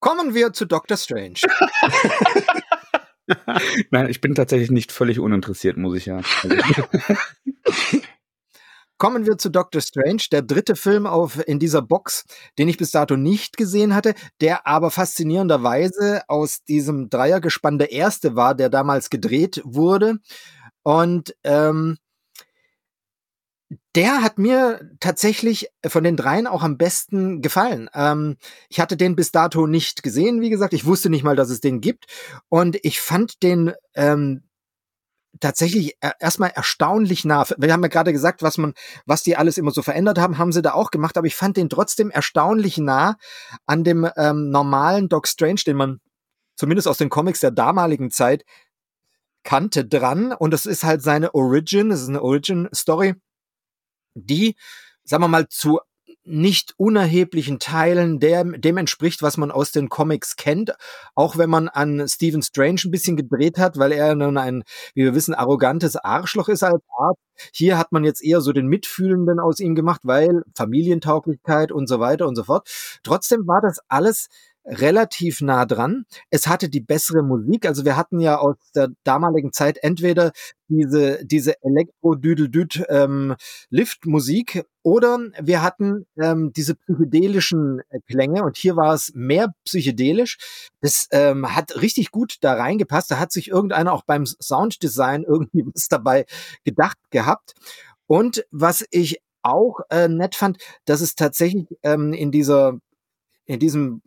Kommen 0.00 0.34
wir 0.34 0.52
zu 0.52 0.66
Doctor 0.66 0.96
Strange. 0.96 1.38
Nein, 3.90 4.08
ich 4.10 4.20
bin 4.20 4.34
tatsächlich 4.34 4.70
nicht 4.70 4.90
völlig 4.90 5.20
uninteressiert, 5.20 5.76
muss 5.76 5.96
ich 5.96 6.06
ja. 6.06 6.20
Kommen 9.02 9.26
wir 9.26 9.36
zu 9.36 9.50
Doctor 9.50 9.80
Strange, 9.80 10.26
der 10.30 10.42
dritte 10.42 10.76
Film 10.76 11.08
auf, 11.08 11.42
in 11.48 11.58
dieser 11.58 11.82
Box, 11.82 12.22
den 12.56 12.68
ich 12.68 12.76
bis 12.76 12.92
dato 12.92 13.16
nicht 13.16 13.56
gesehen 13.56 13.96
hatte, 13.96 14.14
der 14.40 14.64
aber 14.68 14.92
faszinierenderweise 14.92 16.22
aus 16.28 16.62
diesem 16.62 17.10
Dreiergespann 17.10 17.80
der 17.80 17.90
erste 17.90 18.36
war, 18.36 18.54
der 18.54 18.68
damals 18.68 19.10
gedreht 19.10 19.60
wurde. 19.64 20.18
Und 20.84 21.34
ähm, 21.42 21.98
der 23.96 24.22
hat 24.22 24.38
mir 24.38 24.88
tatsächlich 25.00 25.66
von 25.84 26.04
den 26.04 26.16
dreien 26.16 26.46
auch 26.46 26.62
am 26.62 26.78
besten 26.78 27.42
gefallen. 27.42 27.90
Ähm, 27.94 28.36
ich 28.68 28.78
hatte 28.78 28.96
den 28.96 29.16
bis 29.16 29.32
dato 29.32 29.66
nicht 29.66 30.04
gesehen, 30.04 30.40
wie 30.42 30.50
gesagt. 30.50 30.74
Ich 30.74 30.86
wusste 30.86 31.10
nicht 31.10 31.24
mal, 31.24 31.34
dass 31.34 31.50
es 31.50 31.60
den 31.60 31.80
gibt. 31.80 32.04
Und 32.48 32.78
ich 32.84 33.00
fand 33.00 33.42
den 33.42 33.72
ähm, 33.96 34.44
tatsächlich 35.42 35.96
e- 36.00 36.12
erstmal 36.20 36.50
erstaunlich 36.50 37.24
nah. 37.24 37.44
Wir 37.58 37.72
haben 37.72 37.82
ja 37.82 37.88
gerade 37.88 38.12
gesagt, 38.12 38.42
was 38.42 38.58
man, 38.58 38.74
was 39.04 39.22
die 39.22 39.36
alles 39.36 39.58
immer 39.58 39.72
so 39.72 39.82
verändert 39.82 40.18
haben, 40.18 40.38
haben 40.38 40.52
sie 40.52 40.62
da 40.62 40.72
auch 40.72 40.90
gemacht, 40.90 41.18
aber 41.18 41.26
ich 41.26 41.36
fand 41.36 41.56
den 41.56 41.68
trotzdem 41.68 42.10
erstaunlich 42.10 42.78
nah 42.78 43.16
an 43.66 43.84
dem 43.84 44.08
ähm, 44.16 44.50
normalen 44.50 45.08
Doc 45.08 45.28
Strange, 45.28 45.62
den 45.66 45.76
man 45.76 46.00
zumindest 46.54 46.88
aus 46.88 46.98
den 46.98 47.10
Comics 47.10 47.40
der 47.40 47.50
damaligen 47.50 48.10
Zeit 48.10 48.44
kannte, 49.42 49.84
dran. 49.84 50.32
Und 50.32 50.52
das 50.52 50.64
ist 50.64 50.84
halt 50.84 51.02
seine 51.02 51.34
Origin, 51.34 51.90
das 51.90 52.02
ist 52.02 52.08
eine 52.08 52.22
Origin-Story, 52.22 53.14
die, 54.14 54.56
sagen 55.04 55.24
wir 55.24 55.28
mal, 55.28 55.48
zu 55.48 55.80
nicht 56.24 56.74
unerheblichen 56.76 57.58
Teilen 57.58 58.20
dem, 58.20 58.60
dem 58.60 58.76
entspricht, 58.76 59.22
was 59.22 59.36
man 59.36 59.50
aus 59.50 59.72
den 59.72 59.88
Comics 59.88 60.36
kennt, 60.36 60.72
auch 61.14 61.36
wenn 61.36 61.50
man 61.50 61.68
an 61.68 62.06
Stephen 62.08 62.42
Strange 62.42 62.80
ein 62.84 62.90
bisschen 62.90 63.16
gedreht 63.16 63.58
hat, 63.58 63.78
weil 63.78 63.92
er 63.92 64.14
nun 64.14 64.38
ein, 64.38 64.62
wie 64.94 65.02
wir 65.04 65.14
wissen, 65.14 65.34
arrogantes 65.34 65.96
Arschloch 65.96 66.48
ist 66.48 66.62
als 66.62 66.82
Art. 66.98 67.18
Hier 67.52 67.78
hat 67.78 67.92
man 67.92 68.04
jetzt 68.04 68.22
eher 68.22 68.40
so 68.40 68.52
den 68.52 68.66
Mitfühlenden 68.66 69.40
aus 69.40 69.58
ihm 69.58 69.74
gemacht, 69.74 70.02
weil 70.04 70.42
Familientauglichkeit 70.54 71.72
und 71.72 71.88
so 71.88 71.98
weiter 71.98 72.28
und 72.28 72.36
so 72.36 72.44
fort. 72.44 72.68
Trotzdem 73.02 73.46
war 73.46 73.60
das 73.60 73.80
alles 73.88 74.28
relativ 74.64 75.40
nah 75.40 75.66
dran. 75.66 76.04
Es 76.30 76.46
hatte 76.46 76.68
die 76.68 76.80
bessere 76.80 77.22
Musik. 77.22 77.66
Also 77.66 77.84
wir 77.84 77.96
hatten 77.96 78.20
ja 78.20 78.38
aus 78.38 78.56
der 78.74 78.88
damaligen 79.04 79.52
Zeit 79.52 79.78
entweder 79.82 80.32
diese, 80.68 81.24
diese 81.24 81.54
Elektro-Düdel-Düd 81.62 82.84
ähm, 82.88 83.34
Lift-Musik 83.70 84.64
oder 84.82 85.18
wir 85.40 85.62
hatten 85.62 86.06
ähm, 86.20 86.52
diese 86.52 86.74
psychedelischen 86.76 87.80
äh, 87.90 88.00
Klänge 88.08 88.42
und 88.42 88.56
hier 88.56 88.76
war 88.76 88.94
es 88.94 89.12
mehr 89.14 89.52
psychedelisch. 89.64 90.38
Das 90.80 91.08
ähm, 91.10 91.54
hat 91.54 91.80
richtig 91.82 92.10
gut 92.10 92.36
da 92.40 92.54
reingepasst. 92.54 93.10
Da 93.10 93.18
hat 93.18 93.32
sich 93.32 93.48
irgendeiner 93.48 93.92
auch 93.92 94.04
beim 94.04 94.26
Sounddesign 94.26 95.24
irgendwie 95.24 95.64
was 95.74 95.88
dabei 95.88 96.24
gedacht 96.64 96.98
gehabt. 97.10 97.54
Und 98.06 98.44
was 98.50 98.84
ich 98.90 99.20
auch 99.42 99.80
äh, 99.90 100.08
nett 100.08 100.34
fand, 100.34 100.58
dass 100.84 101.00
es 101.00 101.14
tatsächlich 101.14 101.66
ähm, 101.82 102.12
in 102.12 102.30
dieser 102.30 102.78
in 103.52 103.60
diesem 103.60 104.02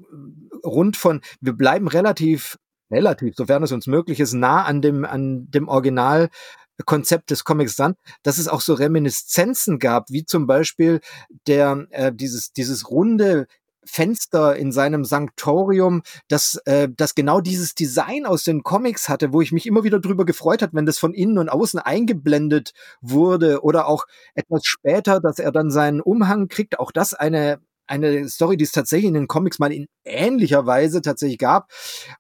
Rund 0.64 0.98
von, 0.98 1.22
wir 1.42 1.54
bleiben 1.54 1.88
relativ, 1.88 2.58
relativ, 2.92 3.36
sofern 3.36 3.64
es 3.64 3.72
uns 3.72 3.88
möglich 3.88 4.20
ist, 4.20 4.34
nah 4.34 4.64
an 4.64 4.82
dem, 4.82 5.06
an 5.06 5.50
dem 5.52 5.68
Originalkonzept 5.68 7.30
des 7.32 7.44
Comics 7.44 7.76
dran, 7.76 7.96
dass 8.24 8.38
es 8.38 8.48
auch 8.48 8.62
so 8.62 8.74
Reminiszenzen 8.74 9.80
gab, 9.80 10.10
wie 10.10 10.26
zum 10.26 10.48
Beispiel 10.48 11.00
der, 11.48 11.86
äh, 11.92 12.12
dieses, 12.14 12.52
dieses 12.54 12.90
runde 12.90 13.48
Fenster 13.88 14.56
in 14.56 14.72
seinem 14.72 15.06
Sanktorium, 15.06 16.02
das, 16.28 16.60
äh, 16.66 16.90
das 16.90 17.14
genau 17.16 17.40
dieses 17.40 17.76
Design 17.76 18.26
aus 18.26 18.44
den 18.44 18.64
Comics 18.64 19.10
hatte, 19.10 19.32
wo 19.32 19.42
ich 19.42 19.52
mich 19.52 19.68
immer 19.68 19.84
wieder 19.84 20.00
drüber 20.00 20.26
gefreut 20.26 20.62
hat, 20.62 20.72
wenn 20.74 20.88
das 20.88 20.98
von 20.98 21.14
innen 21.14 21.38
und 21.38 21.50
außen 21.50 21.80
eingeblendet 21.80 22.74
wurde 23.02 23.62
oder 23.64 23.88
auch 23.88 24.06
etwas 24.34 24.66
später, 24.66 25.20
dass 25.20 25.38
er 25.38 25.52
dann 25.52 25.70
seinen 25.70 26.02
Umhang 26.02 26.48
kriegt, 26.48 26.80
auch 26.80 26.92
das 26.92 27.14
eine 27.14 27.60
eine 27.88 28.28
Story, 28.30 28.58
die 28.58 28.64
es 28.64 28.72
tatsächlich 28.72 29.08
in 29.08 29.14
den 29.14 29.28
Comics 29.28 29.60
mal 29.60 29.72
in 29.72 29.88
ähnlicher 30.04 30.66
Weise 30.66 31.02
tatsächlich 31.02 31.38
gab 31.38 31.72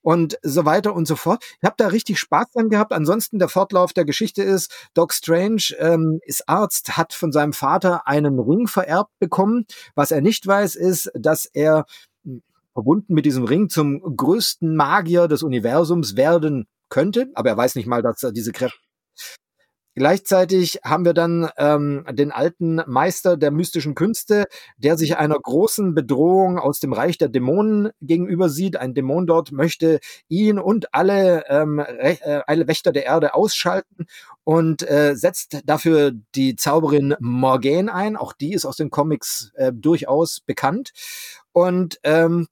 und 0.01 0.37
so 0.41 0.65
weiter 0.65 0.95
und 0.95 1.07
so 1.07 1.15
fort. 1.15 1.43
Ich 1.61 1.65
habe 1.65 1.75
da 1.77 1.87
richtig 1.87 2.19
Spaß 2.19 2.51
dran 2.51 2.69
gehabt. 2.69 2.93
Ansonsten 2.93 3.39
der 3.39 3.49
Fortlauf 3.49 3.93
der 3.93 4.05
Geschichte 4.05 4.43
ist, 4.43 4.71
Doc 4.93 5.13
Strange 5.13 5.75
ähm, 5.79 6.19
ist 6.25 6.47
Arzt, 6.47 6.97
hat 6.97 7.13
von 7.13 7.31
seinem 7.31 7.53
Vater 7.53 8.07
einen 8.07 8.39
Ring 8.39 8.67
vererbt 8.67 9.11
bekommen. 9.19 9.65
Was 9.95 10.11
er 10.11 10.21
nicht 10.21 10.45
weiß, 10.45 10.75
ist, 10.75 11.11
dass 11.13 11.45
er 11.45 11.85
hm, 12.23 12.41
verbunden 12.73 13.13
mit 13.13 13.25
diesem 13.25 13.45
Ring 13.45 13.69
zum 13.69 14.01
größten 14.01 14.75
Magier 14.75 15.27
des 15.27 15.43
Universums 15.43 16.15
werden 16.15 16.67
könnte, 16.89 17.31
aber 17.33 17.49
er 17.49 17.57
weiß 17.57 17.75
nicht 17.75 17.87
mal, 17.87 18.01
dass 18.01 18.23
er 18.23 18.31
diese 18.31 18.51
Kräfte 18.51 18.84
Gleichzeitig 19.95 20.81
haben 20.83 21.05
wir 21.05 21.13
dann 21.13 21.49
ähm, 21.57 22.05
den 22.11 22.33
alten 22.33 22.81
Meister 22.85 23.37
der 23.37 23.49
mystischen 23.49 23.95
Künste, 23.95 24.45
der 24.77 24.97
sich 24.97 25.15
einer 25.15 25.39
großen 25.39 25.95
Bedrohung 25.95 26.59
aus 26.59 26.81
dem 26.81 26.91
Reich 26.91 27.17
der 27.17 27.29
Dämonen 27.29 27.91
gegenüber 28.01 28.49
sieht. 28.49 28.75
Ein 28.75 28.93
Dämon 28.93 29.25
dort 29.25 29.53
möchte 29.53 29.99
ihn 30.27 30.59
und 30.59 30.93
alle, 30.93 31.45
ähm, 31.47 31.79
äh, 31.79 32.41
alle 32.45 32.67
Wächter 32.67 32.91
der 32.91 33.05
Erde 33.05 33.33
ausschalten 33.35 34.05
und 34.43 34.87
äh, 34.89 35.15
setzt 35.15 35.61
dafür 35.65 36.11
die 36.35 36.57
Zauberin 36.57 37.15
Morgane 37.21 37.93
ein. 37.93 38.17
Auch 38.17 38.33
die 38.33 38.53
ist 38.53 38.65
aus 38.65 38.75
den 38.75 38.89
Comics 38.89 39.53
äh, 39.55 39.71
durchaus 39.73 40.41
bekannt. 40.41 40.91
Und 41.53 41.99
ähm, 42.03 42.47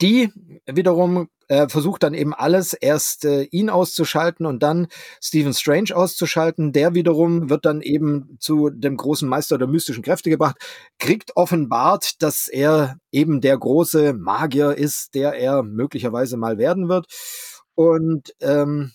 die 0.00 0.32
wiederum 0.66 1.28
äh, 1.50 1.68
versucht 1.68 2.02
dann 2.04 2.14
eben 2.14 2.32
alles, 2.32 2.72
erst 2.74 3.24
äh, 3.24 3.42
ihn 3.50 3.70
auszuschalten 3.70 4.46
und 4.46 4.62
dann 4.62 4.86
Stephen 5.20 5.52
Strange 5.52 5.94
auszuschalten. 5.94 6.72
Der 6.72 6.94
wiederum 6.94 7.50
wird 7.50 7.66
dann 7.66 7.82
eben 7.82 8.36
zu 8.38 8.70
dem 8.70 8.96
großen 8.96 9.28
Meister 9.28 9.58
der 9.58 9.66
mystischen 9.66 10.04
Kräfte 10.04 10.30
gebracht, 10.30 10.58
kriegt 11.00 11.36
offenbart, 11.36 12.22
dass 12.22 12.46
er 12.46 12.98
eben 13.10 13.40
der 13.40 13.58
große 13.58 14.12
Magier 14.12 14.78
ist, 14.78 15.16
der 15.16 15.32
er 15.32 15.64
möglicherweise 15.64 16.36
mal 16.36 16.56
werden 16.56 16.88
wird. 16.88 17.06
Und 17.74 18.32
ähm, 18.40 18.92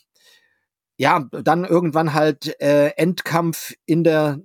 ja, 0.96 1.28
dann 1.32 1.66
irgendwann 1.66 2.14
halt 2.14 2.58
äh, 2.62 2.92
Endkampf 2.96 3.74
in 3.86 4.06
der 4.06 4.40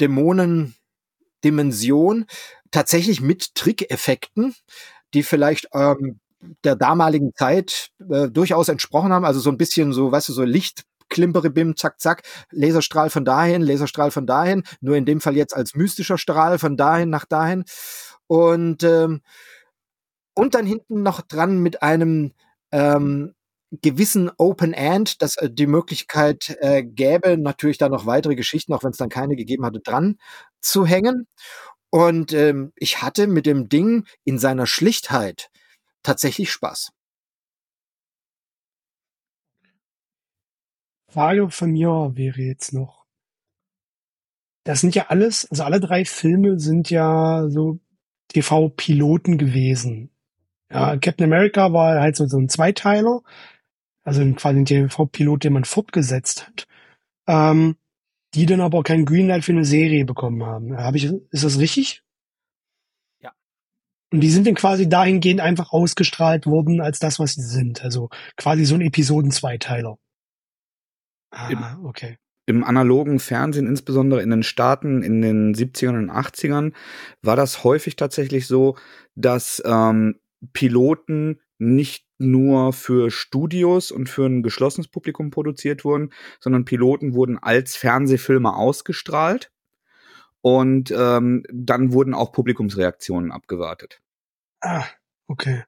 Dämonendimension, 0.00 2.26
tatsächlich 2.70 3.20
mit 3.20 3.56
Trickeffekten, 3.56 4.54
die 5.14 5.24
vielleicht 5.24 5.66
ähm, 5.72 6.20
der 6.64 6.76
damaligen 6.76 7.32
Zeit 7.34 7.90
äh, 8.10 8.28
durchaus 8.28 8.68
entsprochen 8.68 9.12
haben. 9.12 9.24
Also 9.24 9.40
so 9.40 9.50
ein 9.50 9.56
bisschen 9.58 9.92
so, 9.92 10.12
weißt 10.12 10.28
du, 10.28 10.32
so 10.32 10.42
Licht. 10.42 10.84
Klimpere, 11.08 11.50
bim, 11.50 11.76
zack, 11.76 12.00
zack, 12.00 12.24
Laserstrahl 12.50 13.10
von 13.10 13.24
dahin, 13.24 13.62
Laserstrahl 13.62 14.10
von 14.10 14.26
dahin, 14.26 14.64
nur 14.80 14.96
in 14.96 15.04
dem 15.04 15.20
Fall 15.20 15.36
jetzt 15.36 15.54
als 15.54 15.76
mystischer 15.76 16.18
Strahl 16.18 16.58
von 16.58 16.76
dahin 16.76 17.10
nach 17.10 17.24
dahin. 17.24 17.62
Und, 18.26 18.82
ähm, 18.82 19.20
und 20.34 20.56
dann 20.56 20.66
hinten 20.66 21.04
noch 21.04 21.20
dran 21.20 21.62
mit 21.62 21.80
einem 21.80 22.32
ähm, 22.72 23.34
gewissen 23.70 24.30
Open 24.36 24.72
End, 24.72 25.22
dass 25.22 25.36
äh, 25.36 25.50
die 25.50 25.66
Möglichkeit 25.66 26.56
äh, 26.60 26.82
gäbe, 26.82 27.36
natürlich 27.38 27.78
da 27.78 27.88
noch 27.88 28.06
weitere 28.06 28.34
Geschichten, 28.34 28.72
auch 28.72 28.82
wenn 28.82 28.90
es 28.90 28.98
dann 28.98 29.08
keine 29.08 29.36
gegeben 29.36 29.64
hatte, 29.64 29.80
dran 29.80 30.16
zu 30.60 30.86
hängen. 30.86 31.26
Und 31.90 32.32
ähm, 32.32 32.72
ich 32.76 33.02
hatte 33.02 33.26
mit 33.26 33.46
dem 33.46 33.68
Ding 33.68 34.06
in 34.24 34.38
seiner 34.38 34.66
Schlichtheit 34.66 35.50
tatsächlich 36.06 36.50
Spaß. 36.50 36.92
Frage 41.08 41.50
von 41.50 41.70
mir 41.70 42.12
wäre 42.14 42.40
jetzt 42.40 42.72
noch, 42.72 43.06
das 44.64 44.80
sind 44.80 44.94
ja 44.94 45.06
alles, 45.08 45.48
also 45.50 45.64
alle 45.64 45.80
drei 45.80 46.04
Filme 46.04 46.58
sind 46.58 46.90
ja 46.90 47.48
so 47.48 47.78
TV-Piloten 48.28 49.38
gewesen. 49.38 50.10
Ja, 50.70 50.96
Captain 50.96 51.24
America 51.24 51.72
war 51.72 52.00
halt 52.00 52.16
so, 52.16 52.26
so 52.26 52.38
ein 52.38 52.48
Zweiteiler, 52.48 53.22
also 54.04 54.20
quasi 54.34 54.58
ein 54.58 54.64
TV-Pilot, 54.64 55.44
den 55.44 55.52
man 55.52 55.64
fortgesetzt 55.64 56.46
hat, 56.46 56.66
ähm, 57.28 57.76
die 58.34 58.46
dann 58.46 58.60
aber 58.60 58.82
kein 58.82 59.04
Greenlight 59.04 59.44
für 59.44 59.52
eine 59.52 59.64
Serie 59.64 60.04
bekommen 60.04 60.44
haben. 60.44 60.76
Habe 60.76 60.96
ich, 60.98 61.04
ist 61.30 61.44
das 61.44 61.58
richtig? 61.58 62.02
Und 64.12 64.20
die 64.20 64.30
sind 64.30 64.46
dann 64.46 64.54
quasi 64.54 64.88
dahingehend 64.88 65.40
einfach 65.40 65.72
ausgestrahlt 65.72 66.46
worden 66.46 66.80
als 66.80 66.98
das, 66.98 67.18
was 67.18 67.32
sie 67.32 67.42
sind. 67.42 67.82
Also 67.82 68.08
quasi 68.36 68.64
so 68.64 68.76
ein 68.76 68.80
Episoden-Zweiteiler. 68.80 69.98
Ah, 71.32 71.78
okay. 71.82 72.16
Im 72.46 72.62
analogen 72.62 73.18
Fernsehen, 73.18 73.66
insbesondere 73.66 74.22
in 74.22 74.30
den 74.30 74.44
Staaten 74.44 75.02
in 75.02 75.20
den 75.20 75.54
70ern 75.54 75.98
und 75.98 76.10
80ern, 76.10 76.72
war 77.20 77.34
das 77.34 77.64
häufig 77.64 77.96
tatsächlich 77.96 78.46
so, 78.46 78.76
dass 79.16 79.60
ähm, 79.66 80.20
Piloten 80.52 81.40
nicht 81.58 82.06
nur 82.18 82.72
für 82.72 83.10
Studios 83.10 83.90
und 83.90 84.08
für 84.08 84.26
ein 84.26 84.42
geschlossenes 84.42 84.88
Publikum 84.88 85.30
produziert 85.30 85.84
wurden, 85.84 86.12
sondern 86.38 86.64
Piloten 86.64 87.14
wurden 87.14 87.38
als 87.38 87.76
Fernsehfilme 87.76 88.54
ausgestrahlt 88.54 89.50
und 90.46 90.92
ähm, 90.92 91.42
dann 91.52 91.92
wurden 91.92 92.14
auch 92.14 92.30
Publikumsreaktionen 92.30 93.32
abgewartet. 93.32 94.00
Ah, 94.60 94.84
okay. 95.26 95.64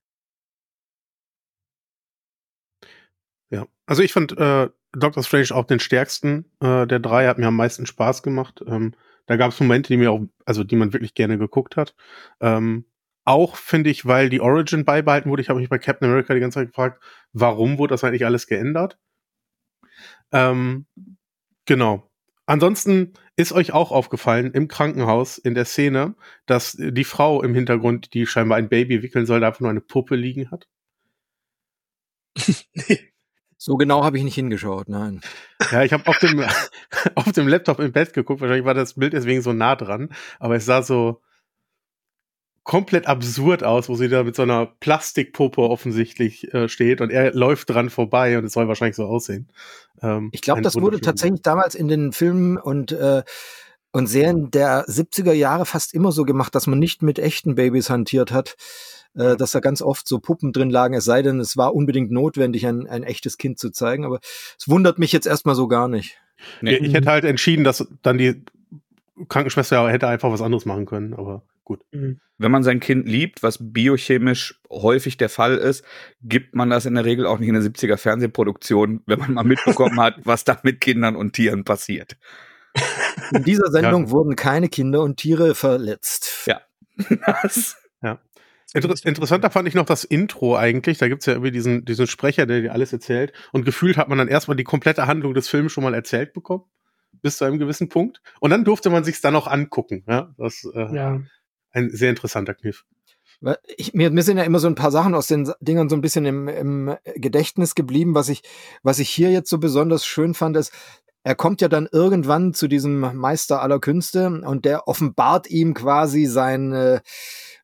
Ja, 3.51 3.67
also 3.87 4.05
ich 4.05 4.13
fand 4.13 4.39
äh, 4.39 4.71
Doctor 4.93 5.25
Strange 5.25 5.49
auch 5.51 5.65
den 5.65 5.81
stärksten 5.81 6.45
äh, 6.61 6.87
der 6.87 7.01
drei, 7.01 7.27
hat 7.27 7.39
mir 7.39 7.49
am 7.49 7.57
meisten 7.57 7.87
Spaß 7.87 8.23
gemacht. 8.23 8.63
Ähm, 8.69 8.95
da 9.27 9.35
gab 9.35 9.51
es 9.51 9.59
Momente, 9.59 9.89
die 9.89 9.97
mir 9.97 10.13
auch, 10.13 10.21
also 10.45 10.63
die 10.63 10.77
man 10.77 10.93
wirklich 10.93 11.15
gerne 11.15 11.39
geguckt 11.39 11.77
hat. 11.77 11.97
Ähm, 12.41 12.85
auch 13.25 13.57
finde 13.57 13.91
ich, 13.91 14.07
weil 14.07 14.29
die 14.29 14.41
Origin 14.41 14.85
beibehalten 14.85 15.29
wurde. 15.29 15.43
Ich 15.43 15.49
habe 15.49 15.59
mich 15.59 15.69
bei 15.69 15.79
Captain 15.79 16.09
America 16.09 16.35
die 16.35 16.41
ganze 16.41 16.61
Zeit 16.61 16.69
gefragt, 16.69 17.03
warum 17.33 17.79
wurde 17.79 17.95
das 17.95 18.05
eigentlich 18.05 18.25
alles 18.25 18.47
geändert? 18.47 18.97
Ähm, 20.31 20.87
genau. 21.65 22.09
Ansonsten 22.47 23.15
ist 23.39 23.53
euch 23.53 23.73
auch 23.73 23.93
aufgefallen 23.93 24.53
im 24.53 24.67
Krankenhaus 24.69 25.39
in 25.39 25.55
der 25.55 25.65
Szene, 25.65 26.15
dass 26.47 26.77
die 26.79 27.05
Frau 27.05 27.43
im 27.43 27.55
Hintergrund, 27.55 28.13
die 28.13 28.27
scheinbar 28.27 28.59
ein 28.59 28.69
Baby 28.69 29.03
wickeln 29.03 29.27
soll, 29.27 29.41
da 29.41 29.47
einfach 29.49 29.61
nur 29.61 29.71
eine 29.71 29.81
Puppe 29.81 30.17
liegen 30.17 30.51
hat? 30.51 30.67
So 33.61 33.77
genau 33.77 34.05
habe 34.05 34.17
ich 34.17 34.23
nicht 34.23 34.37
hingeschaut, 34.37 34.89
nein. 34.89 35.21
Ja, 35.73 35.83
ich 35.83 35.93
habe 35.93 36.07
auf 36.07 36.21
dem, 36.21 36.45
auf 37.17 37.33
dem 37.33 37.49
Laptop 37.49 37.81
im 37.81 37.91
Bett 37.91 38.13
geguckt. 38.13 38.41
Wahrscheinlich 38.41 38.65
war 38.65 38.75
das 38.75 38.95
Bild 38.95 39.15
deswegen 39.15 39.43
so 39.43 39.53
nah 39.53 39.75
dran. 39.75 40.11
Aber 40.39 40.55
es 40.55 40.65
sah 40.65 40.83
so 40.83 41.21
komplett 42.69 43.07
absurd 43.07 43.65
aus, 43.65 43.89
wo 43.89 43.95
sie 43.95 44.11
da 44.11 44.23
mit 44.25 44.37
so 44.37 44.43
einer 44.43 44.67
Plastikpuppe 44.67 45.63
offensichtlich 45.63 46.53
äh, 46.53 46.69
steht 46.69 47.01
und 47.01 47.11
er 47.11 47.33
läuft 47.33 47.71
dran 47.71 47.89
vorbei 47.89 48.37
und 48.37 48.45
es 48.45 48.53
soll 48.53 48.69
wahrscheinlich 48.69 48.95
so 48.95 49.07
aussehen. 49.07 49.49
Ähm, 50.03 50.29
ich 50.33 50.43
glaube, 50.43 50.61
das 50.61 50.75
wurde 50.75 51.01
tatsächlich 51.01 51.41
damals 51.41 51.75
in 51.75 51.89
den 51.89 52.13
Filmen 52.13 52.59
und 52.59 52.93
äh, 52.93 53.23
und 53.91 54.07
Serien 54.07 54.51
der 54.51 54.85
70er 54.87 55.33
Jahre 55.33 55.65
fast 55.65 55.95
immer 55.95 56.13
so 56.13 56.25
gemacht, 56.25 56.55
dass 56.55 56.67
man 56.67 56.79
nicht 56.79 57.03
mit 57.03 57.19
echten 57.19 57.55
Babys 57.55 57.89
hantiert 57.89 58.33
hat, 58.33 58.57
äh, 59.15 59.35
dass 59.35 59.53
da 59.53 59.61
ganz 59.61 59.81
oft 59.81 60.07
so 60.07 60.19
Puppen 60.19 60.53
drin 60.53 60.69
lagen, 60.69 60.93
es 60.93 61.07
sei 61.07 61.23
denn, 61.23 61.41
es 61.41 61.57
war 61.57 61.75
unbedingt 61.75 62.11
notwendig, 62.11 62.67
ein, 62.67 62.87
ein 62.87 63.03
echtes 63.03 63.39
Kind 63.39 63.59
zu 63.59 63.71
zeigen. 63.71 64.05
Aber 64.05 64.21
es 64.59 64.69
wundert 64.69 64.99
mich 64.99 65.13
jetzt 65.13 65.27
erstmal 65.27 65.55
so 65.55 65.69
gar 65.69 65.89
nicht. 65.89 66.19
Nee, 66.61 66.77
ich 66.77 66.93
hätte 66.93 67.11
halt 67.11 67.25
entschieden, 67.25 67.65
dass 67.65 67.89
dann 68.03 68.19
die 68.19 68.43
Krankenschwester 69.31 69.89
hätte 69.89 70.07
einfach 70.07 70.31
was 70.31 70.43
anderes 70.43 70.67
machen 70.67 70.85
können, 70.85 71.15
aber 71.15 71.41
gut. 71.69 71.85
Mhm. 71.93 72.21
Wenn 72.39 72.51
man 72.51 72.63
sein 72.63 72.81
Kind 72.81 73.07
liebt, 73.09 73.43
was 73.43 73.59
biochemisch 73.61 74.61
häufig 74.71 75.17
der 75.17 75.29
Fall 75.29 75.57
ist, 75.57 75.85
gibt 76.23 76.55
man 76.55 76.71
das 76.71 76.87
in 76.87 76.95
der 76.95 77.05
Regel 77.05 77.27
auch 77.27 77.39
nicht 77.39 77.49
in 77.49 77.55
der 77.55 77.63
70er 77.63 77.97
Fernsehproduktion, 77.97 79.03
wenn 79.07 79.19
man 79.19 79.35
mal 79.35 79.45
mitbekommen 79.45 80.01
hat, 80.01 80.17
was 80.25 80.45
da 80.45 80.59
mit 80.63 80.81
Kindern 80.81 81.15
und 81.15 81.35
Tieren 81.35 81.65
passiert. 81.65 82.17
In 83.33 83.45
dieser 83.45 83.71
Sendung 83.71 84.07
ja. 84.07 84.11
wurden 84.11 84.37
keine 84.37 84.69
Kinder 84.69 85.03
und 85.03 85.19
Tiere 85.19 85.55
verletzt. 85.55 86.47
Ja. 86.47 86.61
Das. 87.43 87.77
Ja. 88.03 88.19
Inter 88.75 88.93
interessanter 89.05 89.51
fand 89.51 89.69
ich 89.69 89.75
noch 89.75 89.87
das 89.87 90.05
Intro 90.05 90.57
eigentlich. 90.57 90.99
Da 90.99 91.09
gibt's 91.09 91.27
ja 91.27 91.33
irgendwie 91.35 91.53
diesen, 91.53 91.85
diesen 91.85 92.07
Sprecher, 92.07 92.45
der 92.45 92.61
dir 92.61 92.73
alles 92.73 92.93
erzählt. 92.93 93.33
Und 93.53 93.65
gefühlt 93.65 93.97
hat 93.97 94.09
man 94.09 94.19
dann 94.19 94.29
erstmal 94.29 94.57
die 94.57 94.65
komplette 94.65 95.07
Handlung 95.07 95.33
des 95.33 95.49
Films 95.49 95.73
schon 95.73 95.85
mal 95.85 95.95
erzählt 95.95 96.33
bekommen. 96.33 96.65
Bis 97.23 97.39
zu 97.39 97.45
einem 97.45 97.59
gewissen 97.59 97.89
Punkt. 97.89 98.21
Und 98.41 98.51
dann 98.51 98.65
durfte 98.65 98.91
man 98.91 99.05
sich's 99.05 99.21
dann 99.21 99.37
auch 99.37 99.47
angucken. 99.47 100.05
Ja, 100.07 100.35
das 100.37 100.69
äh, 100.75 100.95
ja. 100.95 101.21
Ein 101.79 101.91
sehr 101.91 102.11
interessanter 102.11 102.55
Kniff. 102.55 102.85
Ich, 103.77 103.95
mir, 103.95 104.11
mir 104.11 104.23
sind 104.23 104.37
ja 104.37 104.43
immer 104.43 104.59
so 104.59 104.67
ein 104.67 104.75
paar 104.75 104.91
Sachen 104.91 105.15
aus 105.15 105.29
den 105.29 105.53
Dingern 105.61 105.89
so 105.89 105.95
ein 105.95 106.01
bisschen 106.01 106.27
im, 106.27 106.49
im 106.49 106.97
Gedächtnis 107.15 107.77
geblieben. 107.77 108.15
Was 108.15 108.29
ich, 108.29 108.43
was 108.83 108.99
ich 108.99 109.11
hier 109.11 109.31
jetzt 109.31 109.49
so 109.49 109.59
besonders 109.59 110.05
schön 110.05 110.35
fand, 110.35 110.57
ist, 110.57 110.73
er 111.23 111.35
kommt 111.35 111.61
ja 111.61 111.69
dann 111.69 111.89
irgendwann 111.91 112.55
zu 112.55 112.69
diesem 112.69 113.01
Meister 113.17 113.63
aller 113.63 113.79
Künste 113.79 114.41
und 114.45 114.65
der 114.65 114.89
offenbart 114.89 115.49
ihm 115.49 115.75
quasi 115.75 116.27
sein, 116.27 116.73
äh, 116.73 117.01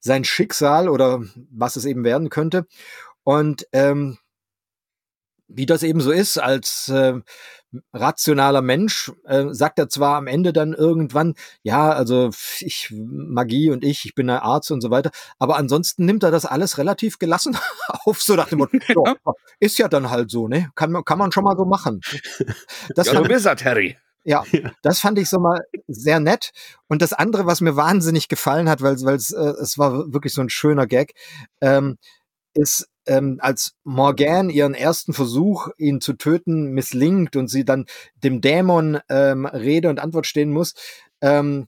sein 0.00 0.24
Schicksal 0.24 0.88
oder 0.88 1.22
was 1.50 1.76
es 1.76 1.84
eben 1.86 2.04
werden 2.04 2.30
könnte. 2.30 2.66
Und 3.24 3.66
ähm, 3.72 4.18
wie 5.48 5.66
das 5.66 5.82
eben 5.82 6.00
so 6.00 6.10
ist, 6.10 6.38
als 6.38 6.88
äh, 6.88 7.20
rationaler 7.92 8.62
Mensch 8.62 9.12
äh, 9.24 9.46
sagt 9.50 9.78
er 9.78 9.88
zwar 9.88 10.16
am 10.16 10.26
Ende 10.26 10.52
dann 10.52 10.72
irgendwann, 10.72 11.34
ja, 11.62 11.90
also 11.90 12.30
ich 12.60 12.92
Magie 12.92 13.70
und 13.70 13.84
ich, 13.84 14.04
ich 14.04 14.14
bin 14.14 14.30
ein 14.30 14.38
Arzt 14.38 14.70
und 14.70 14.80
so 14.80 14.90
weiter, 14.90 15.10
aber 15.38 15.56
ansonsten 15.56 16.04
nimmt 16.04 16.22
er 16.22 16.30
das 16.30 16.46
alles 16.46 16.78
relativ 16.78 17.18
gelassen 17.18 17.56
auf, 17.88 18.22
so 18.22 18.34
nach 18.34 18.48
dem 18.48 18.58
Motto, 18.58 18.76
ja, 18.88 19.14
ist 19.60 19.78
ja 19.78 19.88
dann 19.88 20.10
halt 20.10 20.30
so, 20.30 20.48
ne? 20.48 20.70
Kann 20.74 20.92
man 20.92 21.04
kann 21.04 21.18
man 21.18 21.32
schon 21.32 21.44
mal 21.44 21.56
so 21.56 21.64
machen. 21.64 22.00
Das 22.94 23.08
ja, 23.08 23.14
du 23.14 23.28
bist 23.28 23.46
er, 23.46 23.56
Terry. 23.56 23.96
Ja, 24.26 24.42
das 24.80 25.00
fand 25.00 25.18
ich 25.18 25.28
so 25.28 25.38
mal 25.38 25.60
sehr 25.86 26.18
nett. 26.18 26.52
Und 26.88 27.02
das 27.02 27.12
andere, 27.12 27.44
was 27.44 27.60
mir 27.60 27.76
wahnsinnig 27.76 28.28
gefallen 28.28 28.70
hat, 28.70 28.80
weil 28.80 28.94
es 28.94 29.32
äh, 29.32 29.52
es 29.60 29.76
war 29.76 30.14
wirklich 30.14 30.32
so 30.32 30.40
ein 30.40 30.48
schöner 30.48 30.86
Gag, 30.86 31.12
ähm, 31.60 31.98
ist 32.54 32.88
ähm, 33.06 33.38
als 33.40 33.74
Morgan 33.84 34.50
ihren 34.50 34.74
ersten 34.74 35.12
Versuch, 35.12 35.68
ihn 35.78 36.00
zu 36.00 36.14
töten, 36.14 36.72
misslingt 36.72 37.36
und 37.36 37.48
sie 37.48 37.64
dann 37.64 37.86
dem 38.22 38.40
Dämon 38.40 38.98
ähm, 39.08 39.46
Rede 39.46 39.88
und 39.88 40.00
Antwort 40.00 40.26
stehen 40.26 40.52
muss, 40.52 40.74
ähm, 41.20 41.66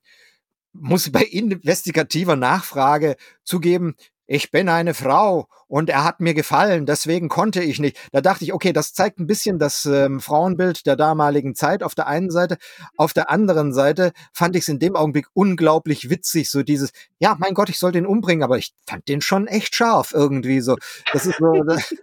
muss 0.73 1.05
sie 1.05 1.11
bei 1.11 1.23
investigativer 1.23 2.37
Nachfrage 2.37 3.17
zugeben, 3.45 3.95
ich 4.27 4.51
bin 4.51 4.69
eine 4.69 4.95
Frau 4.95 5.49
und 5.69 5.89
er 5.89 6.05
hat 6.05 6.21
mir 6.21 6.35
gefallen, 6.35 6.87
deswegen 6.87 7.29
konnte 7.29 7.63
ich 7.63 7.79
nicht. 7.79 7.97
Da 8.13 8.21
dachte 8.21 8.45
ich, 8.45 8.53
okay, 8.53 8.73
das 8.73 8.93
zeigt 8.93 9.19
ein 9.19 9.27
bisschen 9.27 9.59
das 9.59 9.85
ähm, 9.87 10.21
Frauenbild 10.21 10.87
der 10.87 10.97
damaligen 10.97 11.55
Zeit 11.55 11.83
auf 11.83 11.95
der 11.95 12.07
einen 12.07 12.31
Seite. 12.31 12.59
Auf 12.97 13.13
der 13.13 13.31
anderen 13.31 13.73
Seite 13.73 14.13
fand 14.33 14.57
ich 14.57 14.63
es 14.63 14.69
in 14.69 14.79
dem 14.79 14.97
Augenblick 14.97 15.27
unglaublich 15.33 16.11
witzig, 16.11 16.51
so 16.51 16.63
dieses, 16.63 16.93
ja, 17.19 17.37
mein 17.39 17.55
Gott, 17.55 17.69
ich 17.69 17.79
soll 17.79 17.93
den 17.93 18.07
umbringen, 18.07 18.43
aber 18.43 18.59
ich 18.59 18.75
fand 18.87 19.09
den 19.09 19.21
schon 19.21 19.47
echt 19.47 19.75
scharf 19.75 20.13
irgendwie 20.13 20.61
so. 20.61 20.77
Das 21.13 21.27
ist 21.27 21.39
so, 21.39 21.63
das, 21.63 21.95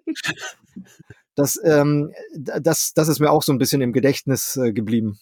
das, 1.36 1.60
ähm, 1.64 2.14
das, 2.38 2.94
das 2.94 3.08
ist 3.08 3.20
mir 3.20 3.32
auch 3.32 3.44
so 3.44 3.52
ein 3.52 3.60
bisschen 3.60 3.82
im 3.82 3.94
Gedächtnis 3.94 4.56
äh, 4.56 4.72
geblieben. 4.72 5.20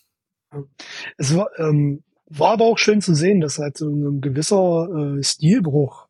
Es 1.18 1.36
war, 1.36 1.47
ähm, 1.58 2.04
war 2.28 2.52
aber 2.52 2.66
auch 2.66 2.78
schön 2.78 3.02
zu 3.02 3.16
sehen, 3.16 3.41
dass 3.41 3.58
halt 3.58 3.78
so 3.78 3.89
ein 3.89 4.22
gewisser 4.22 5.18
äh, 5.18 5.24
Stilbruch 5.24 6.08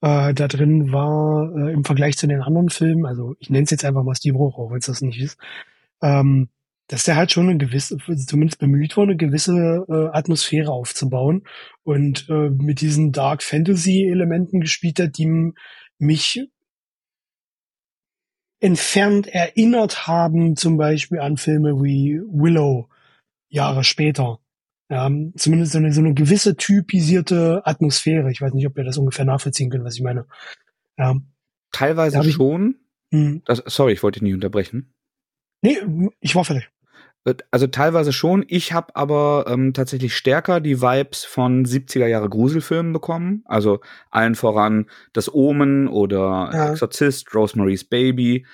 äh, 0.00 0.34
da 0.34 0.48
drin 0.48 0.92
war 0.92 1.52
äh, 1.54 1.72
im 1.72 1.84
Vergleich 1.84 2.16
zu 2.16 2.26
den 2.26 2.42
anderen 2.42 2.70
Filmen, 2.70 3.06
also 3.06 3.36
ich 3.38 3.50
nenne 3.50 3.64
es 3.64 3.70
jetzt 3.70 3.84
einfach 3.84 4.02
mal 4.02 4.14
Stilbruch, 4.14 4.58
auch 4.58 4.70
wenn 4.70 4.78
es 4.78 4.86
das 4.86 5.02
nicht 5.02 5.20
ist, 5.20 5.38
ähm, 6.02 6.48
dass 6.88 7.04
der 7.04 7.14
halt 7.14 7.30
schon 7.30 7.48
eine 7.48 7.58
gewisse, 7.58 7.98
zumindest 8.26 8.58
bemüht 8.58 8.96
war, 8.96 9.04
eine 9.04 9.16
gewisse 9.16 9.86
äh, 9.88 10.16
Atmosphäre 10.16 10.72
aufzubauen 10.72 11.44
und 11.84 12.28
äh, 12.28 12.50
mit 12.50 12.80
diesen 12.80 13.12
Dark 13.12 13.44
Fantasy 13.44 14.08
Elementen 14.10 14.60
gespielt 14.60 14.98
hat, 14.98 15.16
die 15.16 15.52
mich 15.98 16.48
entfernt 18.58 19.28
erinnert 19.28 20.08
haben, 20.08 20.56
zum 20.56 20.76
Beispiel 20.76 21.20
an 21.20 21.36
Filme 21.36 21.80
wie 21.82 22.20
Willow 22.26 22.88
Jahre 23.48 23.84
später. 23.84 24.39
Ja, 24.90 25.08
zumindest 25.36 25.72
so 25.72 25.78
eine, 25.78 25.92
so 25.92 26.00
eine 26.00 26.14
gewisse 26.14 26.56
typisierte 26.56 27.62
Atmosphäre. 27.64 28.30
Ich 28.32 28.40
weiß 28.40 28.52
nicht, 28.54 28.66
ob 28.66 28.76
ihr 28.76 28.82
das 28.82 28.98
ungefähr 28.98 29.24
nachvollziehen 29.24 29.70
könnt, 29.70 29.84
was 29.84 29.94
ich 29.94 30.02
meine. 30.02 30.26
Ja. 30.98 31.14
Teilweise 31.70 32.24
schon. 32.24 32.74
Mhm. 33.12 33.42
Das, 33.44 33.62
sorry, 33.66 33.92
ich 33.92 34.02
wollte 34.02 34.18
dich 34.18 34.24
nicht 34.24 34.34
unterbrechen. 34.34 34.92
Nee, 35.62 35.78
ich 36.20 36.34
war 36.34 36.44
fertig. 36.44 36.70
Äh, 37.24 37.34
also 37.52 37.68
teilweise 37.68 38.12
schon. 38.12 38.44
Ich 38.48 38.72
habe 38.72 38.96
aber 38.96 39.44
ähm, 39.46 39.72
tatsächlich 39.74 40.16
stärker 40.16 40.60
die 40.60 40.80
Vibes 40.80 41.24
von 41.24 41.64
70er 41.64 42.06
Jahre 42.06 42.28
Gruselfilmen 42.28 42.92
bekommen. 42.92 43.42
Also 43.44 43.80
allen 44.10 44.34
voran 44.34 44.86
Das 45.12 45.32
Omen 45.32 45.86
oder 45.86 46.50
ja. 46.52 46.70
Exorzist, 46.72 47.32
Rosemary's 47.34 47.84
Baby. 47.84 48.44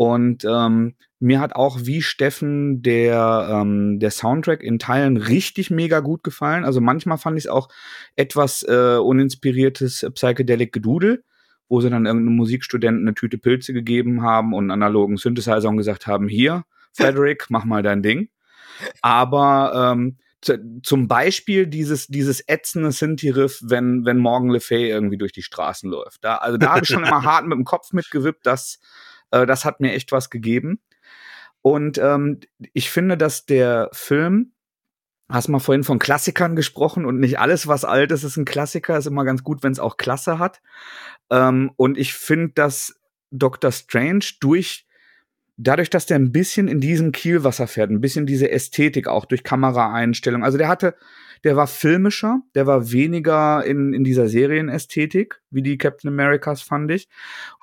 Und 0.00 0.46
ähm, 0.46 0.94
mir 1.18 1.40
hat 1.40 1.54
auch 1.54 1.80
wie 1.82 2.00
Steffen 2.00 2.80
der, 2.80 3.50
ähm, 3.52 3.98
der 3.98 4.10
Soundtrack 4.10 4.62
in 4.62 4.78
Teilen 4.78 5.18
richtig 5.18 5.70
mega 5.70 6.00
gut 6.00 6.24
gefallen. 6.24 6.64
Also 6.64 6.80
manchmal 6.80 7.18
fand 7.18 7.36
ich 7.36 7.44
es 7.44 7.50
auch 7.50 7.68
etwas 8.16 8.62
äh, 8.62 8.96
uninspiriertes 8.96 10.06
Psychedelic 10.14 10.72
Gedudel, 10.72 11.22
wo 11.68 11.82
sie 11.82 11.90
dann 11.90 12.06
irgendeinem 12.06 12.36
Musikstudenten 12.36 13.06
eine 13.06 13.14
Tüte 13.14 13.36
Pilze 13.36 13.74
gegeben 13.74 14.22
haben 14.22 14.54
und 14.54 14.70
einen 14.70 14.82
analogen 14.82 15.18
Synthesizer 15.18 15.68
und 15.68 15.76
gesagt 15.76 16.06
haben, 16.06 16.28
hier, 16.28 16.64
Frederick, 16.94 17.48
mach 17.50 17.66
mal 17.66 17.82
dein 17.82 18.02
Ding. 18.02 18.30
Aber 19.02 19.92
ähm, 19.92 20.16
zum 20.82 21.08
Beispiel 21.08 21.66
dieses, 21.66 22.06
dieses 22.06 22.42
ätzende 22.48 22.92
Sinti-Riff, 22.92 23.60
wenn, 23.66 24.06
wenn 24.06 24.16
Morgan 24.16 24.48
Le 24.48 24.60
Fay 24.60 24.88
irgendwie 24.88 25.18
durch 25.18 25.32
die 25.32 25.42
Straßen 25.42 25.90
läuft. 25.90 26.24
Da, 26.24 26.36
also 26.36 26.56
da 26.56 26.70
habe 26.70 26.84
ich 26.84 26.88
schon 26.88 27.04
immer 27.04 27.22
hart 27.22 27.44
mit 27.44 27.58
dem 27.58 27.64
Kopf 27.64 27.92
mitgewippt, 27.92 28.46
das, 28.46 28.80
äh, 29.30 29.46
das 29.46 29.64
hat 29.64 29.80
mir 29.80 29.92
echt 29.92 30.12
was 30.12 30.30
gegeben. 30.30 30.80
Und 31.62 31.98
ähm, 31.98 32.40
ich 32.72 32.90
finde, 32.90 33.16
dass 33.16 33.44
der 33.46 33.90
Film, 33.92 34.52
hast 35.28 35.48
mal 35.48 35.58
vorhin 35.58 35.84
von 35.84 35.98
Klassikern 35.98 36.56
gesprochen 36.56 37.04
und 37.04 37.20
nicht 37.20 37.38
alles, 37.38 37.66
was 37.66 37.84
alt 37.84 38.10
ist, 38.12 38.24
ist 38.24 38.36
ein 38.36 38.44
Klassiker, 38.44 38.96
ist 38.96 39.06
immer 39.06 39.24
ganz 39.24 39.44
gut, 39.44 39.62
wenn 39.62 39.72
es 39.72 39.78
auch 39.78 39.96
Klasse 39.96 40.38
hat. 40.38 40.60
Ähm, 41.30 41.70
und 41.76 41.98
ich 41.98 42.14
finde, 42.14 42.52
dass 42.54 42.98
Dr. 43.30 43.70
Strange 43.70 44.24
durch 44.40 44.86
dadurch, 45.62 45.90
dass 45.90 46.06
der 46.06 46.18
ein 46.18 46.32
bisschen 46.32 46.68
in 46.68 46.80
diesem 46.80 47.12
Kielwasser 47.12 47.66
fährt, 47.66 47.90
ein 47.90 48.00
bisschen 48.00 48.26
diese 48.26 48.50
Ästhetik 48.50 49.08
auch 49.08 49.26
durch 49.26 49.44
Kameraeinstellung. 49.44 50.42
Also 50.42 50.58
der 50.58 50.68
hatte, 50.68 50.96
der 51.44 51.56
war 51.56 51.66
filmischer, 51.66 52.42
der 52.54 52.66
war 52.66 52.92
weniger 52.92 53.64
in, 53.64 53.92
in 53.92 54.04
dieser 54.04 54.28
Serienästhetik, 54.28 55.40
wie 55.50 55.62
die 55.62 55.78
Captain 55.78 56.08
Americas 56.08 56.62
fand 56.62 56.90
ich. 56.90 57.08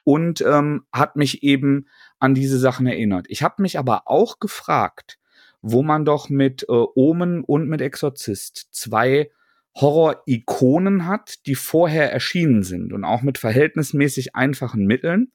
Und 0.03 0.41
ähm, 0.41 0.85
hat 0.91 1.15
mich 1.15 1.43
eben 1.43 1.87
an 2.19 2.33
diese 2.33 2.57
Sachen 2.57 2.87
erinnert. 2.87 3.27
Ich 3.29 3.43
habe 3.43 3.61
mich 3.61 3.77
aber 3.77 4.03
auch 4.07 4.39
gefragt, 4.39 5.19
wo 5.61 5.83
man 5.83 6.05
doch 6.05 6.29
mit 6.29 6.63
äh, 6.63 6.65
Omen 6.95 7.43
und 7.43 7.67
mit 7.67 7.81
Exorzist 7.81 8.69
zwei 8.71 9.29
Horror-Ikonen 9.75 11.05
hat, 11.05 11.45
die 11.45 11.55
vorher 11.55 12.11
erschienen 12.11 12.63
sind 12.63 12.93
und 12.93 13.03
auch 13.03 13.21
mit 13.21 13.37
verhältnismäßig 13.37 14.35
einfachen 14.35 14.85
Mitteln. 14.85 15.31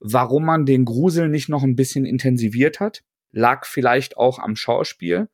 Warum 0.00 0.44
man 0.44 0.66
den 0.66 0.84
Grusel 0.84 1.28
nicht 1.28 1.48
noch 1.48 1.62
ein 1.62 1.76
bisschen 1.76 2.04
intensiviert 2.04 2.80
hat, 2.80 3.02
lag 3.32 3.64
vielleicht 3.64 4.16
auch 4.16 4.38
am 4.38 4.56
Schauspiel. 4.56 5.28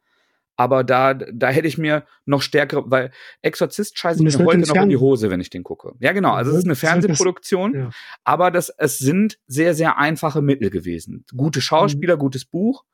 Aber 0.57 0.85
da, 0.85 1.13
da 1.15 1.49
hätte 1.49 1.69
ich 1.69 1.77
mir 1.77 2.07
noch 2.25 2.41
stärkere, 2.41 2.91
weil 2.91 3.11
Exorzist 3.43 3.99
scheiße 3.99 4.23
mir 4.23 4.33
heute 4.39 4.61
noch 4.61 4.83
in 4.83 4.89
die 4.89 4.97
Hose, 4.97 5.31
wenn 5.31 5.41
ich 5.41 5.51
den 5.51 5.63
gucke. 5.63 5.93
Ja, 6.01 6.13
genau. 6.13 6.33
Also 6.33 6.53
es 6.53 6.59
ist 6.59 6.65
eine 6.65 6.77
Fernsehproduktion, 6.77 7.75
ja. 7.75 7.91
aber 8.25 8.51
das, 8.51 8.71
es 8.71 8.99
sind 8.99 9.39
sehr, 9.47 9.75
sehr 9.75 9.99
einfache 9.99 10.41
Mittel 10.41 10.71
gewesen. 10.71 11.27
Gute 11.37 11.61
Schauspieler, 11.61 12.17
mhm. 12.17 12.21
gutes 12.21 12.47
Buch. 12.47 12.85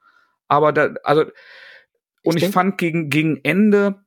Aber 0.49 0.73
da, 0.73 0.95
also, 1.05 1.25
und 2.25 2.37
ich, 2.37 2.45
ich 2.45 2.51
fand 2.51 2.79
gegen, 2.79 3.11
gegen 3.11 3.41
Ende 3.45 4.05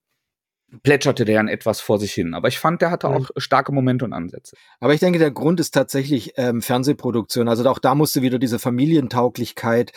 plätscherte 0.84 1.26
der 1.26 1.38
dann 1.38 1.48
etwas 1.48 1.82
vor 1.82 2.00
sich 2.00 2.14
hin. 2.14 2.34
Aber 2.34 2.48
ich 2.48 2.60
fand, 2.60 2.82
der 2.82 2.92
hatte 2.92 3.08
auch 3.10 3.30
starke 3.38 3.72
Momente 3.72 4.06
und 4.06 4.14
Ansätze. 4.14 4.56
Aber 4.80 4.94
ich 4.94 5.00
denke, 5.00 5.20
der 5.20 5.32
Grund 5.32 5.60
ist 5.60 5.72
tatsächlich 5.72 6.34
ähm, 6.38 6.62
Fernsehproduktion. 6.62 7.48
Also 7.48 7.68
auch 7.70 7.80
da 7.80 7.96
musste 7.96 8.22
wieder 8.22 8.40
diese 8.40 8.60
Familientauglichkeit 8.60 9.92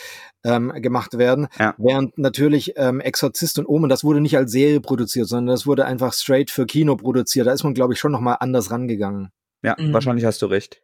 ähm, 0.45 0.72
gemacht 0.76 1.18
werden. 1.18 1.49
Ja. 1.59 1.74
Während 1.79 2.18
natürlich 2.18 2.74
ähm, 2.76 3.01
Exorzist 3.01 3.59
und 3.59 3.66
Omen, 3.66 3.89
das 3.89 4.05
wurde 4.05 4.20
nicht 4.20 4.37
als 4.37 4.53
Serie 4.53 4.81
produziert, 4.81 5.29
sondern 5.29 5.55
das 5.55 5.66
wurde 5.66 5.85
einfach 5.85 6.12
straight 6.12 6.51
für 6.51 6.66
Kino 6.66 6.97
produziert. 6.97 7.47
Da 7.47 7.53
ist 7.53 7.64
man, 7.64 7.74
glaube 7.74 7.95
ich, 7.95 8.01
schon 8.01 8.12
nochmal 8.12 8.37
anders 8.41 8.70
rangegangen. 8.70 9.31
Ja, 9.62 9.76
mhm. 9.79 9.93
wahrscheinlich 9.93 10.24
hast 10.24 10.43
du 10.43 10.47
recht. 10.47 10.83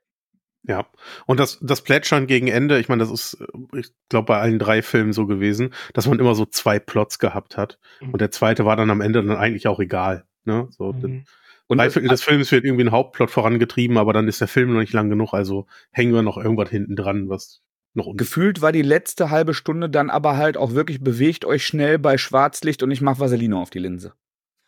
Ja, 0.67 0.87
und 1.27 1.41
das, 1.41 1.59
das 1.61 1.83
Plätschern 1.83 2.27
gegen 2.27 2.49
Ende, 2.49 2.79
ich 2.79 2.89
meine, 2.89 3.03
das 3.03 3.11
ist, 3.11 3.35
äh, 3.41 3.79
ich 3.79 3.93
glaube, 4.09 4.27
bei 4.27 4.39
allen 4.39 4.59
drei 4.59 4.81
Filmen 4.81 5.12
so 5.12 5.27
gewesen, 5.27 5.75
dass 5.93 6.07
man 6.07 6.19
immer 6.19 6.35
so 6.35 6.47
zwei 6.47 6.79
Plots 6.79 7.19
gehabt 7.19 7.57
hat. 7.57 7.79
Mhm. 8.01 8.11
Und 8.11 8.21
der 8.21 8.31
zweite 8.31 8.65
war 8.65 8.77
dann 8.77 8.91
am 8.91 9.03
Ende 9.03 9.23
dann 9.23 9.37
eigentlich 9.37 9.69
auch 9.69 9.79
egal. 9.79 10.25
Ne? 10.45 10.69
So, 10.71 10.93
mhm. 10.93 11.25
Und 11.67 11.79
drei 11.79 11.91
Viertel 11.91 12.09
des 12.09 12.23
Films 12.23 12.51
wird 12.51 12.65
irgendwie 12.65 12.85
ein 12.85 12.93
Hauptplot 12.93 13.31
vorangetrieben, 13.31 13.99
aber 13.99 14.12
dann 14.12 14.29
ist 14.29 14.41
der 14.41 14.49
Film 14.49 14.73
noch 14.73 14.81
nicht 14.81 14.93
lang 14.93 15.11
genug, 15.11 15.33
also 15.33 15.67
hängen 15.91 16.15
wir 16.15 16.23
noch 16.23 16.37
irgendwas 16.37 16.71
hinten 16.71 16.97
dran, 16.97 17.29
was 17.29 17.62
noch 17.95 18.12
Gefühlt 18.17 18.61
war 18.61 18.73
die 18.73 18.83
letzte 18.83 19.31
halbe 19.31 19.55
Stunde 19.55 19.89
dann 19.89 20.11
aber 20.11 20.37
halt 20.37 20.57
auch 20.57 20.73
wirklich 20.73 21.01
bewegt 21.01 21.45
euch 21.45 21.65
schnell 21.65 21.99
bei 21.99 22.19
Schwarzlicht 22.19 22.83
und 22.83 22.91
ich 22.91 23.01
mach 23.01 23.21
Vaseline 23.21 23.57
auf 23.57 23.71
die 23.71 23.79
Linse. 23.79 24.15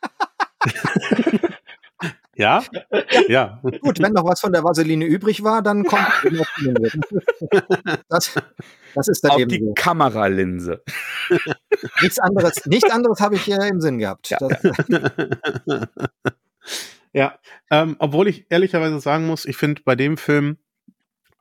Ja? 2.37 2.63
ja? 3.29 3.61
Gut, 3.81 4.01
wenn 4.01 4.13
noch 4.13 4.25
was 4.25 4.41
von 4.41 4.53
der 4.53 4.63
Vaseline 4.63 5.05
übrig 5.05 5.43
war, 5.43 5.63
dann 5.63 5.85
kommt 5.85 6.07
das, 8.09 8.35
das 8.95 9.09
ist 9.09 9.25
dann 9.25 9.33
Auf 9.33 9.39
eben 9.39 9.51
die 9.51 9.59
so. 9.59 9.73
Kameralinse. 9.75 10.83
Nichts 12.03 12.19
anderes, 12.19 12.65
nichts 12.67 12.91
anderes 12.91 13.21
habe 13.21 13.35
ich 13.35 13.43
hier 13.43 13.61
im 13.61 13.81
Sinn 13.81 13.99
gehabt. 13.99 14.31
Ja, 14.31 14.39
ja 17.13 17.39
ähm, 17.71 17.97
obwohl 17.99 18.29
ich 18.29 18.47
ehrlicherweise 18.49 18.99
sagen 19.01 19.27
muss, 19.27 19.45
ich 19.45 19.57
finde 19.57 19.83
bei 19.85 19.95
dem 19.95 20.17
Film 20.17 20.57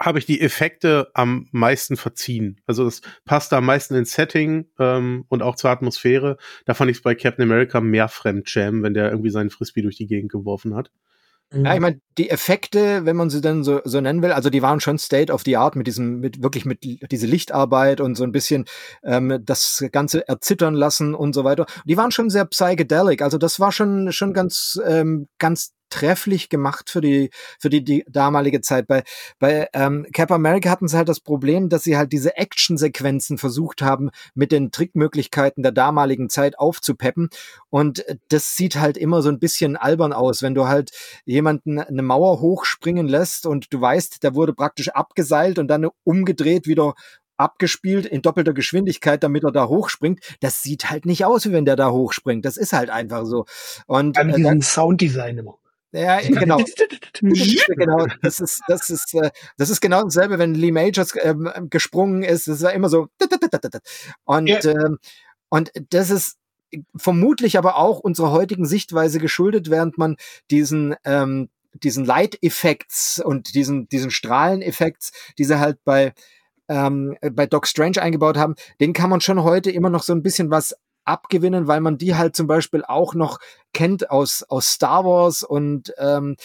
habe 0.02 0.20
ich 0.20 0.26
die 0.26 0.42
Effekte 0.42 1.10
am 1.14 1.48
meisten 1.52 1.96
verziehen. 1.98 2.60
Also 2.66 2.86
das 2.86 3.02
passt 3.24 3.54
am 3.54 3.66
meisten 3.66 3.96
ins 3.96 4.14
Setting 4.14 4.66
ähm, 4.80 5.26
und 5.30 5.42
auch 5.42 5.56
zur 5.56 5.70
Atmosphäre. 5.70 6.38
Da 6.66 6.74
fand 6.74 6.92
ich 6.92 6.98
es 6.98 7.04
bei 7.04 7.16
Captain 7.16 7.44
America 7.44 7.80
mehr 7.80 8.10
Fremdscham, 8.10 8.84
wenn 8.84 8.94
der 8.94 9.10
irgendwie 9.10 9.30
seinen 9.30 9.50
Frisbee 9.50 9.82
durch 9.82 9.98
die 9.98 10.08
Gegend 10.08 10.32
geworfen 10.32 10.76
hat. 10.76 10.92
Ja, 11.54 11.74
ich 11.74 11.80
meine, 11.80 12.02
die 12.18 12.30
Effekte, 12.30 13.06
wenn 13.06 13.16
man 13.16 13.30
sie 13.30 13.40
dann 13.40 13.64
so, 13.64 13.80
so 13.86 14.02
nennen 14.02 14.22
will, 14.22 14.32
also 14.32 14.50
die 14.50 14.62
waren 14.62 14.80
schon 14.80 14.98
State 14.98 15.32
of 15.32 15.44
the 15.46 15.58
Art 15.58 15.76
mit 15.76 15.88
diesem, 15.88 16.20
mit 16.20 16.42
wirklich 16.42 16.66
mit 16.66 16.84
diese 16.84 17.28
Lichtarbeit 17.28 18.02
und 18.02 18.16
so 18.16 18.24
ein 18.24 18.32
bisschen 18.32 18.66
ähm, 19.04 19.40
das 19.42 19.86
Ganze 19.92 20.28
erzittern 20.28 20.74
lassen 20.74 21.14
und 21.14 21.34
so 21.34 21.44
weiter. 21.44 21.66
Die 21.86 21.98
waren 21.98 22.12
schon 22.12 22.30
sehr 22.30 22.46
psychedelic, 22.46 23.22
also 23.22 23.38
das 23.38 23.60
war 23.60 23.72
schon 23.72 24.12
schon 24.12 24.34
ganz 24.34 24.80
ähm, 24.86 25.28
ganz 25.38 25.74
trefflich 25.96 26.50
gemacht 26.50 26.90
für 26.90 27.00
die 27.00 27.30
für 27.60 27.70
die, 27.70 27.84
die 27.84 28.04
damalige 28.10 28.60
Zeit. 28.60 28.88
Bei 28.88 29.04
bei 29.40 29.70
ähm, 29.74 30.06
Cap 30.14 30.32
America 30.32 30.70
hatten 30.70 30.88
sie 30.88 30.98
halt 30.98 31.08
das 31.08 31.22
Problem, 31.22 31.70
dass 31.70 31.84
sie 31.84 31.96
halt 31.96 32.12
diese 32.12 32.36
Actionsequenzen 32.36 33.38
versucht 33.38 33.82
haben, 33.82 34.10
mit 34.34 34.52
den 34.52 34.72
Trickmöglichkeiten 34.72 35.64
der 35.64 35.72
damaligen 35.72 36.30
Zeit 36.30 36.60
aufzupeppen. 36.60 37.30
Und 37.70 38.04
das 38.28 38.56
sieht 38.56 38.76
halt 38.76 38.98
immer 38.98 39.22
so 39.22 39.30
ein 39.30 39.40
bisschen 39.40 39.78
albern 39.78 40.12
aus, 40.12 40.42
wenn 40.42 40.54
du 40.54 40.68
halt 40.68 40.92
jemanden 41.24 41.80
eine 41.80 42.02
Mauer 42.02 42.42
hochspringen 42.42 43.08
lässt 43.08 43.46
und 43.46 43.74
du 43.74 43.80
weißt, 43.80 44.22
der 44.24 44.36
wurde 44.36 44.54
praktisch 44.54 44.90
abgeseilt 44.90 45.60
und 45.60 45.70
dann 45.70 45.88
umgedreht 46.04 46.68
wieder 46.68 46.94
abgespielt 47.38 48.06
in 48.06 48.22
doppelter 48.22 48.54
Geschwindigkeit, 48.54 49.24
damit 49.24 49.44
er 49.44 49.52
da 49.52 49.68
hochspringt. 49.68 50.20
Das 50.40 50.64
sieht 50.64 50.90
halt 50.90 51.06
nicht 51.06 51.26
aus, 51.26 51.46
wie 51.46 51.52
wenn 51.52 51.66
der 51.66 51.76
da 51.76 51.92
hochspringt. 51.92 52.46
Das 52.46 52.58
ist 52.58 52.74
halt 52.74 52.90
einfach 52.90 53.26
so. 53.26 53.46
Und 53.88 54.18
An 54.18 54.30
äh, 54.30 54.62
Sounddesign 54.62 55.38
immer. 55.38 55.58
Ja, 55.92 56.20
genau. 56.20 56.58
genau. 57.22 58.06
Das 58.22 58.40
ist, 58.40 58.62
das 58.68 58.90
ist, 58.90 59.14
äh, 59.14 59.32
das 59.58 59.70
ist 59.70 59.82
genau 59.82 60.04
dasselbe, 60.04 60.38
wenn 60.40 60.54
Lee 60.54 60.72
Majors 60.72 61.14
ähm, 61.22 61.50
gesprungen 61.70 62.24
ist. 62.24 62.48
Das 62.48 62.62
war 62.62 62.74
immer 62.74 62.90
so. 62.90 63.08
Und, 64.26 64.48
ja. 64.48 64.60
ähm, 64.66 64.98
und 65.50 65.72
das 65.90 66.10
ist 66.10 66.38
vermutlich 66.96 67.58
aber 67.58 67.78
auch 67.78 68.00
unserer 68.00 68.32
heutigen 68.32 68.66
Sichtweise 68.66 69.20
geschuldet, 69.20 69.70
während 69.70 69.98
man 69.98 70.18
diesen, 70.52 70.96
ähm, 71.06 71.50
diesen 71.74 72.06
Light-Effekts 72.06 73.22
und 73.24 73.54
diesen, 73.56 73.88
diesen 73.88 74.12
Strahleneffekts, 74.12 75.12
die 75.38 75.46
sie 75.46 75.60
halt 75.60 75.78
bei, 75.84 76.14
ähm, 76.68 77.18
bei 77.34 77.46
Doc 77.46 77.68
Strange 77.68 78.02
eingebaut 78.02 78.38
haben, 78.38 78.56
den 78.80 78.94
kann 78.94 79.10
man 79.10 79.22
schon 79.22 79.44
heute 79.44 79.72
immer 79.72 79.90
noch 79.90 80.04
so 80.04 80.14
ein 80.14 80.24
bisschen 80.24 80.50
was 80.50 80.76
abgewinnen, 81.06 81.68
weil 81.68 81.82
man 81.82 81.98
die 81.98 82.16
halt 82.16 82.36
zum 82.36 82.48
Beispiel 82.48 82.84
auch 82.84 83.14
noch 83.14 83.40
kennt 83.74 84.10
aus, 84.10 84.44
aus 84.44 84.68
Star 84.68 85.06
Wars 85.06 85.44
und, 85.44 85.94
ähm, 85.98 86.36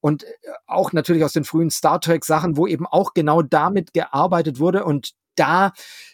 und 0.00 0.24
auch 0.66 0.92
natürlich 0.92 1.24
aus 1.24 1.32
den 1.32 1.44
frühen 1.44 1.70
Star 1.70 2.00
Trek 2.00 2.24
Sachen, 2.24 2.56
wo 2.56 2.66
eben 2.66 2.86
auch 2.86 3.14
genau 3.14 3.42
damit 3.42 3.92
gearbeitet 3.92 4.58
wurde 4.58 4.84
und 4.84 5.14
da 5.36 5.72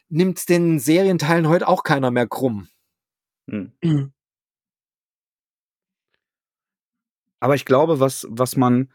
nimmt 0.09 0.49
den 0.49 0.79
Serienteilen 0.79 1.49
heute 1.49 1.69
auch 1.69 1.83
keiner 1.83 2.11
mehr 2.11 2.27
krumm. 2.29 2.69
Hm. 3.51 3.73
Mhm. 3.83 4.13
Aber 7.41 7.55
ich 7.55 7.65
glaube, 7.65 8.01
was, 8.01 8.27
was 8.31 8.57
man 8.57 8.91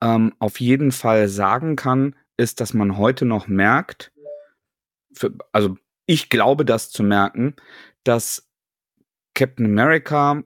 ähm, 0.00 0.34
auf 0.38 0.60
jeden 0.60 0.92
Fall 0.92 1.28
sagen 1.28 1.76
kann, 1.76 2.16
ist, 2.36 2.60
dass 2.60 2.74
man 2.74 2.96
heute 2.96 3.24
noch 3.24 3.48
merkt, 3.48 4.12
für, 5.12 5.32
also 5.52 5.76
ich 6.06 6.30
glaube 6.30 6.64
das 6.64 6.90
zu 6.90 7.02
merken, 7.02 7.54
dass 8.04 8.48
Captain 9.34 9.66
America 9.66 10.42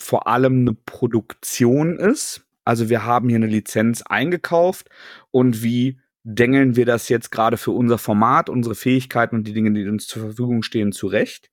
vor 0.00 0.26
allem 0.26 0.60
eine 0.60 0.74
Produktion 0.74 1.98
ist. 1.98 2.46
Also 2.64 2.88
wir 2.88 3.04
haben 3.04 3.28
hier 3.28 3.36
eine 3.36 3.46
Lizenz 3.46 4.02
eingekauft 4.02 4.88
und 5.30 5.62
wie 5.62 6.00
dengeln 6.22 6.76
wir 6.76 6.84
das 6.84 7.08
jetzt 7.08 7.30
gerade 7.30 7.56
für 7.56 7.70
unser 7.70 7.98
Format, 7.98 8.50
unsere 8.50 8.74
Fähigkeiten 8.74 9.36
und 9.36 9.46
die 9.46 9.54
Dinge, 9.54 9.72
die 9.72 9.88
uns 9.88 10.06
zur 10.06 10.22
Verfügung 10.22 10.62
stehen, 10.62 10.92
zurecht. 10.92 11.50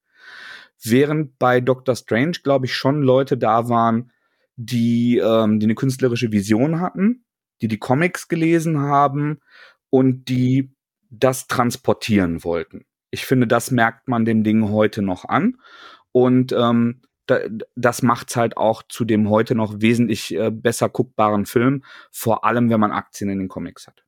Während 0.83 1.39
bei 1.39 1.61
Doctor 1.61 1.95
Strange, 1.95 2.39
glaube 2.43 2.65
ich, 2.65 2.75
schon 2.75 3.01
Leute 3.01 3.37
da 3.37 3.69
waren, 3.69 4.11
die, 4.57 5.17
ähm, 5.17 5.59
die 5.59 5.65
eine 5.65 5.75
künstlerische 5.75 6.31
Vision 6.31 6.81
hatten, 6.81 7.25
die 7.61 7.67
die 7.67 7.79
Comics 7.79 8.27
gelesen 8.27 8.79
haben 8.79 9.39
und 9.89 10.27
die 10.27 10.73
das 11.09 11.47
transportieren 11.47 12.43
wollten. 12.43 12.85
Ich 13.11 13.25
finde, 13.25 13.47
das 13.47 13.71
merkt 13.71 14.09
man 14.09 14.25
dem 14.25 14.43
Ding 14.43 14.69
heute 14.69 15.01
noch 15.01 15.25
an. 15.25 15.57
Und 16.15 16.53
ähm, 16.53 17.01
da, 17.25 17.39
das 17.75 18.01
macht's 18.01 18.37
halt 18.37 18.55
auch 18.55 18.83
zu 18.87 19.03
dem 19.03 19.29
heute 19.29 19.53
noch 19.53 19.81
wesentlich 19.81 20.33
äh, 20.33 20.49
besser 20.49 20.87
guckbaren 20.87 21.45
Film, 21.45 21.83
vor 22.09 22.45
allem 22.45 22.69
wenn 22.69 22.79
man 22.79 22.93
Aktien 22.93 23.29
in 23.29 23.37
den 23.37 23.49
Comics 23.49 23.85
hat. 23.85 24.05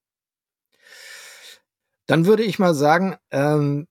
Dann 2.06 2.26
würde 2.26 2.44
ich 2.44 2.60
mal 2.60 2.74
sagen, 2.74 3.18
ähm, 3.30 3.88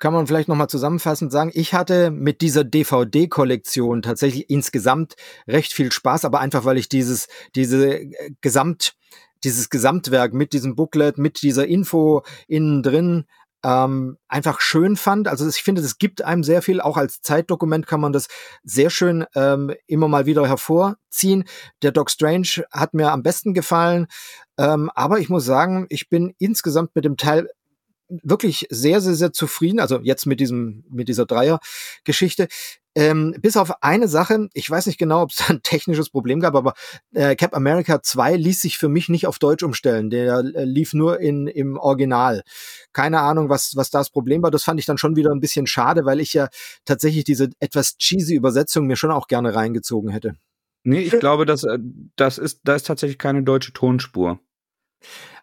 kann 0.00 0.12
man 0.12 0.26
vielleicht 0.26 0.48
nochmal 0.48 0.68
zusammenfassend 0.68 1.30
sagen, 1.30 1.52
ich 1.54 1.72
hatte 1.72 2.10
mit 2.10 2.40
dieser 2.40 2.64
DVD-Kollektion 2.64 4.02
tatsächlich 4.02 4.50
insgesamt 4.50 5.14
recht 5.46 5.72
viel 5.72 5.92
Spaß, 5.92 6.24
aber 6.24 6.40
einfach 6.40 6.64
weil 6.64 6.78
ich 6.78 6.88
dieses, 6.88 7.28
diese 7.54 8.00
äh, 8.00 8.32
Gesamt, 8.40 8.96
dieses 9.44 9.70
Gesamtwerk 9.70 10.34
mit 10.34 10.52
diesem 10.52 10.74
Booklet, 10.74 11.16
mit 11.16 11.42
dieser 11.42 11.68
Info 11.68 12.24
innen 12.48 12.82
drin 12.82 13.26
ähm, 13.64 14.18
einfach 14.28 14.60
schön 14.60 14.96
fand. 14.96 15.28
Also 15.28 15.48
ich 15.48 15.62
finde, 15.62 15.82
das 15.82 15.98
gibt 15.98 16.22
einem 16.22 16.42
sehr 16.42 16.62
viel. 16.62 16.80
Auch 16.80 16.96
als 16.96 17.22
Zeitdokument 17.22 17.86
kann 17.86 18.00
man 18.00 18.12
das 18.12 18.28
sehr 18.64 18.90
schön 18.90 19.24
ähm, 19.34 19.74
immer 19.86 20.08
mal 20.08 20.26
wieder 20.26 20.46
hervorziehen. 20.46 21.44
Der 21.82 21.92
Doc 21.92 22.10
Strange 22.10 22.64
hat 22.70 22.94
mir 22.94 23.12
am 23.12 23.22
besten 23.22 23.54
gefallen. 23.54 24.06
Ähm, 24.58 24.90
aber 24.94 25.18
ich 25.18 25.28
muss 25.28 25.44
sagen, 25.44 25.86
ich 25.88 26.08
bin 26.08 26.34
insgesamt 26.38 26.94
mit 26.94 27.04
dem 27.04 27.16
Teil 27.16 27.48
wirklich 28.08 28.66
sehr, 28.70 29.00
sehr, 29.00 29.14
sehr 29.14 29.32
zufrieden. 29.32 29.80
Also 29.80 30.00
jetzt 30.02 30.26
mit 30.26 30.40
diesem, 30.40 30.84
mit 30.90 31.08
dieser 31.08 31.26
Dreier-Geschichte. 31.26 32.48
Ähm, 32.94 33.34
bis 33.40 33.56
auf 33.56 33.82
eine 33.82 34.06
Sache, 34.06 34.48
ich 34.52 34.68
weiß 34.68 34.86
nicht 34.86 34.98
genau, 34.98 35.22
ob 35.22 35.30
es 35.30 35.48
ein 35.48 35.62
technisches 35.62 36.10
Problem 36.10 36.40
gab, 36.40 36.54
aber 36.54 36.74
äh, 37.14 37.36
Cap 37.36 37.54
America 37.54 38.02
2 38.02 38.36
ließ 38.36 38.60
sich 38.60 38.76
für 38.76 38.88
mich 38.88 39.08
nicht 39.08 39.26
auf 39.26 39.38
Deutsch 39.38 39.62
umstellen. 39.62 40.10
Der 40.10 40.38
äh, 40.38 40.64
lief 40.64 40.92
nur 40.92 41.20
in, 41.20 41.46
im 41.46 41.78
Original. 41.78 42.42
Keine 42.92 43.20
Ahnung, 43.20 43.48
was, 43.48 43.76
was 43.76 43.90
das 43.90 44.10
Problem 44.10 44.42
war. 44.42 44.50
Das 44.50 44.64
fand 44.64 44.78
ich 44.78 44.86
dann 44.86 44.98
schon 44.98 45.16
wieder 45.16 45.30
ein 45.30 45.40
bisschen 45.40 45.66
schade, 45.66 46.04
weil 46.04 46.20
ich 46.20 46.34
ja 46.34 46.48
tatsächlich 46.84 47.24
diese 47.24 47.50
etwas 47.60 47.96
cheesy 47.96 48.34
Übersetzung 48.34 48.86
mir 48.86 48.96
schon 48.96 49.10
auch 49.10 49.26
gerne 49.26 49.54
reingezogen 49.54 50.10
hätte. 50.10 50.34
Nee, 50.84 51.00
ich 51.00 51.18
glaube, 51.18 51.46
dass, 51.46 51.64
äh, 51.64 51.78
das 52.16 52.38
ist, 52.38 52.60
da 52.64 52.74
ist 52.74 52.86
tatsächlich 52.86 53.18
keine 53.18 53.42
deutsche 53.42 53.72
Tonspur. 53.72 54.38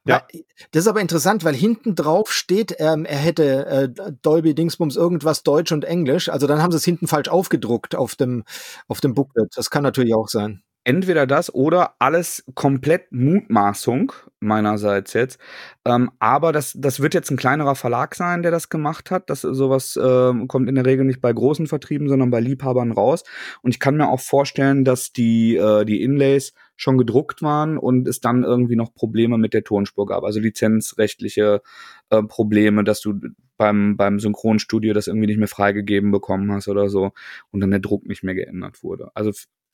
Ja. 0.05 0.25
Das 0.71 0.83
ist 0.83 0.87
aber 0.87 1.01
interessant, 1.01 1.43
weil 1.43 1.55
hinten 1.55 1.95
drauf 1.95 2.31
steht, 2.31 2.75
ähm, 2.79 3.05
er 3.05 3.17
hätte 3.17 3.65
äh, 3.65 4.11
Dolby 4.21 4.55
Dingsbums 4.55 4.95
irgendwas 4.95 5.43
Deutsch 5.43 5.71
und 5.71 5.85
Englisch. 5.85 6.29
Also 6.29 6.47
dann 6.47 6.61
haben 6.61 6.71
sie 6.71 6.77
es 6.77 6.85
hinten 6.85 7.07
falsch 7.07 7.29
aufgedruckt 7.29 7.95
auf 7.95 8.15
dem, 8.15 8.43
auf 8.87 9.01
dem 9.01 9.13
Booklet. 9.13 9.51
Das 9.55 9.69
kann 9.69 9.83
natürlich 9.83 10.15
auch 10.15 10.29
sein 10.29 10.63
entweder 10.89 11.27
das 11.27 11.53
oder 11.53 11.93
alles 11.99 12.43
komplett 12.55 13.11
Mutmaßung 13.11 14.11
meinerseits 14.39 15.13
jetzt. 15.13 15.39
Ähm, 15.85 16.09
aber 16.17 16.51
das, 16.51 16.73
das 16.75 16.99
wird 16.99 17.13
jetzt 17.13 17.29
ein 17.29 17.37
kleinerer 17.37 17.75
Verlag 17.75 18.15
sein, 18.15 18.41
der 18.41 18.49
das 18.49 18.69
gemacht 18.69 19.11
hat. 19.11 19.29
Das 19.29 19.41
sowas 19.41 19.95
äh, 19.97 20.33
kommt 20.47 20.67
in 20.67 20.73
der 20.73 20.87
Regel 20.87 21.05
nicht 21.05 21.21
bei 21.21 21.31
großen 21.31 21.67
Vertrieben, 21.67 22.09
sondern 22.09 22.31
bei 22.31 22.39
Liebhabern 22.39 22.91
raus. 22.91 23.23
Und 23.61 23.69
ich 23.69 23.79
kann 23.79 23.97
mir 23.97 24.09
auch 24.09 24.19
vorstellen, 24.19 24.83
dass 24.83 25.13
die, 25.13 25.57
äh, 25.57 25.85
die 25.85 26.01
Inlays 26.01 26.53
schon 26.75 26.97
gedruckt 26.97 27.43
waren 27.43 27.77
und 27.77 28.07
es 28.07 28.19
dann 28.19 28.43
irgendwie 28.43 28.75
noch 28.75 28.91
Probleme 28.95 29.37
mit 29.37 29.53
der 29.53 29.63
Tonspur 29.63 30.07
gab. 30.07 30.23
Also 30.23 30.39
lizenzrechtliche 30.39 31.61
äh, 32.09 32.23
Probleme, 32.23 32.83
dass 32.83 33.01
du 33.01 33.13
beim, 33.57 33.95
beim 33.95 34.19
Synchronstudio 34.19 34.95
das 34.95 35.05
irgendwie 35.05 35.27
nicht 35.27 35.37
mehr 35.37 35.47
freigegeben 35.47 36.09
bekommen 36.09 36.51
hast 36.51 36.67
oder 36.67 36.89
so 36.89 37.11
und 37.51 37.59
dann 37.59 37.69
der 37.69 37.79
Druck 37.79 38.07
nicht 38.07 38.23
mehr 38.23 38.33
geändert 38.33 38.81
wurde. 38.81 39.11
Also 39.13 39.31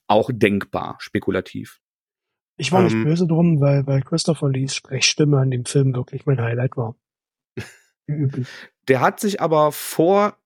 auch 0.08 0.30
denkbar, 0.34 0.95
spekulativ. 0.99 1.82
Ich 2.58 2.72
war 2.72 2.84
nicht 2.84 2.93
ähm, 2.93 3.03
böse 3.03 3.28
drum, 3.28 3.60
weil, 3.60 3.86
weil 3.86 4.01
Christopher 4.01 4.49
Lees 4.49 4.76
Sprechstimme 4.76 5.39
an 5.39 5.51
dem 5.51 5.66
Film 5.66 5.93
wirklich 5.93 6.26
mein 6.26 6.41
Highlight 6.41 6.78
war. 6.78 6.95
Der 8.88 9.01
hat 9.01 9.20
sich 9.20 9.41
aber 9.41 9.72
vor 9.72 10.38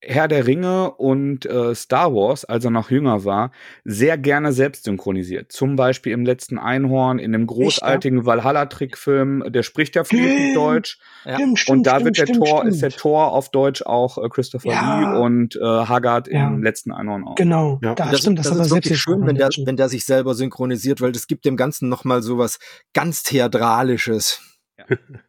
Herr 0.00 0.28
der 0.28 0.46
Ringe 0.46 0.92
und 0.92 1.44
äh, 1.44 1.74
Star 1.74 2.14
Wars, 2.14 2.44
als 2.44 2.64
er 2.64 2.70
noch 2.70 2.90
jünger 2.90 3.24
war, 3.24 3.50
sehr 3.84 4.16
gerne 4.16 4.52
selbst 4.52 4.84
synchronisiert. 4.84 5.50
Zum 5.50 5.74
Beispiel 5.74 6.12
im 6.12 6.24
letzten 6.24 6.56
Einhorn, 6.56 7.18
in 7.18 7.32
dem 7.32 7.48
großartigen 7.48 8.24
Valhalla-Trickfilm, 8.24 9.44
der 9.48 9.64
spricht 9.64 9.96
ja 9.96 10.04
fließend 10.04 10.56
Deutsch. 10.56 11.00
Ja. 11.24 11.34
Stimmt, 11.34 11.58
stimmt, 11.58 11.78
und 11.78 11.86
da 11.86 12.04
wird 12.04 12.16
der 12.16 12.26
stimmt, 12.26 12.46
Tor, 12.46 12.64
ist 12.64 12.80
der 12.80 12.90
Tor 12.90 13.32
auf 13.32 13.50
Deutsch 13.50 13.82
auch 13.82 14.18
äh, 14.18 14.28
Christopher 14.28 14.70
ja. 14.70 15.14
Lee 15.14 15.20
und 15.20 15.56
äh, 15.56 15.64
Haggard 15.64 16.28
ja. 16.28 16.46
im 16.46 16.62
letzten 16.62 16.92
Einhorn 16.92 17.24
auch. 17.24 17.34
Genau, 17.34 17.80
ja. 17.82 17.96
da 17.96 18.10
das, 18.10 18.20
stimmt, 18.20 18.38
das, 18.38 18.48
das 18.48 18.58
ist 18.58 18.70
wirklich 18.70 19.00
schön, 19.00 19.26
wenn 19.26 19.34
der, 19.34 19.48
wenn 19.64 19.76
der 19.76 19.88
sich 19.88 20.04
selber 20.04 20.34
synchronisiert, 20.34 21.00
weil 21.00 21.10
das 21.10 21.26
gibt 21.26 21.44
dem 21.44 21.56
Ganzen 21.56 21.88
nochmal 21.88 22.22
so 22.22 22.38
was 22.38 22.60
ganz 22.94 23.24
Theatralisches. 23.24 24.42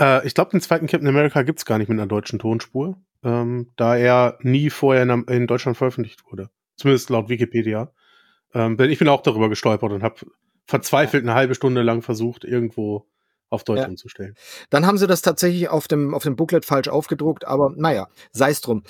äh, 0.00 0.26
ich 0.26 0.34
glaube, 0.34 0.50
den 0.50 0.60
zweiten 0.60 0.86
Captain 0.86 1.08
America 1.08 1.42
gibt's 1.42 1.64
gar 1.64 1.78
nicht 1.78 1.88
mit 1.88 1.98
einer 1.98 2.08
deutschen 2.08 2.38
Tonspur 2.38 2.96
ähm, 3.24 3.70
da 3.76 3.96
er 3.96 4.38
nie 4.42 4.70
vorher 4.70 5.02
in, 5.02 5.24
in, 5.24 5.46
Deutschland 5.46 5.76
veröffentlicht 5.76 6.24
wurde. 6.30 6.50
Zumindest 6.76 7.10
laut 7.10 7.28
Wikipedia. 7.28 7.92
Ähm, 8.54 8.78
ich 8.78 8.98
bin 8.98 9.08
auch 9.08 9.22
darüber 9.22 9.48
gestolpert 9.48 9.92
und 9.92 10.02
habe 10.02 10.16
verzweifelt 10.66 11.24
eine 11.24 11.34
halbe 11.34 11.54
Stunde 11.54 11.82
lang 11.82 12.02
versucht, 12.02 12.44
irgendwo 12.44 13.08
auf 13.50 13.64
Deutsch 13.64 13.80
ja. 13.80 13.88
umzustellen. 13.88 14.34
Dann 14.70 14.86
haben 14.86 14.98
sie 14.98 15.06
das 15.06 15.22
tatsächlich 15.22 15.68
auf 15.68 15.88
dem, 15.88 16.14
auf 16.14 16.22
dem 16.22 16.36
Booklet 16.36 16.64
falsch 16.64 16.88
aufgedruckt, 16.88 17.46
aber 17.46 17.72
naja, 17.76 18.08
sei 18.32 18.50
es 18.50 18.60
drum. 18.60 18.82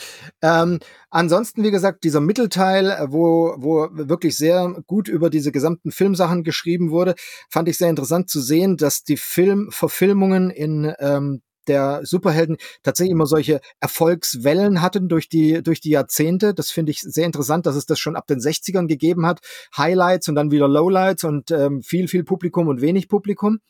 Ähm, 0.43 0.81
ansonsten, 1.11 1.63
wie 1.63 1.71
gesagt, 1.71 2.05
dieser 2.05 2.21
Mittelteil, 2.21 2.91
äh, 2.91 3.07
wo, 3.09 3.55
wo 3.59 3.89
wirklich 3.93 4.37
sehr 4.37 4.75
gut 4.87 5.09
über 5.09 5.31
diese 5.31 5.53
gesamten 5.53 5.91
Filmsachen 5.91 6.45
geschrieben 6.45 6.91
wurde, 6.91 7.15
fand 7.49 7.69
ich 7.69 7.79
sehr 7.79 7.91
interessant 7.91 8.31
zu 8.31 8.41
sehen, 8.41 8.77
dass 8.77 9.05
die 9.05 9.17
Filmverfilmungen 9.17 10.51
in 10.51 10.93
ähm, 10.99 11.43
der 11.69 12.01
Superhelden 12.03 12.57
tatsächlich 12.83 13.13
immer 13.13 13.27
solche 13.27 13.61
Erfolgswellen 13.81 14.83
hatten 14.83 15.09
durch 15.09 15.29
die, 15.29 15.63
durch 15.63 15.81
die 15.81 15.91
Jahrzehnte. 15.91 16.55
Das 16.55 16.71
finde 16.71 16.91
ich 16.91 17.01
sehr 17.01 17.27
interessant, 17.27 17.67
dass 17.67 17.77
es 17.77 17.87
das 17.87 17.99
schon 17.99 18.17
ab 18.17 18.27
den 18.27 18.39
60ern 18.39 18.87
gegeben 18.87 19.27
hat. 19.27 19.41
Highlights 19.77 20.29
und 20.29 20.35
dann 20.35 20.51
wieder 20.51 20.69
Lowlights 20.69 21.25
und 21.25 21.51
ähm, 21.51 21.83
viel, 21.83 22.09
viel 22.09 22.25
Publikum 22.25 22.69
und 22.69 22.81
wenig 22.81 23.09
Publikum. 23.09 23.61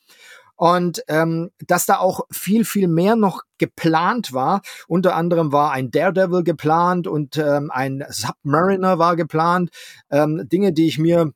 Und 0.59 1.05
ähm, 1.07 1.51
dass 1.67 1.87
da 1.87 1.99
auch 1.99 2.23
viel, 2.33 2.65
viel 2.65 2.89
mehr 2.89 3.15
noch 3.15 3.43
geplant 3.59 4.33
war. 4.33 4.61
Unter 4.89 5.15
anderem 5.15 5.53
war 5.53 5.71
ein 5.71 5.93
Daredevil 5.93 6.43
geplant 6.43 7.07
und 7.07 7.37
ähm, 7.39 7.71
ein 7.71 8.05
Submariner 8.09 8.99
war 8.99 9.15
geplant. 9.15 9.71
Ähm, 10.11 10.49
Dinge, 10.49 10.73
die 10.73 10.89
ich 10.89 10.99
mir 10.99 11.33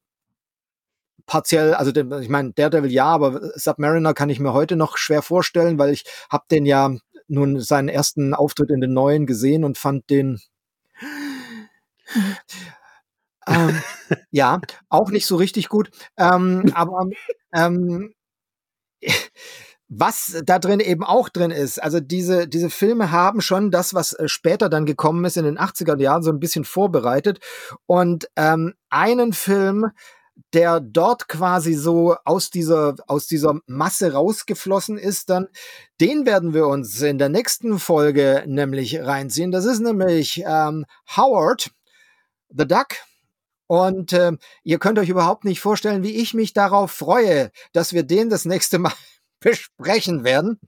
partiell, 1.25 1.75
also 1.75 1.93
den, 1.93 2.11
ich 2.21 2.29
meine, 2.29 2.53
Daredevil 2.53 2.91
ja, 2.91 3.07
aber 3.07 3.53
Submariner 3.55 4.13
kann 4.13 4.29
ich 4.29 4.41
mir 4.41 4.53
heute 4.53 4.75
noch 4.75 4.97
schwer 4.97 5.23
vorstellen, 5.23 5.79
weil 5.79 5.93
ich 5.93 6.05
habe 6.29 6.45
den 6.51 6.67
ja 6.67 6.91
nun 7.29 7.61
seinen 7.61 7.89
ersten 7.89 8.35
Auftritt 8.35 8.71
in 8.71 8.81
den 8.81 8.93
neuen 8.93 9.27
gesehen 9.27 9.63
und 9.63 9.79
fand 9.79 10.11
den 10.11 10.41
ähm, 13.47 13.81
ja 14.33 14.61
auch 14.89 15.11
nicht 15.11 15.27
so 15.27 15.37
richtig 15.37 15.69
gut. 15.69 15.91
Ähm, 16.17 16.73
aber 16.75 17.09
ähm, 17.55 18.15
was 19.95 20.41
da 20.47 20.59
drin 20.59 20.81
eben 20.81 21.05
auch 21.05 21.29
drin 21.29 21.51
ist, 21.51 21.83
also 21.83 22.01
diese, 22.01 22.49
diese 22.49 22.71
Filme 22.71 23.11
haben 23.11 23.43
schon 23.43 23.71
das, 23.71 23.93
was 23.93 24.15
äh, 24.15 24.27
später 24.27 24.71
dann 24.71 24.87
gekommen 24.87 25.25
ist 25.27 25.37
in 25.37 25.45
den 25.45 25.59
80er 25.59 25.99
Jahren, 26.01 26.23
so 26.23 26.31
ein 26.31 26.41
bisschen 26.41 26.65
vorbereitet. 26.65 27.41
Und 27.85 28.27
ähm, 28.37 28.73
einen 28.89 29.35
Film, 29.35 29.91
der 30.55 30.81
dort 30.81 31.29
quasi 31.29 31.75
so 31.75 32.17
aus 32.25 32.49
dieser, 32.49 32.95
aus 33.07 33.27
dieser 33.27 33.61
Masse 33.67 34.15
rausgeflossen 34.15 34.97
ist, 34.97 35.29
dann, 35.29 35.49
den 36.01 36.25
werden 36.25 36.55
wir 36.55 36.69
uns 36.69 37.01
in 37.03 37.19
der 37.19 37.29
nächsten 37.29 37.79
Folge 37.79 38.45
nämlich 38.47 38.99
reinziehen. 38.99 39.51
Das 39.51 39.67
ist 39.67 39.81
nämlich 39.81 40.43
ähm, 40.47 40.87
Howard, 41.17 41.71
The 42.49 42.67
Duck. 42.67 42.97
Und 43.73 44.13
äh, 44.13 44.33
ihr 44.65 44.79
könnt 44.79 44.99
euch 44.99 45.09
überhaupt 45.09 45.47
nicht 45.47 45.61
vorstellen, 45.61 46.03
wie 46.03 46.17
ich 46.17 46.35
mich 46.35 46.53
darauf 46.53 46.93
freue, 46.93 47.51
dass 47.73 47.95
wir 47.95 48.03
den 48.03 48.29
das 48.29 48.45
nächste 48.45 48.79
Mal 48.79 48.93
besprechen 49.41 50.25
werden. 50.25 50.61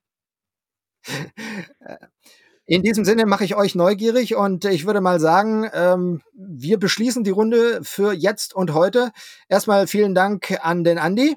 In 2.64 2.82
diesem 2.82 3.04
Sinne 3.04 3.26
mache 3.26 3.44
ich 3.44 3.56
euch 3.56 3.74
neugierig 3.74 4.36
und 4.36 4.64
ich 4.64 4.86
würde 4.86 5.02
mal 5.02 5.20
sagen, 5.20 5.68
ähm, 5.74 6.22
wir 6.32 6.78
beschließen 6.78 7.24
die 7.24 7.30
Runde 7.30 7.80
für 7.82 8.14
jetzt 8.14 8.54
und 8.54 8.72
heute. 8.72 9.12
Erstmal 9.50 9.86
vielen 9.86 10.14
Dank 10.14 10.58
an 10.64 10.82
den 10.82 10.96
Andi. 10.96 11.36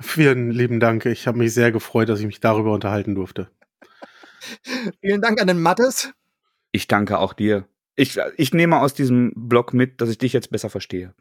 Vielen 0.00 0.50
lieben 0.50 0.80
Dank. 0.80 1.04
Ich 1.04 1.26
habe 1.26 1.36
mich 1.36 1.52
sehr 1.52 1.72
gefreut, 1.72 2.08
dass 2.08 2.20
ich 2.20 2.26
mich 2.26 2.40
darüber 2.40 2.72
unterhalten 2.72 3.14
durfte. 3.14 3.50
vielen 5.02 5.20
Dank 5.20 5.42
an 5.42 5.46
den 5.46 5.60
Mattes. 5.60 6.10
Ich 6.72 6.88
danke 6.88 7.18
auch 7.18 7.34
dir. 7.34 7.68
Ich, 8.00 8.18
ich 8.38 8.54
nehme 8.54 8.80
aus 8.80 8.94
diesem 8.94 9.30
Blog 9.36 9.74
mit, 9.74 10.00
dass 10.00 10.08
ich 10.08 10.16
dich 10.16 10.32
jetzt 10.32 10.50
besser 10.50 10.70
verstehe. 10.70 11.14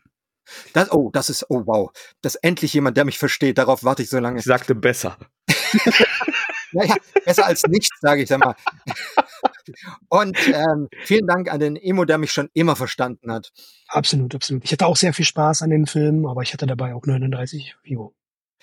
Das, 0.72 0.90
oh, 0.94 1.10
das 1.12 1.30
ist, 1.30 1.46
oh 1.50 1.64
wow. 1.66 1.92
Das 2.22 2.36
ist 2.36 2.44
endlich 2.44 2.74
jemand, 2.74 2.96
der 2.96 3.04
mich 3.04 3.18
versteht. 3.18 3.58
Darauf 3.58 3.84
warte 3.84 4.02
ich 4.02 4.10
so 4.10 4.18
lange. 4.18 4.40
Ich 4.40 4.46
sagte 4.46 4.76
besser. 4.76 5.18
naja, 6.72 6.96
besser 7.26 7.46
als 7.46 7.64
nichts, 7.68 8.00
sage 8.00 8.24
ich 8.24 8.30
dann 8.30 8.40
mal. 8.40 8.56
Und 10.08 10.38
ähm, 10.48 10.88
vielen 11.04 11.28
Dank 11.28 11.52
an 11.52 11.60
den 11.60 11.76
Emo, 11.76 12.06
der 12.06 12.18
mich 12.18 12.32
schon 12.32 12.50
immer 12.54 12.78
verstanden 12.78 13.30
hat. 13.30 13.52
Absolut, 13.90 14.34
absolut. 14.34 14.64
Ich 14.64 14.72
hatte 14.72 14.88
auch 14.88 14.96
sehr 14.96 15.14
viel 15.14 15.26
Spaß 15.26 15.64
an 15.64 15.72
den 15.72 15.86
Filmen, 15.86 16.26
aber 16.26 16.44
ich 16.44 16.54
hatte 16.54 16.66
dabei 16.66 16.96
auch 16.96 17.06
39 17.06 17.76
Vivo. 17.84 18.16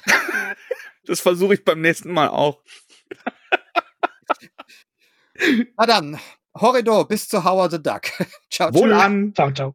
Das 1.08 1.20
versuche 1.20 1.54
ich 1.54 1.64
beim 1.64 1.80
nächsten 1.82 2.12
Mal 2.12 2.30
auch. 2.30 2.64
Na 5.76 5.86
dann, 5.86 6.18
Horridor 6.60 7.06
bis 7.06 7.28
zu 7.28 7.44
Howard 7.44 7.72
the 7.72 7.82
Duck. 7.82 8.08
ciao. 8.50 8.72
Wohl 8.72 8.92
an. 8.92 9.32
Ciao, 9.34 9.50
ciao. 9.50 9.74